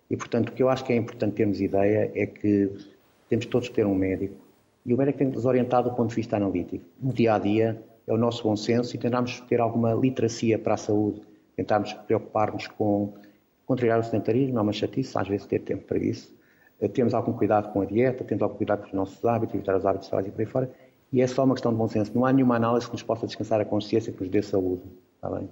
E, 0.10 0.18
portanto, 0.18 0.50
o 0.50 0.52
que 0.52 0.62
eu 0.62 0.68
acho 0.68 0.84
que 0.84 0.92
é 0.92 0.98
importante 0.98 1.36
termos 1.36 1.62
ideia 1.62 2.12
é 2.14 2.26
que 2.26 2.70
temos 3.30 3.46
todos 3.46 3.70
que 3.70 3.76
ter 3.76 3.86
um 3.86 3.96
médico 3.96 4.36
e 4.86 4.94
o 4.94 4.98
médico 4.98 5.18
tem 5.18 5.30
que 5.30 5.36
nos 5.38 5.46
orientar 5.46 5.82
do 5.82 5.92
ponto 5.92 6.10
de 6.10 6.16
vista 6.16 6.36
analítico. 6.36 6.84
No 7.02 7.14
dia 7.14 7.36
a 7.36 7.40
dia, 7.40 7.82
é 8.06 8.14
o 8.14 8.18
nosso 8.18 8.44
bom 8.44 8.56
senso 8.58 8.94
e 8.96 9.00
tentarmos 9.00 9.40
ter 9.42 9.62
alguma 9.62 9.94
literacia 9.94 10.60
para 10.60 10.74
a 10.74 10.78
saúde, 10.78 11.22
tentarmos 11.56 11.94
preocupar-nos 11.94 12.68
com, 12.68 13.14
trilhar 13.78 14.00
o 14.00 14.04
sedentarismo, 14.04 14.60
é 14.60 14.62
uma 14.62 14.74
chatice, 14.74 15.18
às 15.18 15.28
vezes 15.28 15.46
ter 15.46 15.60
tempo 15.60 15.86
para 15.86 15.98
isso. 16.00 16.33
Eh, 16.84 16.88
temos 16.90 17.14
algum 17.14 17.32
cuidado 17.32 17.72
com 17.72 17.82
a 17.82 17.86
dieta, 17.86 18.26
temos 18.26 18.42
algum 18.42 18.58
cuidado 18.58 18.82
com 18.82 18.88
os 18.88 18.94
nossos 18.94 19.24
hábitos, 19.24 19.56
evitar 19.56 19.76
os 19.78 19.86
hábitos 19.86 20.10
de 20.10 20.28
e 20.28 20.32
por 20.32 20.42
aí 20.42 20.46
fora. 20.46 20.72
E 21.14 21.22
é 21.22 21.28
só 21.28 21.46
uma 21.46 21.54
questão 21.54 21.72
de 21.72 21.78
bom 21.78 21.88
senso. 21.88 22.12
Não 22.14 22.26
há 22.26 22.34
nenhuma 22.34 22.58
análise 22.58 22.86
que 22.88 22.92
nos 22.92 23.04
possa 23.04 23.26
descansar 23.26 23.62
a 23.62 23.66
consciência 23.66 24.12
que 24.12 24.20
nos 24.20 24.30
dê 24.30 24.42
saúde. 24.42 24.84
Está 25.16 25.30
bem? 25.30 25.50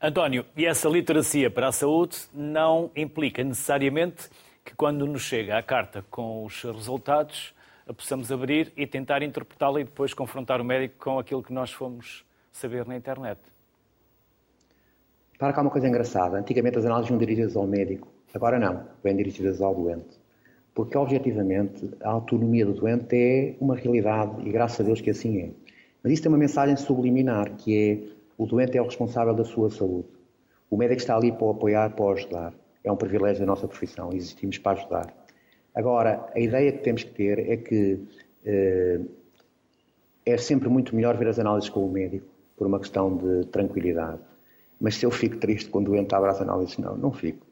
António, 0.00 0.46
e 0.56 0.64
essa 0.64 0.88
literacia 0.88 1.50
para 1.50 1.68
a 1.68 1.72
saúde 1.72 2.16
não 2.32 2.90
implica 2.96 3.44
necessariamente 3.44 4.30
que 4.64 4.74
quando 4.74 5.06
nos 5.06 5.22
chega 5.22 5.58
a 5.58 5.62
carta 5.62 6.04
com 6.10 6.44
os 6.44 6.62
resultados, 6.62 7.54
a 7.86 7.92
possamos 7.92 8.32
abrir 8.32 8.72
e 8.76 8.86
tentar 8.86 9.22
interpretá-la 9.22 9.80
e 9.80 9.84
depois 9.84 10.14
confrontar 10.14 10.60
o 10.60 10.64
médico 10.64 10.94
com 10.98 11.18
aquilo 11.18 11.42
que 11.42 11.52
nós 11.52 11.70
fomos 11.70 12.24
saber 12.50 12.86
na 12.86 12.96
internet. 12.96 13.40
Para 15.38 15.52
cá 15.52 15.60
uma 15.60 15.70
coisa 15.70 15.86
engraçada. 15.86 16.38
Antigamente 16.38 16.78
as 16.78 16.86
análises 16.86 17.10
iam 17.10 17.18
dirigidas 17.18 17.56
ao 17.56 17.66
médico. 17.66 18.13
Agora 18.34 18.58
não, 18.58 18.84
vêm 19.02 19.16
dirigidas 19.16 19.62
ao 19.62 19.74
doente. 19.74 20.18
Porque, 20.74 20.98
objetivamente, 20.98 21.88
a 22.02 22.10
autonomia 22.10 22.66
do 22.66 22.72
doente 22.72 23.14
é 23.14 23.54
uma 23.60 23.76
realidade 23.76 24.46
e 24.46 24.50
graças 24.50 24.80
a 24.80 24.82
Deus 24.82 25.00
que 25.00 25.10
assim 25.10 25.38
é. 25.38 25.50
Mas 26.02 26.14
isso 26.14 26.22
tem 26.22 26.32
uma 26.32 26.36
mensagem 26.36 26.76
subliminar, 26.76 27.54
que 27.56 27.78
é 27.78 28.14
o 28.36 28.44
doente 28.44 28.76
é 28.76 28.82
o 28.82 28.84
responsável 28.84 29.32
da 29.32 29.44
sua 29.44 29.70
saúde. 29.70 30.08
O 30.68 30.76
médico 30.76 31.00
está 31.00 31.16
ali 31.16 31.30
para 31.30 31.44
o 31.44 31.50
apoiar, 31.50 31.90
para 31.94 32.04
o 32.04 32.10
ajudar. 32.10 32.52
É 32.82 32.90
um 32.90 32.96
privilégio 32.96 33.40
da 33.40 33.46
nossa 33.46 33.68
profissão, 33.68 34.10
existimos 34.12 34.58
para 34.58 34.80
ajudar. 34.80 35.14
Agora, 35.72 36.28
a 36.34 36.40
ideia 36.40 36.72
que 36.72 36.78
temos 36.78 37.04
que 37.04 37.10
ter 37.10 37.38
é 37.38 37.56
que 37.56 38.00
eh, 38.44 39.00
é 40.26 40.36
sempre 40.36 40.68
muito 40.68 40.94
melhor 40.94 41.16
ver 41.16 41.28
as 41.28 41.38
análises 41.38 41.70
com 41.70 41.86
o 41.86 41.90
médico, 41.90 42.26
por 42.56 42.66
uma 42.66 42.80
questão 42.80 43.16
de 43.16 43.46
tranquilidade. 43.46 44.20
Mas 44.80 44.96
se 44.96 45.06
eu 45.06 45.10
fico 45.10 45.36
triste 45.36 45.70
quando 45.70 45.88
o 45.88 45.90
doente 45.92 46.14
abre 46.14 46.30
as 46.30 46.40
análises, 46.40 46.76
não, 46.78 46.96
não 46.96 47.12
fico. 47.12 47.43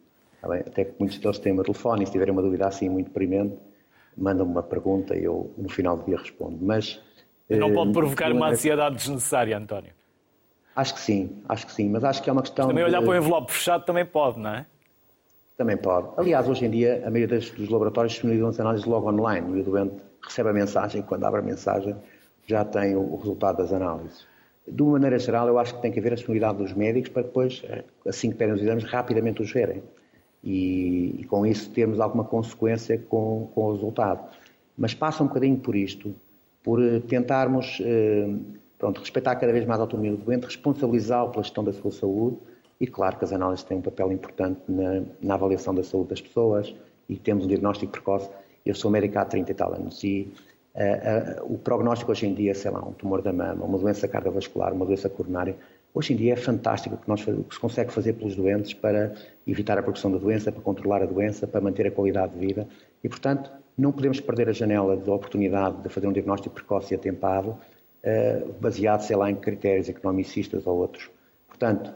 Até 0.43 0.85
que 0.85 0.95
muitos 0.99 1.19
deles 1.19 1.39
têm 1.39 1.53
o 1.53 1.55
meu 1.57 1.65
telefone 1.65 2.03
e 2.03 2.07
se 2.07 2.13
tiverem 2.13 2.33
uma 2.33 2.43
dúvida 2.43 2.67
assim 2.67 2.89
muito 2.89 3.07
deprimente, 3.09 3.57
mandam-me 4.17 4.53
uma 4.53 4.63
pergunta 4.63 5.17
e 5.17 5.25
eu, 5.25 5.53
no 5.57 5.69
final 5.69 5.97
do 5.97 6.05
dia, 6.05 6.17
respondo. 6.17 6.59
Mas. 6.61 7.01
Não 7.49 7.73
pode 7.73 7.91
eh, 7.91 7.93
provocar 7.93 8.33
uma 8.33 8.49
ansiedade 8.49 8.97
desnecessária, 8.97 9.57
António. 9.57 9.93
Acho 10.75 10.95
que 10.95 11.01
sim, 11.01 11.43
acho 11.49 11.67
que 11.67 11.73
sim, 11.73 11.89
mas 11.91 12.03
acho 12.03 12.23
que 12.23 12.31
é 12.31 12.33
uma 12.33 12.43
questão. 12.43 12.69
Também 12.69 12.83
olhar 12.85 13.01
de... 13.01 13.05
para 13.05 13.15
o 13.15 13.17
envelope 13.17 13.53
fechado 13.53 13.85
também 13.85 14.07
pode, 14.07 14.41
não 14.41 14.51
é? 14.51 14.67
Também 15.57 15.77
pode. 15.77 16.09
Aliás, 16.17 16.49
hoje 16.49 16.65
em 16.65 16.71
dia, 16.71 17.03
a 17.07 17.11
maioria 17.11 17.39
dos 17.39 17.69
laboratórios 17.69 18.15
disponibilizam 18.15 18.49
as 18.49 18.59
análises 18.59 18.87
logo 18.87 19.09
online 19.11 19.59
e 19.59 19.61
o 19.61 19.65
doente 19.65 19.97
recebe 20.23 20.49
a 20.49 20.53
mensagem 20.53 21.03
e 21.03 21.05
quando 21.05 21.25
abre 21.25 21.41
a 21.41 21.43
mensagem 21.43 21.95
já 22.47 22.65
tem 22.65 22.97
o 22.97 23.17
resultado 23.17 23.59
das 23.59 23.73
análises. 23.73 24.27
de 24.67 24.83
uma 24.83 24.93
maneira 24.93 25.19
geral, 25.19 25.47
eu 25.49 25.59
acho 25.59 25.75
que 25.75 25.83
tem 25.83 25.93
que 25.93 25.99
haver 25.99 26.13
a 26.13 26.15
disponibilidade 26.15 26.59
dos 26.59 26.73
médicos 26.73 27.11
para 27.11 27.23
depois, 27.23 27.63
eh, 27.65 27.85
assim 28.07 28.31
que 28.31 28.37
pedem 28.37 28.55
os 28.55 28.63
exames, 28.63 28.85
rapidamente 28.85 29.43
os 29.43 29.53
verem. 29.53 29.83
E, 30.43 31.21
e, 31.21 31.25
com 31.25 31.47
isso 31.47 31.71
termos 31.71 32.01
alguma 32.01 32.25
consequência 32.25 32.99
com, 32.99 33.49
com 33.55 33.67
o 33.67 33.73
resultado. 33.73 34.29
Mas 34.77 34.93
passa 34.93 35.23
um 35.23 35.27
bocadinho 35.29 35.57
por 35.57 35.77
isto, 35.77 36.15
por 36.65 36.83
eh, 36.83 36.99
tentarmos 37.01 37.81
eh, 37.81 38.29
pronto, 38.83 38.99
respeitar 38.99 39.37
cada 39.37 39.53
vez 39.53 39.65
mais 39.65 39.79
a 39.79 39.85
autonomia 39.85 40.11
do 40.11 40.17
doente, 40.17 40.45
responsabilizá-lo 40.45 41.31
pela 41.31 41.45
gestão 41.45 41.63
da 41.63 41.73
sua 41.73 41.93
saúde 41.93 42.37
e, 42.81 42.87
claro, 42.89 43.17
que 43.17 43.25
as 43.25 43.33
análises 43.33 43.65
têm 43.65 43.79
um 43.79 43.81
papel 43.81 44.11
importante 44.11 44.61
na, 44.69 45.05
na 45.23 45.35
avaliação 45.35 45.73
da 45.73 45.85
saúde 45.85 46.11
das 46.11 46.21
pessoas 46.21 46.75
e 47.09 47.17
temos 47.17 47.45
um 47.45 47.49
diagnóstico 47.49 47.93
precoce. 47.93 48.29
Eu 48.67 48.75
sou 48.75 48.91
médico 48.91 49.17
há 49.21 49.25
30 49.25 49.53
e 49.53 49.55
tal 49.55 49.73
anos 49.73 50.03
e 50.03 50.33
uh, 50.75 51.43
uh, 51.43 51.55
o 51.55 51.59
prognóstico 51.59 52.11
hoje 52.11 52.27
em 52.27 52.35
dia, 52.35 52.55
sei 52.55 52.73
lá, 52.73 52.81
um 52.81 52.93
tumor 52.93 53.23
da 53.23 53.33
mama, 53.33 53.65
uma 53.65 53.79
doença 53.79 54.09
cardiovascular, 54.09 54.73
uma 54.73 54.85
doença 54.85 55.09
coronária, 55.09 55.57
hoje 55.95 56.13
em 56.13 56.17
dia 56.17 56.33
é 56.33 56.37
fantástico 56.37 56.95
o 56.95 56.99
que, 56.99 57.09
nós, 57.09 57.27
o 57.27 57.45
que 57.45 57.55
se 57.55 57.61
consegue 57.61 57.93
fazer 57.93 58.15
pelos 58.15 58.35
doentes 58.35 58.75
para 58.75 59.15
evitar 59.47 59.79
a 59.79 59.83
progressão 59.83 60.11
da 60.11 60.19
doença, 60.19 60.51
para 60.51 60.63
controlar 60.63 61.03
a 61.03 61.07
doença, 61.07 61.47
para 61.47 61.61
manter 61.61 61.87
a 61.87 61.91
qualidade 61.91 62.33
de 62.33 62.47
vida 62.47 62.67
e, 63.03 63.09
portanto, 63.09 63.51
não 63.77 63.93
podemos 63.93 64.21
perder 64.21 64.49
a 64.49 64.53
janela 64.53 64.97
da 64.97 65.13
oportunidade 65.13 65.83
de 65.83 65.89
fazer 65.89 66.07
um 66.07 66.13
diagnóstico 66.13 66.55
precoce 66.55 66.93
e 66.93 66.97
atempado, 66.97 67.51
uh, 67.51 68.53
baseado, 68.61 69.01
sei 69.01 69.17
lá, 69.17 69.31
em 69.31 69.35
critérios 69.35 69.89
economicistas 69.89 70.67
ou 70.67 70.77
outros. 70.77 71.11
Portanto, 71.49 71.93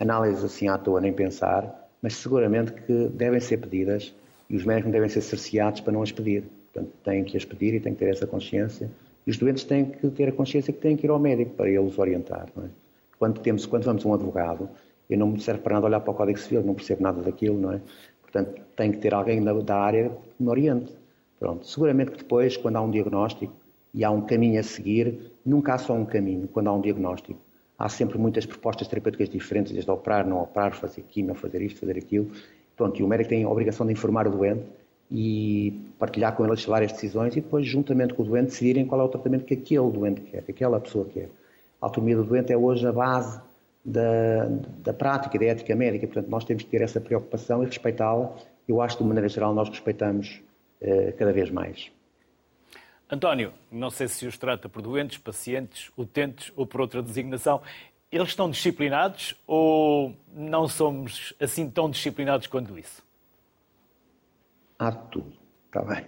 análises 0.00 0.44
assim 0.44 0.68
à 0.68 0.76
toa 0.76 1.00
nem 1.00 1.12
pensar, 1.12 1.88
mas 2.00 2.16
seguramente 2.16 2.72
que 2.72 3.08
devem 3.08 3.40
ser 3.40 3.58
pedidas 3.58 4.12
e 4.50 4.56
os 4.56 4.64
médicos 4.64 4.92
devem 4.92 5.08
ser 5.08 5.20
cerceados 5.20 5.80
para 5.80 5.92
não 5.92 6.02
as 6.02 6.10
pedir. 6.10 6.44
Portanto, 6.72 6.92
têm 7.04 7.22
que 7.24 7.36
as 7.36 7.44
pedir 7.44 7.74
e 7.74 7.80
têm 7.80 7.92
que 7.92 8.00
ter 8.00 8.10
essa 8.10 8.26
consciência. 8.26 8.90
E 9.26 9.30
os 9.30 9.38
doentes 9.38 9.64
têm 9.64 9.84
que 9.84 10.10
ter 10.10 10.28
a 10.28 10.32
consciência 10.32 10.72
que 10.72 10.80
têm 10.80 10.96
que 10.96 11.06
ir 11.06 11.10
ao 11.10 11.18
médico 11.18 11.52
para 11.52 11.70
eles 11.70 11.98
orientar. 11.98 12.48
É? 12.58 12.81
Quando, 13.22 13.38
temos, 13.38 13.66
quando 13.66 13.84
vamos 13.84 14.04
a 14.04 14.08
um 14.08 14.14
advogado, 14.14 14.68
eu 15.08 15.16
não 15.16 15.28
me 15.28 15.40
serve 15.40 15.60
para 15.60 15.74
nada 15.74 15.86
olhar 15.86 16.00
para 16.00 16.10
o 16.10 16.14
Código 16.14 16.40
Civil, 16.40 16.60
não 16.64 16.74
percebo 16.74 17.04
nada 17.04 17.22
daquilo, 17.22 17.56
não 17.56 17.70
é? 17.70 17.80
Portanto, 18.20 18.60
tem 18.74 18.90
que 18.90 18.98
ter 18.98 19.14
alguém 19.14 19.40
da, 19.40 19.52
da 19.52 19.76
área 19.76 20.08
que 20.08 20.42
me 20.42 20.48
oriente. 20.48 20.92
Pronto. 21.38 21.64
Seguramente 21.64 22.10
que 22.10 22.18
depois, 22.18 22.56
quando 22.56 22.78
há 22.78 22.80
um 22.80 22.90
diagnóstico 22.90 23.54
e 23.94 24.02
há 24.02 24.10
um 24.10 24.22
caminho 24.22 24.58
a 24.58 24.64
seguir, 24.64 25.30
nunca 25.46 25.74
há 25.74 25.78
só 25.78 25.94
um 25.94 26.04
caminho 26.04 26.48
quando 26.48 26.66
há 26.66 26.72
um 26.72 26.80
diagnóstico. 26.80 27.38
Há 27.78 27.88
sempre 27.88 28.18
muitas 28.18 28.44
propostas 28.44 28.88
terapêuticas 28.88 29.28
diferentes, 29.28 29.70
desde 29.70 29.88
operar, 29.88 30.26
não 30.26 30.42
operar, 30.42 30.74
fazer 30.74 31.02
quimio, 31.02 31.36
fazer 31.36 31.62
isto, 31.62 31.78
fazer 31.78 31.96
aquilo. 31.96 32.28
Pronto, 32.76 32.98
e 32.98 33.04
o 33.04 33.06
médico 33.06 33.30
tem 33.30 33.44
a 33.44 33.48
obrigação 33.48 33.86
de 33.86 33.92
informar 33.92 34.26
o 34.26 34.32
doente 34.32 34.64
e 35.12 35.80
partilhar 35.96 36.34
com 36.34 36.42
ele 36.42 36.54
as 36.54 36.64
várias 36.64 36.90
decisões 36.90 37.36
e 37.36 37.40
depois, 37.40 37.64
juntamente 37.64 38.14
com 38.14 38.24
o 38.24 38.26
doente, 38.26 38.46
decidirem 38.46 38.84
qual 38.84 39.00
é 39.00 39.04
o 39.04 39.08
tratamento 39.08 39.44
que 39.44 39.54
aquele 39.54 39.92
doente 39.92 40.22
quer, 40.22 40.42
que 40.42 40.50
aquela 40.50 40.80
pessoa 40.80 41.04
quer. 41.04 41.28
A 41.82 41.86
autonomia 41.86 42.16
do 42.16 42.24
doente 42.24 42.52
é 42.52 42.56
hoje 42.56 42.86
a 42.86 42.92
base 42.92 43.42
da, 43.84 44.46
da 44.78 44.94
prática, 44.94 45.38
da 45.38 45.44
ética 45.44 45.74
médica, 45.74 46.06
portanto, 46.06 46.28
nós 46.28 46.44
temos 46.44 46.62
que 46.62 46.70
ter 46.70 46.80
essa 46.80 47.00
preocupação 47.00 47.62
e 47.62 47.66
respeitá-la. 47.66 48.34
Eu 48.66 48.80
acho 48.80 48.96
que, 48.96 49.02
de 49.02 49.08
maneira 49.08 49.28
geral, 49.28 49.52
nós 49.52 49.68
respeitamos 49.68 50.40
eh, 50.80 51.12
cada 51.18 51.32
vez 51.32 51.50
mais. 51.50 51.90
António, 53.10 53.52
não 53.70 53.90
sei 53.90 54.06
se 54.06 54.24
os 54.26 54.38
trata 54.38 54.68
por 54.68 54.80
doentes, 54.80 55.18
pacientes, 55.18 55.90
utentes 55.98 56.52
ou 56.56 56.64
por 56.64 56.80
outra 56.80 57.02
designação. 57.02 57.60
Eles 58.10 58.28
estão 58.28 58.48
disciplinados 58.48 59.34
ou 59.46 60.14
não 60.32 60.68
somos 60.68 61.34
assim 61.40 61.68
tão 61.68 61.90
disciplinados 61.90 62.46
quanto 62.46 62.78
isso? 62.78 63.02
há 64.86 64.90
de 64.90 64.98
tudo, 65.10 65.32
está 65.66 65.82
bem? 65.82 66.06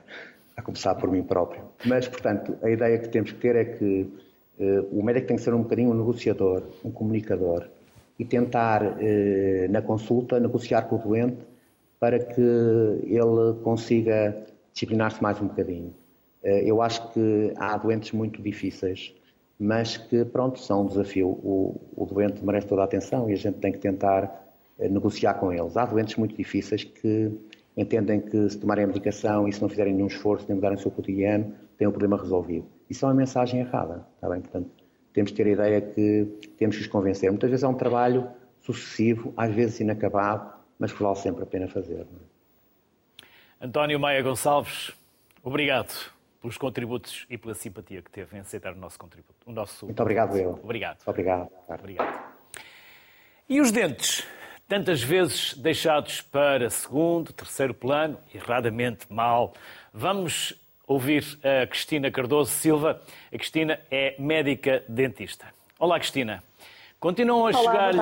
A 0.57 0.63
começar 0.63 0.95
por 0.97 1.11
mim 1.11 1.23
próprio. 1.23 1.65
Mas, 1.85 2.09
portanto, 2.09 2.59
a 2.63 2.71
ideia 2.71 2.99
que 2.99 3.09
temos 3.09 3.33
que 3.33 3.39
ter 3.39 3.57
é 3.57 3.65
que 3.65 4.11
o 4.93 5.03
médico 5.03 5.27
tem 5.27 5.37
que 5.37 5.43
ser 5.43 5.53
um 5.53 5.63
bocadinho 5.63 5.91
um 5.91 5.95
negociador, 5.95 6.63
um 6.85 6.91
comunicador 6.91 7.69
e 8.19 8.25
tentar, 8.25 8.83
uh, 8.83 9.71
na 9.71 9.83
consulta, 9.83 10.39
negociar 10.39 10.83
com 10.83 10.97
o 10.97 10.99
doente 10.99 11.39
para 11.99 12.19
que 12.19 12.41
ele 12.41 13.55
consiga 13.63 14.45
disciplinar-se 14.73 15.23
mais 15.23 15.41
um 15.41 15.47
bocadinho. 15.49 15.95
Uh, 16.43 16.49
eu 16.65 16.83
acho 16.83 17.13
que 17.13 17.53
há 17.57 17.77
doentes 17.77 18.13
muito 18.13 18.41
difíceis, 18.41 19.15
mas 19.59 19.97
que, 19.97 20.25
pronto, 20.25 20.59
são 20.59 20.83
um 20.83 20.87
desafio. 20.87 21.29
O, 21.29 21.81
o 21.97 22.07
doente 22.07 22.45
merece 22.45 22.67
toda 22.67 22.83
a 22.83 22.85
atenção 22.85 23.29
e 23.29 23.33
a 23.33 23.37
gente 23.37 23.59
tem 23.59 23.73
que 23.73 23.79
tentar 23.79 24.43
negociar 24.79 25.35
com 25.35 25.53
eles. 25.53 25.77
Há 25.77 25.87
doentes 25.87 26.17
muito 26.17 26.37
difíceis 26.37 26.83
que 26.83 27.31
entendem 27.77 28.21
que 28.21 28.51
se 28.51 28.59
tomarem 28.59 28.85
a 28.85 28.87
medicação 28.89 29.47
e 29.47 29.53
se 29.53 29.63
não 29.63 29.69
fizerem 29.69 29.95
nenhum 29.95 30.09
esforço 30.09 30.45
nem 30.49 30.57
mudarem 30.57 30.77
o 30.77 30.81
seu 30.81 30.91
cotidiano, 30.91 31.55
têm 31.79 31.87
o 31.87 31.93
problema 31.93 32.17
resolvido. 32.17 32.67
Isso 32.89 33.05
é 33.05 33.09
uma 33.09 33.15
mensagem 33.15 33.61
errada, 33.61 34.07
está 34.15 34.29
bem? 34.29 34.41
Portanto, 34.41 34.71
temos 35.13 35.31
que 35.31 35.37
ter 35.37 35.47
a 35.47 35.51
ideia 35.51 35.81
que 35.81 36.27
temos 36.57 36.77
que 36.77 36.83
os 36.83 36.89
convencer. 36.89 37.31
Muitas 37.31 37.51
vezes 37.51 37.65
é 37.65 37.69
um 37.69 37.75
trabalho 37.75 38.29
sucessivo, 38.61 39.33
às 39.37 39.55
vezes 39.55 39.81
inacabado, 39.81 40.53
mas 40.79 40.93
que 40.93 41.03
vale 41.03 41.17
sempre 41.17 41.43
a 41.43 41.47
pena 41.47 41.69
fazer. 41.69 42.01
É? 43.61 43.67
António 43.67 43.99
Maia 43.99 44.23
Gonçalves, 44.23 44.93
obrigado 45.43 46.13
pelos 46.41 46.59
contributos 46.59 47.27
e 47.31 47.39
pela 47.39 47.55
simpatia 47.55 48.03
que 48.03 48.11
teve 48.11 48.37
em 48.37 48.41
aceitar 48.41 48.73
o 48.73 48.77
nosso 48.77 48.99
contributo. 48.99 49.39
O 49.47 49.53
nosso... 49.53 49.87
Muito 49.87 50.01
obrigado, 50.01 50.37
eu. 50.37 50.61
Obrigado. 50.63 50.99
Obrigado. 51.07 51.49
Obrigado. 51.69 52.35
E 53.49 53.61
os 53.61 53.71
dentes? 53.71 54.27
tantas 54.69 55.03
vezes 55.03 55.55
deixados 55.55 56.21
para 56.21 56.71
segundo, 56.71 57.33
terceiro 57.33 57.75
plano, 57.75 58.19
erradamente 58.33 59.07
mal. 59.11 59.53
Vamos 59.93 60.55
ouvir 60.87 61.39
a 61.43 61.67
Cristina 61.67 62.11
Cardoso 62.11 62.51
Silva. 62.51 63.01
A 63.33 63.37
Cristina 63.37 63.81
é 63.91 64.15
médica 64.19 64.85
dentista. 64.89 65.47
Olá, 65.79 65.99
Cristina. 65.99 66.43
Continuam 67.01 67.47
a 67.47 67.53
chegar-lhe 67.53 68.01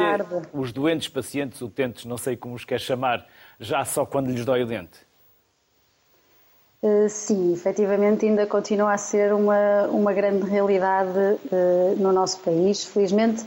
os 0.52 0.72
doentes, 0.72 1.08
pacientes, 1.08 1.60
utentes, 1.60 2.04
não 2.04 2.16
sei 2.16 2.36
como 2.36 2.54
os 2.54 2.64
quer 2.64 2.78
chamar, 2.78 3.26
já 3.58 3.84
só 3.84 4.06
quando 4.06 4.30
lhes 4.30 4.44
dói 4.44 4.62
o 4.62 4.66
dente? 4.66 5.00
Uh, 6.80 7.08
sim, 7.08 7.52
efetivamente 7.52 8.26
ainda 8.26 8.46
continua 8.46 8.92
a 8.92 8.98
ser 8.98 9.32
uma, 9.32 9.84
uma 9.88 10.12
grande 10.12 10.48
realidade 10.48 11.18
uh, 11.18 11.96
no 11.96 12.12
nosso 12.12 12.40
país. 12.40 12.84
Felizmente, 12.84 13.44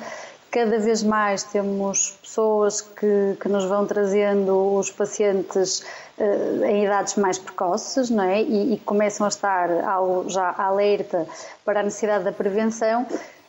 cada 0.56 0.80
vez 0.80 1.04
mais 1.04 1.44
temos 1.44 2.12
pessoas 2.12 2.80
que, 2.80 3.36
que 3.42 3.50
nos 3.50 3.66
vão 3.66 3.86
trazendo 3.86 4.78
os 4.78 4.90
pacientes 4.90 5.84
uh, 6.18 6.64
em 6.64 6.86
idades 6.86 7.16
mais 7.16 7.38
precoces, 7.38 8.10
não 8.10 8.24
é? 8.24 8.42
E, 8.42 8.76
e 8.76 8.80
começam 8.80 9.26
a 9.26 9.28
estar 9.28 9.70
ao, 9.84 10.30
já 10.30 10.56
alerta 10.58 11.28
para 11.66 11.82
a 11.82 11.84
necessidade 11.84 12.24
da 12.24 12.32
prevenção, 12.32 13.06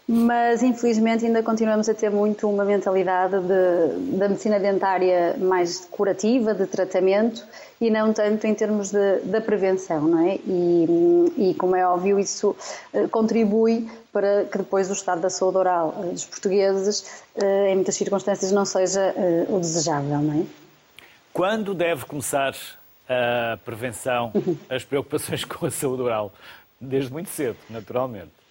mas 0.08 0.62
infelizmente 0.62 1.26
ainda 1.26 1.42
continuamos 1.42 1.88
a 1.88 1.94
ter 1.94 2.10
muito 2.10 2.48
uma 2.48 2.64
mentalidade 2.64 3.34
de, 3.40 4.16
da 4.16 4.28
medicina 4.28 4.60
dentária 4.60 5.36
mais 5.36 5.84
curativa, 5.90 6.54
de 6.54 6.64
tratamento, 6.66 7.44
e 7.80 7.90
não 7.90 8.12
tanto 8.12 8.46
em 8.46 8.54
termos 8.54 8.92
de, 8.92 9.18
da 9.24 9.40
prevenção, 9.40 10.02
não 10.02 10.26
é? 10.26 10.36
E, 10.46 11.50
e, 11.50 11.54
como 11.54 11.74
é 11.74 11.84
óbvio, 11.84 12.20
isso 12.20 12.54
eh, 12.94 13.08
contribui 13.08 13.90
para 14.12 14.44
que 14.44 14.58
depois 14.58 14.88
o 14.88 14.92
estado 14.92 15.20
da 15.20 15.28
saúde 15.28 15.58
oral 15.58 15.94
eh, 15.98 16.12
dos 16.12 16.24
portugueses, 16.24 17.24
eh, 17.34 17.72
em 17.72 17.74
muitas 17.74 17.96
circunstâncias, 17.96 18.52
não 18.52 18.64
seja 18.64 19.12
o 19.48 19.58
desejável, 19.58 20.20
não 20.20 20.40
é? 20.40 20.46
Quando 21.32 21.74
deve 21.74 22.06
começar 22.06 22.54
a 23.08 23.58
prevenção, 23.64 24.32
as 24.70 24.84
preocupações 24.84 25.44
com 25.44 25.66
a 25.66 25.70
saúde 25.70 26.02
oral? 26.02 26.32
Desde 26.80 27.12
muito 27.12 27.28
cedo, 27.28 27.56
naturalmente 27.68 28.45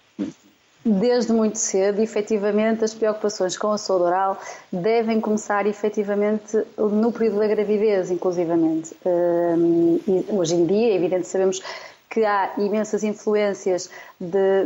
desde 0.86 1.32
muito 1.32 1.58
cedo, 1.58 2.00
efetivamente, 2.00 2.84
as 2.84 2.94
preocupações 2.94 3.58
com 3.58 3.72
a 3.72 3.78
saúde 3.78 4.04
oral 4.04 4.40
devem 4.70 5.20
começar 5.20 5.66
efetivamente 5.66 6.56
no 6.78 7.10
período 7.10 7.40
da 7.40 7.48
gravidez, 7.48 8.10
inclusivamente. 8.10 8.94
Hum, 9.04 9.98
e 10.06 10.24
hoje 10.28 10.54
em 10.54 10.64
dia, 10.64 10.92
é 10.92 10.94
evidente, 10.94 11.26
sabemos 11.26 11.60
que 12.08 12.24
há 12.24 12.52
imensas 12.56 13.02
influências 13.02 13.90
de, 14.18 14.64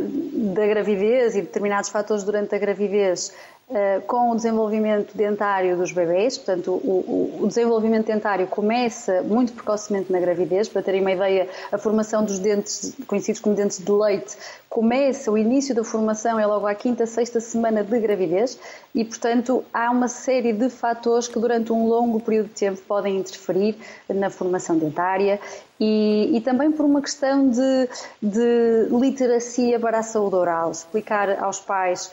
da 0.53 0.65
gravidez 0.67 1.35
e 1.35 1.41
determinados 1.41 1.89
fatores 1.89 2.23
durante 2.23 2.53
a 2.53 2.57
gravidez 2.59 3.33
eh, 3.73 4.01
com 4.05 4.31
o 4.31 4.35
desenvolvimento 4.35 5.15
dentário 5.15 5.77
dos 5.77 5.93
bebês, 5.93 6.37
portanto, 6.37 6.71
o, 6.71 7.39
o, 7.41 7.47
desenvolvimento 7.47 8.05
dentário 8.05 8.45
começa 8.45 9.21
muito 9.21 9.53
precocemente 9.53 10.11
na 10.11 10.19
gravidez, 10.19 10.67
para 10.67 10.81
terem 10.81 10.99
uma 10.99 11.13
ideia, 11.13 11.47
a 11.71 11.77
formação 11.77 12.25
dos 12.25 12.37
dentes, 12.37 12.93
conhecidos 13.07 13.39
como 13.39 13.55
dentes 13.55 13.79
de 13.79 13.89
leite, 13.89 14.35
começa, 14.67 15.31
o 15.31 15.37
início 15.37 15.73
da 15.73 15.85
formação 15.85 16.37
é 16.37 16.45
logo 16.45 16.67
à 16.67 16.75
quinta, 16.75 17.05
sexta 17.05 17.39
semana 17.39 17.81
de 17.81 17.97
gravidez 17.97 18.59
e, 18.93 19.05
portanto, 19.05 19.63
há 19.73 19.89
uma 19.89 20.09
série 20.09 20.51
de 20.51 20.69
fatores 20.69 21.29
que 21.29 21.39
durante 21.39 21.71
um 21.71 21.87
longo 21.87 22.19
período 22.19 22.47
de 22.47 22.55
tempo 22.55 22.81
podem 22.85 23.19
interferir 23.19 23.77
na 24.09 24.29
formação 24.29 24.77
dentária 24.77 25.39
e, 25.79 26.29
e 26.35 26.41
também 26.41 26.71
por 26.71 26.85
uma 26.85 27.01
questão 27.01 27.49
de, 27.49 27.89
de 28.21 28.87
literacia 28.91 29.79
para 29.79 29.99
a 29.99 30.03
saúde 30.03 30.35
oral, 30.35 30.71
explicar 30.71 31.41
aos 31.41 31.59
pais 31.61 32.11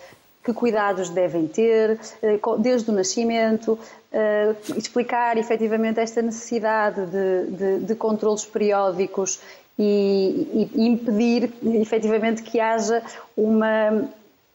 que 0.49 0.55
cuidados 0.55 1.11
devem 1.11 1.47
ter, 1.47 2.01
eh, 2.23 2.41
desde 2.59 2.91
o 2.91 2.95
nascimento, 2.95 3.79
eh, 4.11 4.55
explicar 4.75 5.37
efetivamente 5.37 6.01
esta 6.01 6.23
necessidade 6.23 7.05
de, 7.07 7.51
de, 7.51 7.79
de 7.81 7.95
controlos 7.95 8.47
periódicos 8.47 9.41
e, 9.79 10.71
e, 10.75 10.87
impedir 10.87 11.53
efetivamente 11.63 12.43
que 12.43 12.59
haja 12.59 13.03
uma 13.37 14.09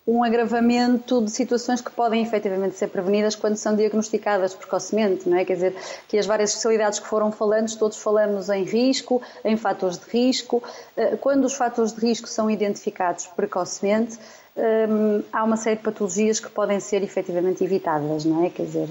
um 0.05 0.21
agravamento 0.21 1.21
de 1.23 1.31
situações 1.31 1.79
que 1.79 1.89
podem 1.89 2.21
efetivamente 2.21 2.75
ser 2.75 2.87
prevenidas 2.89 3.35
quando 3.35 3.55
são 3.55 3.73
diagnosticadas 3.73 4.53
precocemente, 4.53 5.29
não 5.29 5.37
é? 5.37 5.45
Quer 5.45 5.53
dizer, 5.53 5.75
que 6.09 6.17
as 6.17 6.25
várias 6.25 6.49
especialidades 6.49 6.99
que 6.99 7.07
foram 7.07 7.31
falando, 7.31 7.73
todos 7.77 7.97
falamos 7.97 8.49
em 8.49 8.65
risco, 8.65 9.21
em 9.45 9.55
fatores 9.55 9.97
de 9.97 10.09
risco. 10.09 10.61
Eh, 10.97 11.15
quando 11.15 11.45
os 11.45 11.53
fatores 11.53 11.93
de 11.93 12.05
risco 12.05 12.27
são 12.27 12.51
identificados 12.51 13.27
precocemente, 13.27 14.19
hum, 14.55 15.23
há 15.31 15.43
uma 15.43 15.57
série 15.57 15.77
de 15.77 15.83
patologias 15.83 16.39
que 16.39 16.49
podem 16.49 16.79
ser 16.79 17.03
efetivamente 17.03 17.63
evitadas, 17.63 18.25
não 18.25 18.45
é? 18.45 18.49
Quer 18.49 18.65
dizer. 18.65 18.89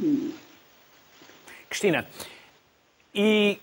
Hum. 0.00 0.32
Cristina, 1.68 2.06
e 3.14 3.58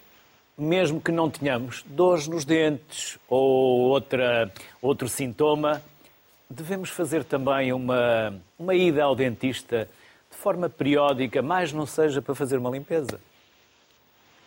mesmo 0.57 1.01
que 1.01 1.11
não 1.11 1.29
tenhamos 1.29 1.83
dores 1.87 2.27
nos 2.27 2.45
dentes 2.45 3.17
ou 3.27 3.89
outra, 3.89 4.51
outro 4.81 5.09
sintoma, 5.09 5.81
devemos 6.49 6.89
fazer 6.89 7.23
também 7.23 7.73
uma, 7.73 8.33
uma 8.57 8.75
ida 8.75 9.03
ao 9.03 9.15
dentista 9.15 9.89
de 10.29 10.37
forma 10.37 10.69
periódica, 10.69 11.41
mais 11.41 11.73
não 11.73 11.85
seja 11.85 12.21
para 12.21 12.35
fazer 12.35 12.57
uma 12.57 12.69
limpeza? 12.69 13.19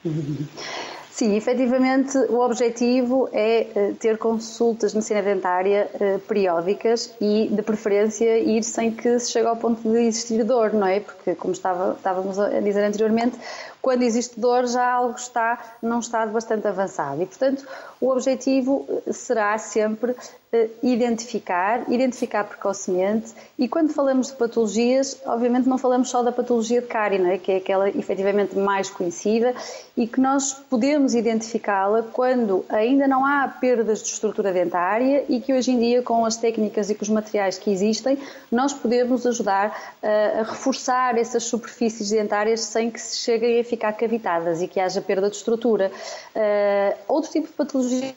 Sim, 1.19 1.35
efetivamente 1.35 2.17
o 2.17 2.39
objetivo 2.39 3.29
é 3.33 3.67
eh, 3.75 3.93
ter 3.99 4.19
consultas 4.19 4.93
de 4.93 4.99
medicina 4.99 5.21
dentária 5.21 5.91
eh, 5.99 6.19
periódicas 6.29 7.13
e, 7.21 7.49
de 7.51 7.61
preferência, 7.61 8.39
ir 8.39 8.63
sem 8.63 8.93
que 8.93 9.19
se 9.19 9.33
chegue 9.33 9.49
ao 9.49 9.57
ponto 9.57 9.83
de 9.83 9.99
existir 9.99 10.45
dor, 10.45 10.73
não 10.73 10.87
é? 10.87 11.01
Porque, 11.01 11.35
como 11.35 11.53
estava, 11.53 11.95
estávamos 11.95 12.39
a 12.39 12.61
dizer 12.61 12.85
anteriormente, 12.85 13.37
quando 13.81 14.03
existe 14.03 14.39
dor 14.39 14.67
já 14.67 14.85
algo 14.91 15.17
está 15.17 15.77
num 15.83 15.99
estado 15.99 16.33
bastante 16.33 16.67
avançado. 16.67 17.23
E, 17.23 17.27
portanto, 17.27 17.67
o 18.01 18.11
objetivo 18.11 18.87
eh, 19.07 19.13
será 19.13 19.59
sempre 19.59 20.15
eh, 20.53 20.69
identificar, 20.83 21.91
identificar 21.93 22.45
precocemente 22.45 23.35
e 23.59 23.69
quando 23.69 23.93
falamos 23.93 24.29
de 24.29 24.35
patologias, 24.35 25.21
obviamente 25.27 25.69
não 25.69 25.77
falamos 25.77 26.09
só 26.09 26.23
da 26.23 26.33
patologia 26.33 26.81
de 26.81 26.87
cárie, 26.87 27.21
é? 27.23 27.39
que 27.39 27.53
é 27.53 27.57
aquela 27.57 27.89
efetivamente 27.91 28.57
mais 28.57 28.89
conhecida 28.89 29.53
e 29.97 30.07
que 30.07 30.21
nós 30.21 30.55
podemos 30.55 31.15
identificá-la 31.15 32.03
quando 32.03 32.65
ainda 32.69 33.09
não 33.09 33.27
há 33.27 33.49
perdas 33.49 34.03
de 34.03 34.09
estrutura 34.09 34.53
dentária 34.53 35.25
e 35.29 35.41
que 35.41 35.53
hoje 35.53 35.73
em 35.73 35.79
dia 35.79 36.03
com 36.03 36.25
as 36.25 36.37
técnicas 36.37 36.89
e 36.89 36.95
com 36.95 37.03
os 37.03 37.11
materiais 37.11 37.59
que 37.59 37.71
existem, 37.71 38.17
nós 38.51 38.73
podemos 38.73 39.27
ajudar 39.27 39.97
a, 40.03 40.07
eh, 40.07 40.41
a 40.41 40.43
reforçar 40.45 41.19
essas 41.19 41.43
superfícies 41.43 42.11
dentárias 42.11 42.61
sem 42.61 42.91
que 42.91 43.01
se 43.01 43.19
cheguem 43.19 43.59
ficar 43.69 43.93
cavitadas 43.93 44.63
e 44.63 44.69
que 44.69 44.81
haja 44.81 45.01
perda 45.01 45.29
de 45.29 45.37
estrutura. 45.37 45.91
Uh, 46.35 46.97
outro 47.07 47.31
tipo 47.31 47.47
de 47.47 47.53
patologias 47.53 48.15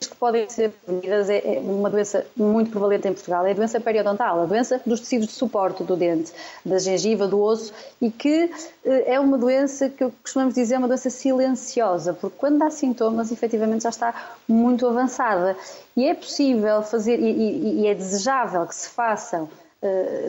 que 0.00 0.16
podem 0.18 0.48
ser 0.48 0.70
prevenidas 0.70 1.30
é, 1.30 1.56
é 1.56 1.60
uma 1.60 1.88
doença 1.88 2.26
muito 2.36 2.70
prevalente 2.70 3.08
em 3.08 3.12
Portugal, 3.12 3.46
é 3.46 3.52
a 3.52 3.54
doença 3.54 3.80
periodontal, 3.80 4.42
a 4.42 4.44
doença 4.44 4.80
dos 4.84 5.00
tecidos 5.00 5.28
de 5.28 5.32
suporte 5.32 5.82
do 5.82 5.96
dente, 5.96 6.32
da 6.64 6.78
gengiva, 6.78 7.26
do 7.26 7.40
osso, 7.40 7.72
e 8.00 8.10
que 8.10 8.50
eh, 8.84 9.14
é 9.14 9.20
uma 9.20 9.38
doença 9.38 9.88
que 9.88 10.08
costumamos 10.22 10.54
dizer 10.54 10.74
é 10.74 10.78
uma 10.78 10.88
doença 10.88 11.08
silenciosa, 11.08 12.12
porque 12.12 12.36
quando 12.38 12.58
dá 12.58 12.70
sintomas, 12.70 13.32
efetivamente 13.32 13.84
já 13.84 13.90
está 13.90 14.32
muito 14.46 14.86
avançada. 14.86 15.56
E 15.96 16.06
é 16.06 16.14
possível 16.14 16.82
fazer, 16.82 17.18
e, 17.18 17.80
e 17.80 17.86
é 17.86 17.94
desejável 17.94 18.66
que 18.66 18.74
se 18.74 18.90
façam 18.90 19.48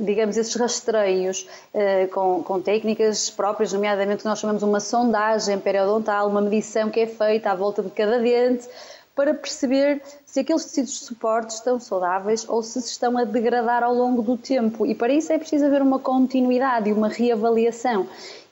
digamos, 0.02 0.38
esses 0.38 0.56
rastreios 0.56 1.48
uh, 1.74 2.08
com, 2.10 2.44
com, 2.44 2.62
técnicas 2.62 3.30
próprias, 3.30 3.72
nomeadamente 3.74 4.26
nós 4.26 4.40
chamamos 4.40 4.62
uma 4.62 4.80
sondagem 4.80 5.60
periodontal, 5.60 6.28
uma 6.28 6.42
medição 6.42 6.90
que 6.90 7.00
é 7.00 7.08
feita 7.08 7.52
à 7.52 7.56
volta 7.56 7.82
de 7.82 7.90
cada 7.90 8.20
dente, 8.20 8.68
para 9.16 9.34
perceber 9.34 10.02
se 10.26 10.42
aqueles 10.42 10.66
tecidos 10.66 10.92
de 10.92 11.00
suporte 11.00 11.50
estão 11.50 11.80
saudáveis 11.80 12.48
ou 12.48 12.62
se 12.62 12.80
se 12.82 12.92
estão 12.92 13.18
a 13.18 13.24
degradar 13.24 13.82
ao 13.82 13.94
longo 13.94 14.22
do 14.22 14.38
tempo. 14.38 14.86
E 14.86 14.94
para 14.94 15.12
isso 15.12 15.34
é 15.34 15.40
preciso 15.40 15.66
haver 15.66 15.82
uma 15.82 15.98
continuidade 15.98 16.90
e 16.90 16.94
uma 16.94 17.08
reavaliação 17.08 18.08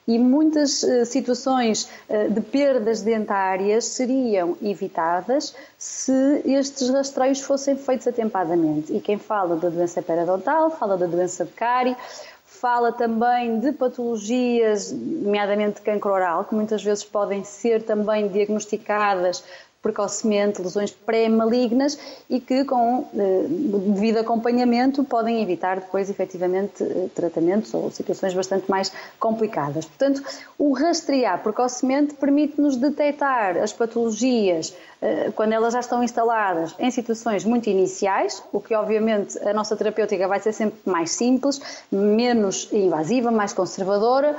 e 0.06 0.18
muitas 0.18 0.82
uh, 0.82 1.04
situações 1.04 1.88
uh, 2.08 2.30
de 2.30 2.40
perdas 2.40 3.02
dentárias 3.02 3.84
seriam 3.86 4.56
evitadas 4.62 5.54
se 5.76 6.42
estes 6.44 6.88
rastreios 6.90 7.40
fossem 7.40 7.76
feitos 7.76 8.06
atempadamente. 8.06 8.92
E 8.92 9.00
quem 9.00 9.18
fala 9.18 9.56
da 9.56 9.68
doença 9.68 10.00
periodontal, 10.02 10.70
fala 10.70 10.96
da 10.96 11.06
doença 11.06 11.44
de 11.44 11.52
cárie, 11.52 11.96
fala 12.44 12.92
também 12.92 13.60
de 13.60 13.72
patologias, 13.72 14.90
nomeadamente 14.90 15.82
cancro 15.82 16.12
oral, 16.12 16.44
que 16.44 16.54
muitas 16.54 16.82
vezes 16.82 17.04
podem 17.04 17.44
ser 17.44 17.82
também 17.82 18.28
diagnosticadas 18.28 19.44
precocemente 19.86 20.60
lesões 20.60 20.90
pré-malignas 20.90 21.96
e 22.28 22.40
que, 22.40 22.64
com 22.64 23.06
eh, 23.16 23.46
devido 23.94 24.18
acompanhamento, 24.18 25.04
podem 25.04 25.40
evitar 25.40 25.78
depois, 25.78 26.10
efetivamente, 26.10 26.82
eh, 26.82 27.08
tratamentos 27.14 27.72
ou 27.72 27.88
situações 27.92 28.34
bastante 28.34 28.68
mais 28.68 28.90
complicadas. 29.20 29.84
Portanto, 29.84 30.24
o 30.58 30.72
rastrear 30.72 31.40
precocemente 31.40 32.14
permite-nos 32.14 32.76
detectar 32.76 33.58
as 33.58 33.72
patologias 33.72 34.74
eh, 35.00 35.30
quando 35.36 35.52
elas 35.52 35.72
já 35.72 35.80
estão 35.80 36.02
instaladas 36.02 36.74
em 36.80 36.90
situações 36.90 37.44
muito 37.44 37.70
iniciais, 37.70 38.42
o 38.52 38.60
que 38.60 38.74
obviamente 38.74 39.38
a 39.38 39.54
nossa 39.54 39.76
terapêutica 39.76 40.26
vai 40.26 40.40
ser 40.40 40.52
sempre 40.52 40.80
mais 40.84 41.12
simples, 41.12 41.60
menos 41.92 42.68
invasiva, 42.72 43.30
mais 43.30 43.52
conservadora 43.52 44.36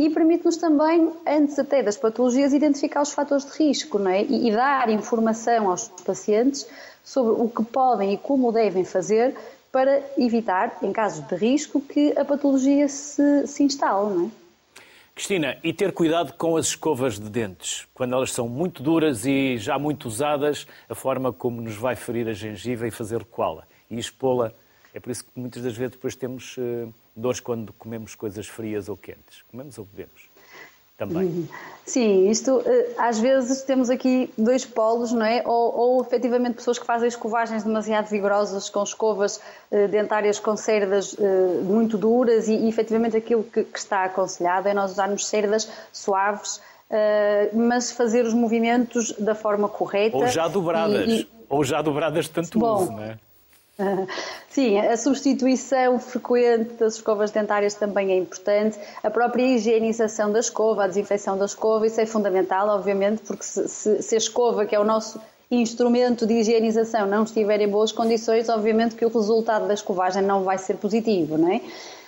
e 0.00 0.08
permite-nos 0.08 0.56
também, 0.56 1.12
antes 1.26 1.58
até 1.58 1.82
das 1.82 1.98
patologias, 1.98 2.54
identificar 2.54 3.02
os 3.02 3.12
fatores 3.12 3.44
de 3.44 3.62
risco 3.62 3.98
não 3.98 4.10
é? 4.10 4.22
e, 4.22 4.48
e 4.48 4.50
dar 4.50 4.88
informação 4.88 5.68
aos 5.68 5.88
pacientes 6.06 6.66
sobre 7.04 7.32
o 7.32 7.46
que 7.50 7.62
podem 7.62 8.14
e 8.14 8.16
como 8.16 8.50
devem 8.50 8.82
fazer 8.82 9.36
para 9.70 10.02
evitar, 10.16 10.78
em 10.82 10.90
casos 10.90 11.26
de 11.28 11.36
risco, 11.36 11.82
que 11.82 12.18
a 12.18 12.24
patologia 12.24 12.88
se, 12.88 13.46
se 13.46 13.62
instale. 13.62 14.14
Não 14.14 14.26
é? 14.26 14.30
Cristina, 15.14 15.58
e 15.62 15.70
ter 15.70 15.92
cuidado 15.92 16.32
com 16.32 16.56
as 16.56 16.68
escovas 16.68 17.20
de 17.20 17.28
dentes, 17.28 17.86
quando 17.92 18.14
elas 18.14 18.32
são 18.32 18.48
muito 18.48 18.82
duras 18.82 19.26
e 19.26 19.58
já 19.58 19.78
muito 19.78 20.08
usadas, 20.08 20.66
a 20.88 20.94
forma 20.94 21.30
como 21.30 21.60
nos 21.60 21.76
vai 21.76 21.94
ferir 21.94 22.26
a 22.26 22.32
gengiva 22.32 22.88
e 22.88 22.90
fazer 22.90 23.22
coala 23.24 23.68
e 23.90 23.98
expô-la. 23.98 24.50
É 24.94 24.98
por 24.98 25.10
isso 25.10 25.24
que 25.24 25.30
muitas 25.36 25.62
das 25.62 25.76
vezes 25.76 25.92
depois 25.92 26.16
temos 26.16 26.56
dores 27.20 27.40
quando 27.40 27.72
comemos 27.74 28.14
coisas 28.14 28.46
frias 28.46 28.88
ou 28.88 28.96
quentes. 28.96 29.42
Comemos 29.50 29.78
ou 29.78 29.84
bebemos? 29.84 30.28
Também. 30.96 31.24
Uhum. 31.24 31.48
Sim, 31.86 32.28
isto 32.28 32.62
eh, 32.66 32.90
às 32.98 33.18
vezes 33.18 33.62
temos 33.62 33.88
aqui 33.88 34.30
dois 34.36 34.66
polos, 34.66 35.12
não 35.12 35.24
é? 35.24 35.42
Ou, 35.46 35.74
ou 35.74 36.02
efetivamente 36.02 36.56
pessoas 36.56 36.78
que 36.78 36.84
fazem 36.84 37.08
escovagens 37.08 37.64
demasiado 37.64 38.08
vigorosas 38.08 38.68
com 38.68 38.82
escovas 38.82 39.40
eh, 39.70 39.88
dentárias 39.88 40.38
com 40.38 40.54
cerdas 40.58 41.16
eh, 41.18 41.62
muito 41.62 41.96
duras 41.96 42.48
e, 42.48 42.54
e 42.54 42.68
efetivamente 42.68 43.16
aquilo 43.16 43.42
que, 43.44 43.64
que, 43.64 43.78
está 43.78 44.04
aconselhado 44.04 44.68
é 44.68 44.74
nós 44.74 44.90
usarmos 44.92 45.26
cerdas 45.26 45.70
suaves, 45.90 46.60
mas 47.54 47.92
fazer 47.92 48.24
os 48.26 48.34
movimentos 48.34 49.12
da 49.12 49.34
forma 49.34 49.68
correta. 49.68 50.16
Ou 50.16 50.26
já 50.26 50.48
dobradas, 50.48 51.08
e, 51.08 51.20
e... 51.20 51.28
ou 51.48 51.64
já 51.64 51.80
dobradas 51.80 52.24
de 52.24 52.32
tanto 52.32 52.58
Bom, 52.58 52.82
uso, 52.82 52.92
não 52.92 53.02
é? 53.04 53.16
Sim, 54.48 54.78
a 54.78 54.96
substituição 54.96 55.98
frequente 55.98 56.74
das 56.74 56.94
escovas 56.94 57.30
dentárias 57.30 57.74
também 57.74 58.12
é 58.12 58.16
importante. 58.16 58.78
A 59.02 59.10
própria 59.10 59.42
higienização 59.42 60.30
da 60.32 60.40
escova, 60.40 60.84
a 60.84 60.86
desinfecção 60.86 61.38
da 61.38 61.44
escova, 61.44 61.86
isso 61.86 62.00
é 62.00 62.06
fundamental, 62.06 62.68
obviamente, 62.68 63.22
porque 63.22 63.44
se, 63.44 63.68
se, 63.68 64.02
se 64.02 64.14
a 64.14 64.18
escova, 64.18 64.66
que 64.66 64.74
é 64.74 64.80
o 64.80 64.84
nosso 64.84 65.20
instrumento 65.50 66.26
de 66.26 66.34
higienização, 66.34 67.06
não 67.06 67.24
estiver 67.24 67.60
em 67.60 67.68
boas 67.68 67.90
condições, 67.90 68.48
obviamente 68.48 68.94
que 68.94 69.04
o 69.04 69.08
resultado 69.08 69.66
da 69.66 69.74
escovagem 69.74 70.22
não 70.22 70.44
vai 70.44 70.58
ser 70.58 70.76
positivo, 70.76 71.36
não 71.36 71.52
é? 71.52 71.60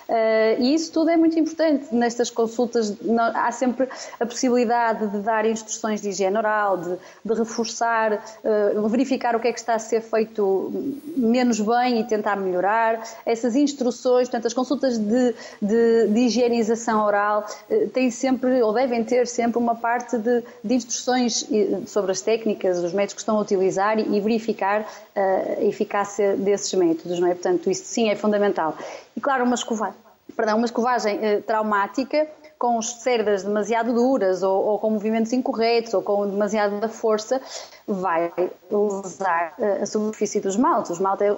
Uh, 0.08 0.60
e 0.60 0.74
isso 0.74 0.92
tudo 0.92 1.10
é 1.10 1.16
muito 1.16 1.38
importante. 1.38 1.94
Nestas 1.94 2.30
consultas 2.30 2.96
há 3.34 3.50
sempre 3.52 3.88
a 4.18 4.26
possibilidade 4.26 5.06
de 5.08 5.18
dar 5.18 5.46
instruções 5.46 6.00
de 6.00 6.08
higiene 6.08 6.36
oral, 6.36 6.76
de, 6.76 6.96
de 7.24 7.34
reforçar, 7.34 8.14
uh, 8.14 8.88
verificar 8.88 9.36
o 9.36 9.40
que 9.40 9.48
é 9.48 9.52
que 9.52 9.58
está 9.58 9.74
a 9.74 9.78
ser 9.78 10.00
feito 10.00 10.72
menos 11.16 11.60
bem 11.60 12.00
e 12.00 12.04
tentar 12.04 12.36
melhorar. 12.36 13.02
Essas 13.24 13.54
instruções, 13.54 14.28
portanto, 14.28 14.46
as 14.46 14.54
consultas 14.54 14.98
de, 14.98 15.34
de, 15.60 16.08
de 16.08 16.20
higienização 16.20 17.04
oral 17.04 17.46
uh, 17.70 17.88
têm 17.90 18.10
sempre, 18.10 18.62
ou 18.62 18.72
devem 18.72 19.04
ter 19.04 19.26
sempre, 19.26 19.58
uma 19.58 19.74
parte 19.74 20.18
de, 20.18 20.42
de 20.64 20.74
instruções 20.74 21.46
sobre 21.86 22.12
as 22.12 22.20
técnicas, 22.20 22.78
os 22.78 22.92
métodos 22.92 23.14
que 23.14 23.20
estão 23.20 23.38
a 23.38 23.40
utilizar 23.40 23.98
e, 23.98 24.16
e 24.16 24.20
verificar 24.20 24.86
a 25.14 25.62
eficácia 25.62 26.36
desses 26.36 26.72
métodos, 26.74 27.18
não 27.18 27.28
é? 27.28 27.34
Portanto, 27.34 27.70
isso 27.70 27.84
sim 27.84 28.08
é 28.08 28.16
fundamental. 28.16 28.76
E 29.16 29.20
claro, 29.20 29.44
uma 29.44 29.54
escovagem, 29.54 29.98
perdão, 30.36 30.56
uma 30.56 30.66
escovagem 30.66 31.18
eh, 31.22 31.40
traumática 31.40 32.26
com 32.58 32.80
cerdas 32.80 33.42
demasiado 33.42 33.92
duras 33.92 34.44
ou, 34.44 34.64
ou, 34.64 34.78
com 34.78 34.90
movimentos 34.90 35.32
incorretos 35.32 35.94
ou 35.94 36.00
com 36.02 36.28
demasiada 36.28 36.88
força 36.88 37.40
vai 37.88 38.32
usar 38.70 39.54
eh, 39.58 39.80
a 39.82 39.86
superfície 39.86 40.40
do 40.40 40.48
esmalte. 40.48 40.92
O 40.92 40.94
esmalte 40.94 41.24
é 41.24 41.36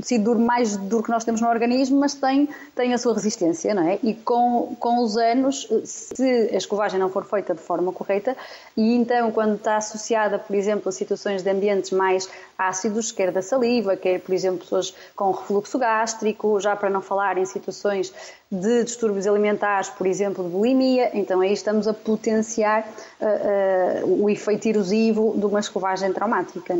tecido 0.00 0.24
duro 0.24 0.40
mais 0.40 0.76
duro 0.76 1.02
que 1.02 1.10
nós 1.10 1.24
temos 1.24 1.40
no 1.40 1.48
organismo, 1.48 2.00
mas 2.00 2.14
tem, 2.14 2.48
tem 2.74 2.92
a 2.92 2.98
sua 2.98 3.14
resistência, 3.14 3.74
não 3.74 3.88
é? 3.88 3.98
E 4.02 4.14
com, 4.14 4.74
com 4.78 4.98
os 4.98 5.16
anos, 5.16 5.68
se 5.84 6.50
a 6.52 6.56
escovagem 6.56 6.98
não 6.98 7.08
for 7.08 7.24
feita 7.24 7.54
de 7.54 7.60
forma 7.60 7.92
correta, 7.92 8.36
e 8.76 8.94
então 8.94 9.30
quando 9.30 9.54
está 9.54 9.76
associada, 9.76 10.38
por 10.38 10.54
exemplo, 10.56 10.88
a 10.88 10.92
situações 10.92 11.42
de 11.42 11.50
ambientes 11.50 11.90
mais 11.90 12.28
ácidos, 12.58 13.12
quer 13.12 13.30
da 13.30 13.40
saliva, 13.40 13.96
quer, 13.96 14.20
por 14.20 14.34
exemplo, 14.34 14.60
pessoas 14.60 14.94
com 15.14 15.30
refluxo 15.30 15.78
gástrico, 15.78 16.60
já 16.60 16.74
para 16.74 16.90
não 16.90 17.00
falar 17.00 17.38
em 17.38 17.44
situações 17.44 18.12
de 18.50 18.84
distúrbios 18.84 19.26
alimentares, 19.26 19.88
por 19.90 20.06
exemplo, 20.06 20.44
de 20.44 20.50
bulimia, 20.50 21.10
então 21.16 21.40
aí 21.40 21.52
estamos 21.52 21.86
a 21.86 21.94
potenciar 21.94 22.86
uh, 23.20 24.06
uh, 24.06 24.24
o 24.24 24.30
efeito 24.30 24.66
erosivo 24.68 25.34
de 25.36 25.46
uma 25.46 25.60
escovagem 25.60 26.12
traumática. 26.12 26.76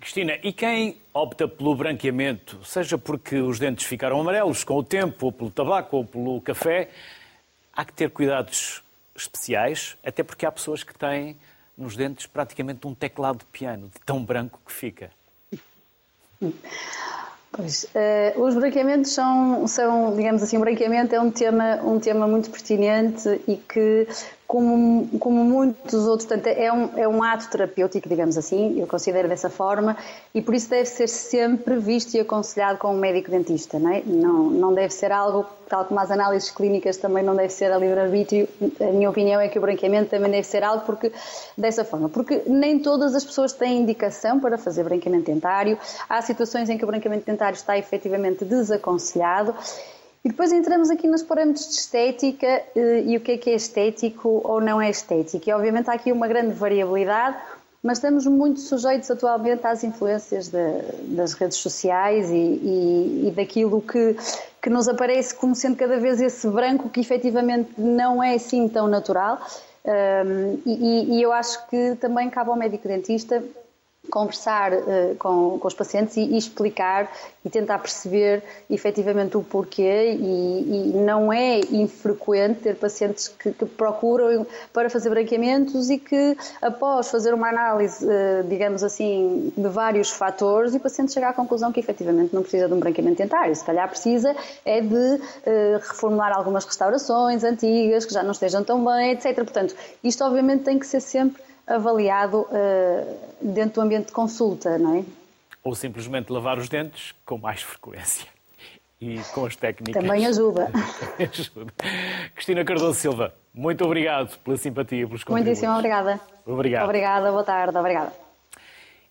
Cristina, 0.00 0.38
e 0.42 0.50
quem 0.50 0.96
opta 1.12 1.46
pelo 1.46 1.76
branqueamento, 1.76 2.58
seja 2.64 2.96
porque 2.96 3.36
os 3.36 3.58
dentes 3.58 3.84
ficaram 3.84 4.18
amarelos 4.18 4.64
com 4.64 4.76
o 4.76 4.82
tempo, 4.82 5.26
ou 5.26 5.32
pelo 5.32 5.50
tabaco, 5.50 5.98
ou 5.98 6.04
pelo 6.04 6.40
café, 6.40 6.88
há 7.72 7.84
que 7.84 7.92
ter 7.92 8.08
cuidados 8.10 8.82
especiais, 9.14 9.98
até 10.02 10.22
porque 10.22 10.46
há 10.46 10.50
pessoas 10.50 10.82
que 10.82 10.94
têm 10.94 11.36
nos 11.76 11.96
dentes 11.96 12.26
praticamente 12.26 12.86
um 12.86 12.94
teclado 12.94 13.40
de 13.40 13.44
piano, 13.46 13.88
de 13.88 14.00
tão 14.04 14.24
branco 14.24 14.58
que 14.64 14.72
fica. 14.72 15.10
Pois, 17.52 17.84
uh, 17.84 18.40
os 18.40 18.54
branqueamentos 18.54 19.12
são, 19.12 19.66
são, 19.66 20.16
digamos 20.16 20.42
assim, 20.42 20.56
o 20.56 20.60
branqueamento 20.60 21.14
é 21.14 21.20
um 21.20 21.30
tema, 21.30 21.76
um 21.82 21.98
tema 21.98 22.26
muito 22.26 22.48
pertinente 22.50 23.28
e 23.46 23.56
que 23.56 24.06
como, 24.50 25.06
como 25.20 25.44
muitos 25.44 26.08
outros, 26.08 26.26
portanto, 26.26 26.48
é 26.48 26.72
um, 26.72 26.98
é 26.98 27.06
um 27.06 27.22
ato 27.22 27.48
terapêutico, 27.48 28.08
digamos 28.08 28.36
assim, 28.36 28.80
eu 28.80 28.86
considero 28.88 29.28
dessa 29.28 29.48
forma, 29.48 29.96
e 30.34 30.42
por 30.42 30.56
isso 30.56 30.68
deve 30.68 30.86
ser 30.86 31.08
sempre 31.08 31.76
visto 31.76 32.14
e 32.14 32.18
aconselhado 32.18 32.76
com 32.76 32.92
um 32.92 32.98
médico 32.98 33.30
dentista, 33.30 33.78
não 33.78 33.92
é? 33.92 34.02
Não, 34.04 34.50
não 34.50 34.74
deve 34.74 34.92
ser 34.92 35.12
algo, 35.12 35.46
tal 35.68 35.84
como 35.84 36.00
as 36.00 36.10
análises 36.10 36.50
clínicas 36.50 36.96
também 36.96 37.22
não 37.22 37.36
deve 37.36 37.50
ser 37.50 37.70
a 37.70 37.78
livre-arbítrio, 37.78 38.48
a 38.80 38.90
minha 38.90 39.08
opinião 39.08 39.40
é 39.40 39.46
que 39.46 39.56
o 39.56 39.62
branqueamento 39.62 40.10
também 40.10 40.32
deve 40.32 40.48
ser 40.48 40.64
algo 40.64 40.84
porque, 40.84 41.12
dessa 41.56 41.84
forma, 41.84 42.08
porque 42.08 42.42
nem 42.48 42.80
todas 42.80 43.14
as 43.14 43.24
pessoas 43.24 43.52
têm 43.52 43.82
indicação 43.82 44.40
para 44.40 44.58
fazer 44.58 44.82
branqueamento 44.82 45.26
dentário, 45.26 45.78
há 46.08 46.20
situações 46.22 46.68
em 46.68 46.76
que 46.76 46.82
o 46.82 46.88
branqueamento 46.88 47.24
dentário 47.24 47.54
está 47.54 47.78
efetivamente 47.78 48.44
desaconselhado, 48.44 49.54
e 50.24 50.28
depois 50.28 50.52
entramos 50.52 50.90
aqui 50.90 51.08
nos 51.08 51.22
parâmetros 51.22 51.66
de 51.68 51.74
estética 51.74 52.62
eh, 52.76 53.02
e 53.06 53.16
o 53.16 53.20
que 53.20 53.32
é 53.32 53.38
que 53.38 53.50
é 53.50 53.54
estético 53.54 54.40
ou 54.44 54.60
não 54.60 54.80
é 54.80 54.90
estético. 54.90 55.48
E 55.48 55.52
obviamente 55.52 55.88
há 55.88 55.94
aqui 55.94 56.12
uma 56.12 56.28
grande 56.28 56.52
variabilidade, 56.52 57.38
mas 57.82 57.96
estamos 57.96 58.26
muito 58.26 58.60
sujeitos 58.60 59.10
atualmente 59.10 59.66
às 59.66 59.82
influências 59.82 60.48
de, 60.48 60.82
das 61.16 61.32
redes 61.32 61.56
sociais 61.56 62.30
e, 62.30 62.34
e, 62.34 63.28
e, 63.28 63.30
daquilo 63.34 63.80
que, 63.80 64.14
que 64.60 64.68
nos 64.68 64.86
aparece 64.86 65.34
como 65.34 65.54
sendo 65.54 65.76
cada 65.76 65.98
vez 65.98 66.20
esse 66.20 66.46
branco 66.48 66.90
que 66.90 67.00
efetivamente 67.00 67.70
não 67.78 68.22
é 68.22 68.34
assim 68.34 68.68
tão 68.68 68.86
natural. 68.86 69.40
Um, 69.82 70.60
e, 70.66 71.16
e, 71.16 71.22
eu 71.22 71.32
acho 71.32 71.66
que 71.68 71.96
também 71.96 72.28
cabe 72.28 72.50
ao 72.50 72.56
médico 72.56 72.86
dentista 72.86 73.42
conversar 74.08 74.72
uh, 74.72 75.14
com, 75.18 75.58
com, 75.58 75.68
os 75.68 75.74
pacientes 75.74 76.16
e, 76.16 76.22
e, 76.22 76.38
explicar 76.38 77.10
e 77.44 77.50
tentar 77.50 77.78
perceber 77.78 78.42
efetivamente 78.68 79.36
o 79.36 79.42
porquê 79.42 80.16
e, 80.18 80.90
e 80.90 80.92
não 80.94 81.32
é 81.32 81.60
infrequente 81.70 82.60
ter 82.60 82.76
pacientes 82.76 83.28
que, 83.28 83.52
que, 83.52 83.66
procuram 83.66 84.46
para 84.72 84.88
fazer 84.88 85.10
branqueamentos 85.10 85.90
e 85.90 85.98
que 85.98 86.36
após 86.62 87.10
fazer 87.10 87.34
uma 87.34 87.48
análise, 87.48 88.04
uh, 88.04 88.42
digamos 88.48 88.82
assim, 88.82 89.52
de 89.56 89.68
vários 89.68 90.10
fatores, 90.10 90.74
o 90.74 90.80
paciente 90.80 91.12
chega 91.12 91.28
à 91.28 91.32
conclusão 91.32 91.70
que 91.70 91.80
efetivamente 91.80 92.34
não 92.34 92.42
precisa 92.42 92.68
de 92.68 92.74
um 92.74 92.80
branqueamento 92.80 93.18
dentário, 93.18 93.54
se 93.54 93.64
calhar 93.64 93.88
precisa 93.88 94.34
é 94.64 94.80
de 94.80 94.94
uh, 94.94 95.20
reformular 95.78 96.32
algumas 96.36 96.64
restaurações 96.64 97.44
antigas 97.44 98.06
que 98.06 98.14
já 98.14 98.22
não 98.22 98.32
estejam 98.32 98.64
tão 98.64 98.82
bem, 98.84 99.12
etc. 99.12 99.34
Portanto, 99.36 99.74
isto 100.02 100.24
obviamente 100.24 100.64
tem 100.64 100.78
que 100.78 100.86
ser 100.86 101.00
sempre 101.00 101.49
avaliado 101.70 102.40
uh, 102.40 103.18
dentro 103.40 103.74
do 103.74 103.80
ambiente 103.82 104.06
de 104.06 104.12
consulta, 104.12 104.78
não 104.78 104.98
é? 104.98 105.04
Ou 105.62 105.74
simplesmente 105.74 106.32
lavar 106.32 106.58
os 106.58 106.68
dentes 106.68 107.14
com 107.24 107.38
mais 107.38 107.62
frequência 107.62 108.26
e 109.00 109.18
com 109.34 109.46
as 109.46 109.56
técnicas. 109.56 110.02
Também 110.02 110.26
ajuda. 110.26 110.70
ajuda. 111.18 111.72
Cristina 112.34 112.64
Cardoso 112.64 112.98
Silva, 112.98 113.34
muito 113.54 113.84
obrigado 113.84 114.38
pela 114.38 114.56
simpatia, 114.56 115.06
pelos 115.06 115.24
contributos. 115.24 115.46
Muitíssimo 115.46 115.72
obrigada. 115.74 116.20
Obrigado. 116.46 116.84
Obrigada, 116.84 117.30
boa 117.30 117.44
tarde, 117.44 117.78
obrigada. 117.78 118.12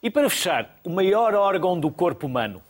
E 0.01 0.10
para 0.10 0.30
fechar, 0.30 0.76
o 0.84 0.89
maior 0.89 1.34
órgão 1.34 1.80
do 1.80 1.91
corpo 1.91 2.28
humano, 2.28 2.62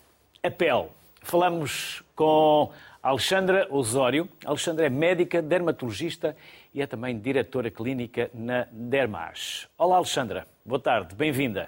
a 0.43 0.49
pele. 0.49 0.87
Falamos 1.21 2.01
com 2.15 2.71
Alexandra 3.03 3.67
Osório. 3.69 4.27
Alexandra 4.45 4.85
é 4.87 4.89
médica, 4.89 5.41
dermatologista 5.41 6.35
e 6.73 6.81
é 6.81 6.87
também 6.87 7.19
diretora 7.19 7.71
clínica 7.71 8.29
na 8.33 8.67
Dermas. 8.71 9.67
Olá, 9.77 9.97
Alexandra. 9.97 10.47
Boa 10.65 10.79
tarde, 10.79 11.15
bem-vinda. 11.15 11.67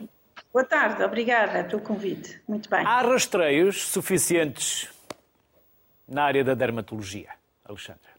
Boa 0.53 0.65
tarde, 0.65 1.01
obrigada 1.03 1.63
pelo 1.63 1.81
convite. 1.81 2.41
Muito 2.47 2.69
bem. 2.69 2.85
Há 2.85 3.01
rastreios 3.01 3.87
suficientes 3.87 4.89
na 6.07 6.23
área 6.23 6.43
da 6.43 6.53
dermatologia, 6.53 7.29
Alexandra? 7.63 8.10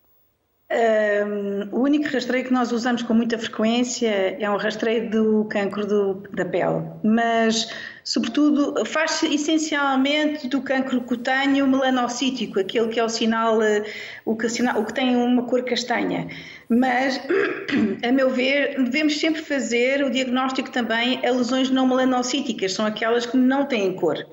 Um, 0.72 1.68
o 1.70 1.82
único 1.82 2.08
rastreio 2.08 2.46
que 2.46 2.52
nós 2.52 2.72
usamos 2.72 3.02
com 3.02 3.12
muita 3.12 3.36
frequência 3.36 4.08
é 4.40 4.50
um 4.50 4.56
rastreio 4.56 5.10
do 5.10 5.44
cancro 5.44 5.86
do, 5.86 6.14
da 6.32 6.46
pele, 6.46 6.82
mas, 7.04 7.68
sobretudo, 8.02 8.82
faz-se 8.86 9.34
essencialmente 9.34 10.48
do 10.48 10.62
cancro 10.62 11.02
cutâneo 11.02 11.66
melanocítico, 11.66 12.58
aquele 12.58 12.88
que 12.88 12.98
é 12.98 13.04
o 13.04 13.08
sinal, 13.10 13.60
eh, 13.60 13.84
o 14.24 14.34
que, 14.34 14.46
o 14.46 14.84
que 14.86 14.94
tem 14.94 15.14
uma 15.14 15.42
cor 15.42 15.62
castanha. 15.62 16.26
Mas, 16.70 17.20
a 18.02 18.10
meu 18.10 18.30
ver, 18.30 18.82
devemos 18.82 19.20
sempre 19.20 19.42
fazer 19.42 20.02
o 20.02 20.08
diagnóstico 20.08 20.70
também 20.70 21.20
a 21.22 21.30
lesões 21.30 21.68
não 21.68 21.86
melanocíticas, 21.86 22.72
são 22.72 22.86
aquelas 22.86 23.26
que 23.26 23.36
não 23.36 23.66
têm 23.66 23.92
cor. 23.92 24.26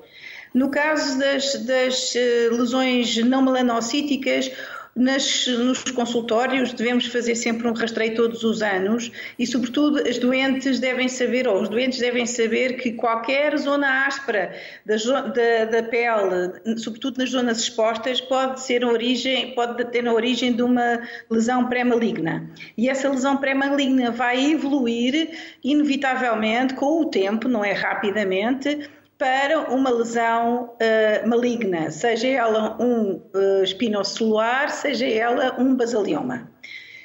No 0.54 0.70
caso 0.70 1.18
das, 1.18 1.52
das 1.66 2.16
eh, 2.16 2.48
lesões 2.50 3.18
não 3.18 3.42
melanocíticas, 3.42 4.50
nas, 4.94 5.46
nos 5.46 5.82
consultórios 5.84 6.72
devemos 6.72 7.06
fazer 7.06 7.34
sempre 7.34 7.68
um 7.68 7.72
rastreio 7.72 8.14
todos 8.14 8.42
os 8.42 8.60
anos 8.60 9.10
e, 9.38 9.46
sobretudo, 9.46 10.00
as 10.08 10.18
doentes 10.18 10.80
devem 10.80 11.08
saber, 11.08 11.46
ou 11.46 11.62
os 11.62 11.68
doentes 11.68 11.98
devem 11.98 12.26
saber 12.26 12.76
que 12.76 12.92
qualquer 12.92 13.56
zona 13.56 14.06
áspera 14.06 14.52
da, 14.84 14.96
da, 14.96 15.64
da 15.66 15.82
pele, 15.82 16.78
sobretudo 16.78 17.18
nas 17.18 17.30
zonas 17.30 17.60
expostas, 17.60 18.20
pode 18.20 18.60
ser 18.60 18.84
origem, 18.84 19.54
pode 19.54 19.84
ter 19.86 20.06
a 20.06 20.12
origem 20.12 20.52
de 20.52 20.62
uma 20.62 21.00
lesão 21.30 21.68
pré-maligna. 21.68 22.48
E 22.76 22.88
essa 22.88 23.08
lesão 23.08 23.36
pré-maligna 23.36 24.10
vai 24.10 24.52
evoluir 24.52 25.30
inevitavelmente 25.62 26.74
com 26.74 27.00
o 27.00 27.06
tempo, 27.06 27.48
não 27.48 27.64
é 27.64 27.72
rapidamente, 27.72 28.90
para 29.20 29.70
uma 29.70 29.90
lesão 29.90 30.70
uh, 30.80 31.28
maligna, 31.28 31.90
seja 31.90 32.26
ela 32.26 32.82
um 32.82 33.20
uh, 33.34 33.62
espinocelular, 33.62 34.70
seja 34.70 35.06
ela 35.06 35.60
um 35.60 35.76
basalioma. 35.76 36.50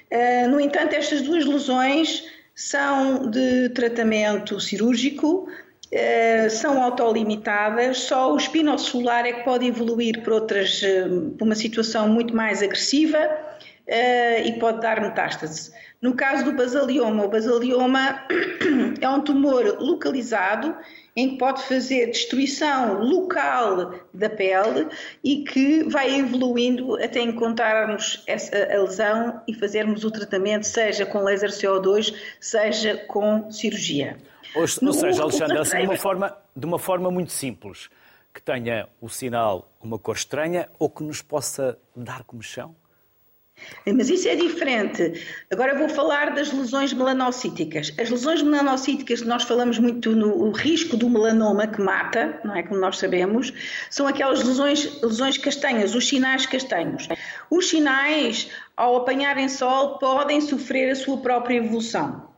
Uh, 0.09 0.49
no 0.49 0.61
entanto, 0.61 0.93
estas 0.95 1.21
duas 1.23 1.45
lesões 1.45 2.23
são 2.55 3.29
de 3.29 3.67
tratamento 3.71 4.61
cirúrgico, 4.61 5.49
uh, 5.49 6.49
são 6.49 6.81
autolimitadas, 6.81 7.97
só 7.97 8.33
o 8.33 8.37
espinocelular 8.37 9.25
é 9.25 9.33
que 9.33 9.43
pode 9.43 9.67
evoluir 9.67 10.21
para, 10.21 10.35
outras, 10.35 10.79
para 11.37 11.43
uma 11.43 11.55
situação 11.55 12.07
muito 12.07 12.33
mais 12.33 12.63
agressiva 12.63 13.19
e 14.43 14.53
pode 14.53 14.79
dar 14.79 14.99
metástase. 14.99 15.71
No 16.01 16.15
caso 16.15 16.45
do 16.45 16.53
basalioma, 16.53 17.25
o 17.25 17.29
basalioma 17.29 18.25
é 19.01 19.09
um 19.09 19.21
tumor 19.21 19.77
localizado 19.79 20.75
em 21.15 21.29
que 21.29 21.37
pode 21.37 21.63
fazer 21.63 22.07
destruição 22.07 23.01
local 23.01 23.93
da 24.13 24.29
pele 24.29 24.89
e 25.23 25.43
que 25.43 25.83
vai 25.83 26.19
evoluindo 26.19 27.01
até 27.01 27.21
encontrarmos 27.21 28.21
essa, 28.27 28.55
a 28.55 28.81
lesão 28.81 29.41
e 29.47 29.53
fazermos 29.53 30.03
o 30.03 30.11
tratamento, 30.11 30.65
seja 30.65 31.05
com 31.05 31.23
laser 31.23 31.49
CO2, 31.49 32.13
seja 32.39 32.97
com 33.07 33.49
cirurgia. 33.49 34.17
Ou, 34.53 34.61
ou 34.61 34.93
seja, 34.93 35.23
Alexandre, 35.23 35.57
assim, 35.57 35.77
de, 35.77 35.83
uma 35.85 35.97
forma, 35.97 36.37
de 36.55 36.65
uma 36.65 36.79
forma 36.79 37.09
muito 37.11 37.31
simples, 37.31 37.89
que 38.33 38.41
tenha 38.41 38.87
o 38.99 39.07
sinal 39.07 39.71
uma 39.81 39.97
cor 39.97 40.15
estranha 40.15 40.67
ou 40.77 40.89
que 40.89 41.03
nos 41.03 41.21
possa 41.21 41.77
dar 41.95 42.23
comichão? 42.23 42.75
Mas 43.85 44.09
isso 44.09 44.27
é 44.27 44.35
diferente. 44.35 45.13
Agora 45.51 45.77
vou 45.77 45.87
falar 45.89 46.33
das 46.33 46.51
lesões 46.51 46.93
melanocíticas. 46.93 47.93
As 47.99 48.09
lesões 48.09 48.41
melanocíticas, 48.41 49.21
nós 49.21 49.43
falamos 49.43 49.77
muito 49.77 50.15
no 50.15 50.51
risco 50.51 50.97
do 50.97 51.09
melanoma 51.09 51.67
que 51.67 51.81
mata, 51.81 52.39
não 52.43 52.55
é 52.55 52.63
como 52.63 52.79
nós 52.79 52.97
sabemos, 52.97 53.53
são 53.89 54.07
aquelas 54.07 54.43
lesões, 54.43 55.01
lesões 55.01 55.37
castanhas, 55.37 55.93
os 55.93 56.07
sinais 56.07 56.45
castanhos. 56.45 57.07
Os 57.49 57.69
sinais, 57.69 58.49
ao 58.75 58.97
apanharem 58.97 59.47
sol, 59.47 59.99
podem 59.99 60.41
sofrer 60.41 60.91
a 60.91 60.95
sua 60.95 61.17
própria 61.17 61.57
evolução. 61.57 62.33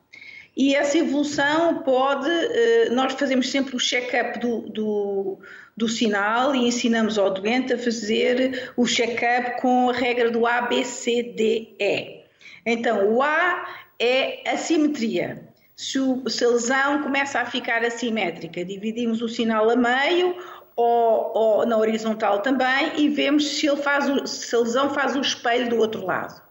E 0.55 0.73
essa 0.73 0.97
evolução 0.97 1.83
pode, 1.83 2.27
eh, 2.27 2.89
nós 2.89 3.13
fazemos 3.13 3.51
sempre 3.51 3.75
o 3.75 3.79
check-up 3.79 4.39
do, 4.39 4.61
do 4.61 5.39
do 5.77 5.87
sinal 5.87 6.55
e 6.55 6.67
ensinamos 6.67 7.19
ao 7.19 7.29
doente 7.29 7.73
a 7.73 7.77
fazer 7.77 8.73
o 8.75 8.87
check-up 8.87 9.61
com 9.61 9.91
a 9.91 9.93
regra 9.93 10.31
do 10.31 10.47
ABCDE. 10.47 12.25
Então, 12.65 13.13
o 13.13 13.21
A 13.21 13.63
é 13.99 14.49
a 14.49 14.57
simetria. 14.57 15.47
Se, 15.75 15.99
o, 15.99 16.27
se 16.27 16.43
a 16.43 16.49
lesão 16.49 17.03
começa 17.03 17.39
a 17.39 17.45
ficar 17.45 17.85
assimétrica, 17.85 18.65
dividimos 18.65 19.21
o 19.21 19.29
sinal 19.29 19.69
a 19.69 19.75
meio 19.75 20.35
ou, 20.75 21.31
ou, 21.35 21.65
na 21.67 21.77
horizontal 21.77 22.41
também 22.41 22.93
e 22.97 23.09
vemos 23.09 23.47
se, 23.47 23.67
ele 23.67 23.77
faz 23.77 24.09
o, 24.09 24.25
se 24.25 24.55
a 24.55 24.59
lesão 24.59 24.89
faz 24.89 25.15
o 25.15 25.21
espelho 25.21 25.69
do 25.69 25.77
outro 25.77 26.03
lado. 26.03 26.41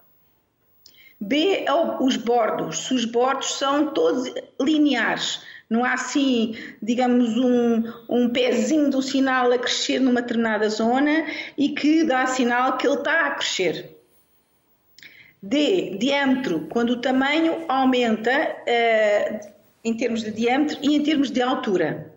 B 1.21 1.65
é 1.67 1.73
os 2.01 2.17
bordos, 2.17 2.87
se 2.87 2.95
os 2.95 3.05
bordos 3.05 3.55
são 3.55 3.89
todos 3.89 4.33
lineares, 4.61 5.43
não 5.69 5.85
há 5.85 5.95
assim, 5.95 6.57
digamos, 6.81 7.37
um, 7.37 7.93
um 8.09 8.29
pezinho 8.29 8.89
do 8.89 9.03
sinal 9.03 9.51
a 9.51 9.59
crescer 9.59 9.99
numa 9.99 10.23
determinada 10.23 10.69
zona 10.69 11.27
e 11.59 11.71
que 11.71 12.05
dá 12.05 12.27
sinal 12.27 12.77
que 12.77 12.87
ele 12.87 12.97
está 12.97 13.27
a 13.27 13.31
crescer. 13.33 13.97
D, 15.43 15.97
diâmetro, 15.99 16.67
quando 16.71 16.91
o 16.91 17.01
tamanho 17.01 17.65
aumenta 17.69 18.31
uh, 18.33 19.53
em 19.85 19.97
termos 19.97 20.23
de 20.23 20.31
diâmetro 20.31 20.79
e 20.83 20.97
em 20.97 21.03
termos 21.03 21.31
de 21.31 21.43
altura. 21.43 22.13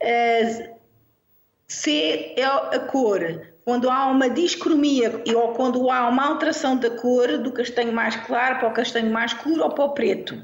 Uh, 0.00 0.74
C 1.66 2.34
é 2.36 2.44
a 2.44 2.78
cor, 2.80 3.53
quando 3.64 3.88
há 3.88 4.06
uma 4.08 4.28
discromia 4.28 5.22
ou 5.34 5.54
quando 5.54 5.90
há 5.90 6.06
uma 6.08 6.26
alteração 6.26 6.76
da 6.76 6.90
cor 6.90 7.38
do 7.38 7.50
castanho 7.50 7.92
mais 7.92 8.14
claro 8.14 8.58
para 8.58 8.68
o 8.68 8.72
castanho 8.72 9.10
mais 9.10 9.32
escuro 9.32 9.62
ou 9.62 9.70
para 9.70 9.84
o 9.84 9.94
preto. 9.94 10.40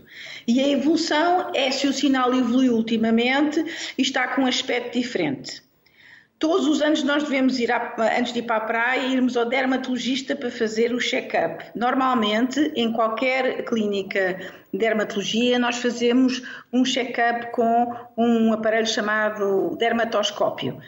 E 0.46 0.58
a 0.58 0.68
evolução 0.68 1.50
é 1.54 1.70
se 1.70 1.86
o 1.86 1.92
sinal 1.92 2.32
evoluiu 2.32 2.74
ultimamente 2.74 3.62
e 3.98 4.02
está 4.02 4.28
com 4.28 4.42
um 4.42 4.46
aspecto 4.46 4.98
diferente. 4.98 5.62
Todos 6.38 6.66
os 6.66 6.80
anos 6.80 7.02
nós 7.02 7.22
devemos 7.22 7.60
ir, 7.60 7.70
à, 7.70 7.94
antes 8.18 8.32
de 8.32 8.38
ir 8.38 8.44
para 8.44 8.56
a 8.56 8.60
praia, 8.60 9.08
irmos 9.08 9.36
ao 9.36 9.44
dermatologista 9.44 10.34
para 10.34 10.50
fazer 10.50 10.94
o 10.94 10.98
check-up. 10.98 11.62
Normalmente, 11.74 12.58
em 12.74 12.90
qualquer 12.90 13.66
clínica 13.66 14.40
de 14.72 14.78
dermatologia, 14.78 15.58
nós 15.58 15.76
fazemos 15.76 16.42
um 16.72 16.82
check-up 16.82 17.52
com 17.52 17.94
um 18.16 18.54
aparelho 18.54 18.86
chamado 18.86 19.76
dermatoscópio 19.76 20.80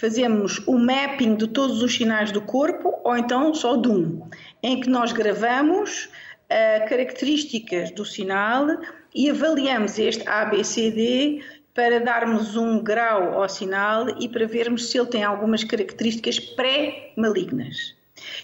fazemos 0.00 0.58
o 0.66 0.78
mapping 0.78 1.36
de 1.36 1.46
todos 1.46 1.82
os 1.82 1.94
sinais 1.94 2.32
do 2.32 2.40
corpo 2.40 2.98
ou 3.04 3.16
então 3.16 3.52
só 3.52 3.76
de 3.76 3.88
um, 3.88 4.22
em 4.62 4.80
que 4.80 4.88
nós 4.88 5.12
gravamos 5.12 6.06
uh, 6.06 6.88
características 6.88 7.90
do 7.90 8.04
sinal 8.04 8.66
e 9.14 9.28
avaliamos 9.28 9.98
este 9.98 10.26
ABCD 10.26 11.44
para 11.74 12.00
darmos 12.00 12.56
um 12.56 12.82
grau 12.82 13.42
ao 13.42 13.48
sinal 13.48 14.08
e 14.18 14.26
para 14.26 14.46
vermos 14.46 14.90
se 14.90 14.98
ele 14.98 15.08
tem 15.08 15.22
algumas 15.22 15.62
características 15.64 16.40
pré-malignas. 16.40 17.94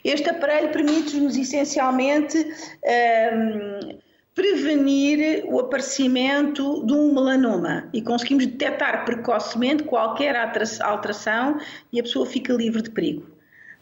Este 0.05 0.29
aparelho 0.29 0.69
permite-nos 0.71 1.37
essencialmente 1.37 2.39
uh, 2.39 3.99
prevenir 4.37 5.47
o 5.47 5.59
aparecimento 5.59 6.85
de 6.85 6.93
um 6.93 7.15
melanoma 7.15 7.89
e 7.91 8.03
conseguimos 8.03 8.45
detectar 8.45 9.07
precocemente 9.07 9.83
qualquer 9.85 10.37
alteração 10.37 11.59
e 11.91 11.99
a 11.99 12.03
pessoa 12.03 12.27
fica 12.27 12.53
livre 12.53 12.83
de 12.83 12.91
perigo. 12.91 13.27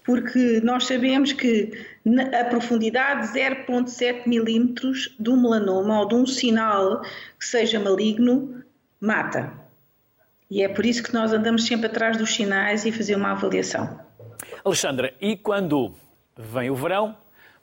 Porque 0.05 0.61
nós 0.62 0.86
sabemos 0.86 1.32
que 1.32 1.72
a 2.40 2.44
profundidade 2.44 3.36
0,7 3.36 4.28
milímetros 4.28 5.16
de 5.18 5.28
um 5.28 5.42
melanoma 5.42 6.00
ou 6.00 6.07
de 6.07 6.14
um 6.14 6.24
sinal 6.24 7.02
que 7.02 7.44
seja 7.44 7.80
maligno 7.80 8.62
mata. 9.00 9.52
E 10.48 10.62
é 10.62 10.68
por 10.68 10.86
isso 10.86 11.02
que 11.02 11.12
nós 11.12 11.32
andamos 11.32 11.66
sempre 11.66 11.86
atrás 11.86 12.16
dos 12.16 12.32
sinais 12.32 12.84
e 12.84 12.92
fazer 12.92 13.16
uma 13.16 13.32
avaliação. 13.32 13.98
Alexandra, 14.64 15.12
e 15.20 15.36
quando 15.36 15.92
vem 16.38 16.70
o 16.70 16.76
verão, 16.76 17.16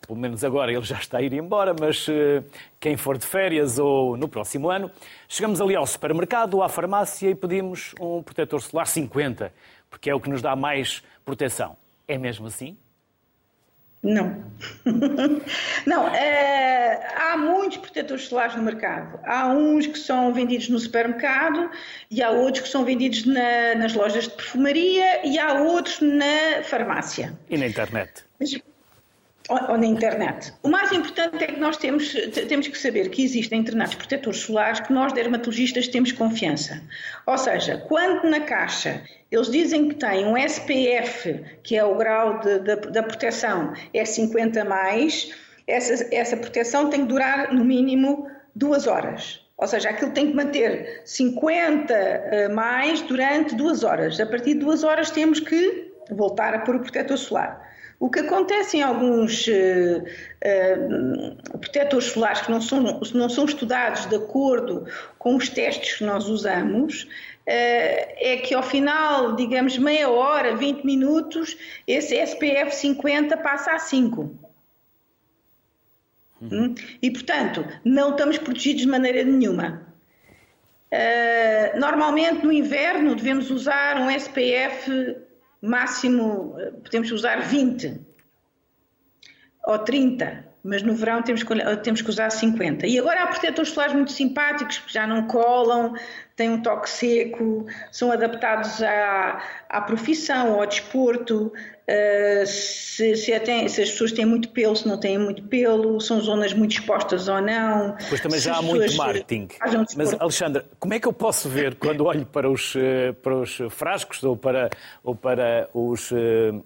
pelo 0.05 0.19
menos 0.19 0.43
agora 0.43 0.71
ele 0.71 0.83
já 0.83 0.97
está 0.97 1.19
a 1.19 1.21
ir 1.21 1.33
embora, 1.33 1.75
mas 1.79 2.07
uh, 2.07 2.43
quem 2.79 2.97
for 2.97 3.17
de 3.17 3.25
férias 3.25 3.77
ou 3.77 4.17
no 4.17 4.27
próximo 4.27 4.69
ano, 4.69 4.91
chegamos 5.27 5.61
ali 5.61 5.75
ao 5.75 5.85
supermercado 5.85 6.55
ou 6.55 6.63
à 6.63 6.69
farmácia 6.69 7.29
e 7.29 7.35
pedimos 7.35 7.93
um 7.99 8.21
protetor 8.21 8.61
solar 8.61 8.87
50, 8.87 9.53
porque 9.89 10.09
é 10.09 10.15
o 10.15 10.19
que 10.19 10.29
nos 10.29 10.41
dá 10.41 10.55
mais 10.55 11.03
proteção. 11.23 11.77
É 12.07 12.17
mesmo 12.17 12.47
assim? 12.47 12.77
Não. 14.03 14.43
não, 15.85 16.07
é, 16.07 17.07
há 17.15 17.37
muitos 17.37 17.77
protetores 17.77 18.25
solares 18.27 18.55
no 18.55 18.63
mercado. 18.63 19.19
Há 19.23 19.47
uns 19.49 19.85
que 19.85 19.99
são 19.99 20.33
vendidos 20.33 20.69
no 20.69 20.79
supermercado 20.79 21.69
e 22.09 22.23
há 22.23 22.31
outros 22.31 22.63
que 22.63 22.69
são 22.69 22.83
vendidos 22.83 23.25
na, 23.25 23.75
nas 23.75 23.93
lojas 23.93 24.23
de 24.23 24.31
perfumaria 24.31 25.25
e 25.25 25.37
há 25.37 25.53
outros 25.61 26.01
na 26.01 26.63
farmácia. 26.63 27.37
E 27.47 27.57
na 27.57 27.67
internet. 27.67 28.23
Mas, 28.39 28.59
ou, 29.51 29.77
na 29.77 29.85
internet. 29.85 30.53
O 30.63 30.69
mais 30.69 30.91
importante 30.91 31.43
é 31.43 31.47
que 31.47 31.59
nós 31.59 31.77
temos, 31.77 32.13
temos 32.47 32.67
que 32.67 32.77
saber 32.77 33.09
que 33.09 33.23
existem 33.23 33.59
determinados 33.59 33.95
protetores 33.95 34.39
solares 34.39 34.79
que 34.79 34.93
nós, 34.93 35.11
dermatologistas, 35.13 35.87
temos 35.87 36.11
confiança. 36.11 36.81
Ou 37.25 37.37
seja, 37.37 37.77
quando 37.87 38.29
na 38.29 38.41
caixa 38.41 39.01
eles 39.31 39.49
dizem 39.49 39.89
que 39.89 39.95
tem 39.95 40.25
um 40.25 40.37
SPF, 40.37 41.43
que 41.63 41.77
é 41.77 41.83
o 41.83 41.95
grau 41.95 42.39
de, 42.39 42.59
de, 42.59 42.75
da 42.91 43.01
proteção, 43.01 43.73
é 43.93 44.03
50 44.03 44.65
mais, 44.65 45.33
essa, 45.67 46.07
essa 46.13 46.35
proteção 46.35 46.89
tem 46.89 47.01
que 47.01 47.07
durar 47.07 47.53
no 47.53 47.63
mínimo 47.63 48.29
duas 48.53 48.87
horas. 48.87 49.39
Ou 49.57 49.67
seja, 49.67 49.89
aquilo 49.89 50.11
tem 50.11 50.31
que 50.31 50.35
manter 50.35 51.01
50 51.05 51.93
eh, 51.93 52.49
mais 52.49 53.01
durante 53.01 53.55
duas 53.55 53.83
horas. 53.83 54.19
A 54.19 54.25
partir 54.25 54.55
de 54.55 54.59
duas 54.59 54.83
horas 54.83 55.11
temos 55.11 55.39
que 55.39 55.93
voltar 56.09 56.53
a 56.55 56.59
pôr 56.59 56.75
o 56.75 56.79
protetor 56.79 57.17
solar. 57.17 57.70
O 58.01 58.09
que 58.09 58.17
acontece 58.17 58.77
em 58.77 58.81
alguns 58.81 59.45
uh, 59.45 59.51
uh, 60.01 61.59
protetores 61.59 62.07
solares 62.07 62.41
que 62.41 62.49
não 62.49 62.59
são, 62.59 62.99
não 63.13 63.29
são 63.29 63.45
estudados 63.45 64.07
de 64.07 64.15
acordo 64.15 64.87
com 65.19 65.35
os 65.35 65.47
testes 65.49 65.99
que 65.99 66.03
nós 66.03 66.27
usamos, 66.27 67.03
uh, 67.03 67.07
é 67.45 68.41
que 68.43 68.55
ao 68.55 68.63
final, 68.63 69.35
digamos, 69.35 69.77
meia 69.77 70.09
hora, 70.09 70.55
20 70.55 70.83
minutos, 70.83 71.55
esse 71.85 72.15
SPF 72.15 72.75
50 72.75 73.37
passa 73.37 73.73
a 73.73 73.77
5. 73.77 74.35
Uhum. 76.41 76.73
E, 77.03 77.11
portanto, 77.11 77.63
não 77.85 78.09
estamos 78.09 78.39
protegidos 78.39 78.81
de 78.81 78.87
maneira 78.87 79.23
nenhuma. 79.23 79.85
normalmente, 81.75 82.43
no 82.43 82.51
inverno, 82.51 83.13
devemos 83.13 83.51
usar 83.51 83.97
um 83.97 84.09
SPF 84.09 84.89
máximo 85.61 86.55
eh, 86.59 86.71
podemos 86.83 87.11
usar 87.11 87.41
20 87.47 88.05
ou 89.67 89.79
30, 89.79 90.50
mas 90.63 90.83
no 90.83 90.93
verão 90.93 91.21
temos 91.21 91.43
que, 91.43 91.77
temos 91.77 92.01
que 92.01 92.09
usar 92.09 92.29
50. 92.29 92.85
E 92.85 92.99
agora 92.99 93.23
há 93.23 93.27
protetores 93.27 93.71
solares 93.71 93.93
muito 93.93 94.11
simpáticos, 94.11 94.77
que 94.79 94.93
já 94.93 95.07
não 95.07 95.27
colam, 95.27 95.93
têm 96.35 96.49
um 96.49 96.61
toque 96.61 96.89
seco, 96.89 97.65
são 97.91 98.11
adaptados 98.11 98.81
à, 98.81 99.41
à 99.69 99.81
profissão, 99.81 100.59
ao 100.59 100.65
desporto, 100.65 101.47
uh, 101.47 102.45
se, 102.45 103.15
se, 103.15 103.39
tem, 103.39 103.67
se, 103.67 103.81
as 103.81 103.91
pessoas 103.91 104.11
têm 104.11 104.25
muito 104.25 104.49
pelo, 104.49 104.75
se 104.75 104.87
não 104.87 104.99
têm 104.99 105.17
muito 105.17 105.43
pelo, 105.43 105.99
são 105.99 106.19
zonas 106.19 106.53
muito 106.53 106.71
expostas 106.71 107.27
ou 107.27 107.41
não. 107.41 107.95
Pois 108.09 108.21
também 108.21 108.39
já 108.39 108.57
há 108.57 108.61
muito 108.61 108.95
marketing. 108.95 109.47
Mas, 109.97 110.13
Alexandra, 110.19 110.65
como 110.79 110.93
é 110.93 110.99
que 110.99 111.07
eu 111.07 111.13
posso 111.13 111.49
ver 111.49 111.75
quando 111.75 112.05
olho 112.05 112.25
para 112.25 112.49
os, 112.49 112.75
eh, 112.75 113.13
para 113.13 113.35
os 113.35 113.59
frascos 113.69 114.23
ou 114.23 114.35
para, 114.37 114.69
ou 115.03 115.15
para 115.15 115.69
os 115.73 116.11
uh, 116.11 116.63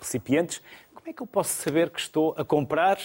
recipientes, 0.00 0.60
como 1.08 1.10
é 1.10 1.12
que 1.14 1.22
eu 1.22 1.26
posso 1.26 1.62
saber 1.62 1.88
que 1.88 2.00
estou 2.00 2.34
a 2.36 2.44
comprar 2.44 2.98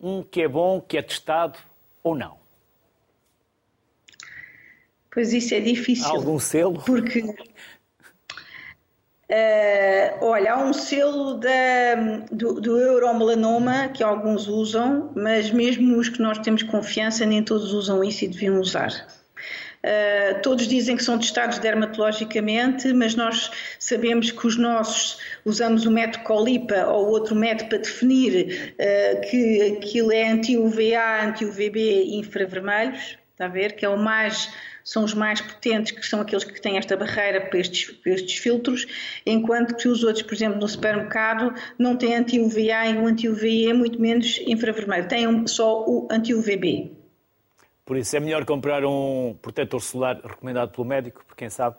um 0.00 0.22
que 0.22 0.40
é 0.40 0.48
bom, 0.48 0.80
que 0.80 0.96
é 0.96 1.02
testado 1.02 1.58
ou 2.02 2.14
não? 2.14 2.38
Pois 5.12 5.32
isso 5.34 5.54
é 5.54 5.60
difícil. 5.60 6.06
Há 6.06 6.10
algum 6.10 6.38
selo? 6.38 6.80
Porque. 6.82 7.20
Uh, 7.20 7.34
olha, 10.24 10.54
há 10.54 10.64
um 10.64 10.72
selo 10.72 11.34
da, 11.34 11.96
do, 12.32 12.58
do 12.60 12.78
euromelanoma 12.78 13.88
que 13.88 14.02
alguns 14.02 14.48
usam, 14.48 15.12
mas 15.14 15.50
mesmo 15.50 15.98
os 15.98 16.08
que 16.08 16.22
nós 16.22 16.38
temos 16.38 16.62
confiança, 16.62 17.26
nem 17.26 17.42
todos 17.42 17.74
usam 17.74 18.02
isso 18.02 18.24
e 18.24 18.28
deviam 18.28 18.58
usar. 18.58 19.06
Uh, 19.82 20.42
todos 20.42 20.68
dizem 20.68 20.94
que 20.94 21.02
são 21.02 21.18
testados 21.18 21.58
dermatologicamente, 21.58 22.92
mas 22.92 23.14
nós 23.14 23.50
sabemos 23.78 24.30
que 24.30 24.46
os 24.46 24.58
nossos 24.58 25.18
usamos 25.42 25.86
o 25.86 25.90
método 25.90 26.24
Colipa 26.24 26.86
ou 26.86 27.08
outro 27.08 27.34
método 27.34 27.70
para 27.70 27.78
definir 27.78 28.74
uh, 28.74 29.20
que 29.22 29.78
aquilo 29.78 30.12
é 30.12 30.28
anti-UVA, 30.28 31.24
anti-UVB 31.24 32.16
infravermelhos, 32.16 33.16
está 33.32 33.46
a 33.46 33.48
ver? 33.48 33.72
Que 33.72 33.86
é 33.86 33.88
o 33.88 33.96
mais 33.96 34.52
são 34.84 35.04
os 35.04 35.14
mais 35.14 35.40
potentes, 35.40 35.92
que 35.92 36.06
são 36.06 36.20
aqueles 36.20 36.44
que 36.44 36.60
têm 36.60 36.76
esta 36.76 36.96
barreira 36.96 37.40
para 37.40 37.58
estes, 37.58 37.90
para 37.90 38.12
estes 38.12 38.38
filtros, 38.38 38.86
enquanto 39.24 39.76
que 39.76 39.88
os 39.88 40.02
outros, 40.02 40.22
por 40.22 40.34
exemplo, 40.34 40.58
no 40.58 40.66
supermercado, 40.68 41.54
não 41.78 41.96
têm 41.96 42.16
anti-UVA 42.16 42.88
e 42.88 42.98
o 42.98 43.06
anti-UVE 43.06 43.70
é 43.70 43.72
muito 43.72 44.00
menos 44.00 44.40
infravermelho, 44.46 45.06
têm 45.06 45.46
só 45.46 45.84
o 45.86 46.08
anti-UVB. 46.10 46.99
Por 47.90 47.96
isso 47.96 48.16
é 48.16 48.20
melhor 48.20 48.44
comprar 48.44 48.84
um 48.84 49.36
protetor 49.42 49.80
solar 49.80 50.20
recomendado 50.22 50.70
pelo 50.70 50.86
médico, 50.86 51.24
por 51.26 51.34
quem 51.34 51.50
sabe? 51.50 51.74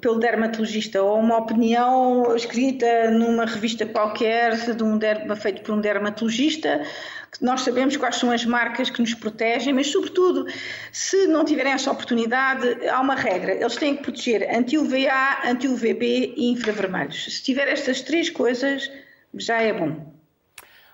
pelo 0.00 0.18
dermatologista 0.18 1.00
ou 1.00 1.16
uma 1.20 1.38
opinião 1.38 2.34
escrita 2.34 3.08
numa 3.12 3.44
revista 3.44 3.86
qualquer 3.86 4.74
de 4.74 4.82
um 4.82 4.98
derma, 4.98 5.36
feito 5.36 5.62
por 5.62 5.76
um 5.76 5.80
dermatologista, 5.80 6.84
nós 7.40 7.60
sabemos 7.60 7.96
quais 7.96 8.16
são 8.16 8.32
as 8.32 8.44
marcas 8.44 8.90
que 8.90 9.00
nos 9.00 9.14
protegem, 9.14 9.72
mas 9.72 9.86
sobretudo, 9.86 10.46
se 10.90 11.28
não 11.28 11.44
tiverem 11.44 11.72
essa 11.72 11.92
oportunidade, 11.92 12.88
há 12.88 13.00
uma 13.00 13.14
regra, 13.14 13.52
eles 13.52 13.76
têm 13.76 13.96
que 13.96 14.02
proteger 14.02 14.48
anti-UVA, 14.52 15.48
anti-UVB 15.50 16.34
e 16.36 16.50
infravermelhos. 16.50 17.36
Se 17.36 17.42
tiver 17.44 17.68
estas 17.68 18.00
três 18.00 18.28
coisas, 18.28 18.90
já 19.34 19.62
é 19.62 19.72
bom. 19.72 20.12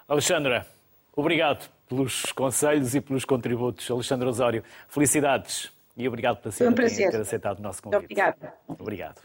Alexandra, 0.07 0.67
obrigado 1.15 1.76
pelos 1.89 2.33
conselhos 2.33 2.95
e 2.95 3.01
pelos 3.01 3.25
contributos. 3.25 3.91
Alexandra 3.91 4.29
Osório, 4.29 4.63
felicidades. 4.89 5.73
E 5.97 6.07
obrigado 6.07 6.39
por 6.39 6.49
um 6.49 6.73
ter 6.73 7.21
aceitado 7.21 7.59
o 7.59 7.63
nosso 7.63 7.83
convite. 7.83 8.05
Obrigada. 8.05 8.55
Obrigado. 8.69 9.23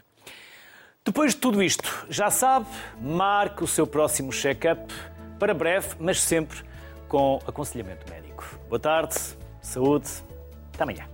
Depois 1.04 1.32
de 1.34 1.40
tudo 1.40 1.62
isto, 1.62 2.06
já 2.08 2.30
sabe, 2.30 2.66
marque 3.00 3.64
o 3.64 3.66
seu 3.66 3.86
próximo 3.86 4.30
check-up 4.32 4.92
para 5.38 5.52
breve, 5.52 5.96
mas 5.98 6.20
sempre 6.20 6.58
com 7.08 7.40
aconselhamento 7.46 8.08
médico. 8.10 8.44
Boa 8.68 8.78
tarde, 8.78 9.16
saúde, 9.60 10.08
até 10.72 10.84
amanhã. 10.84 11.11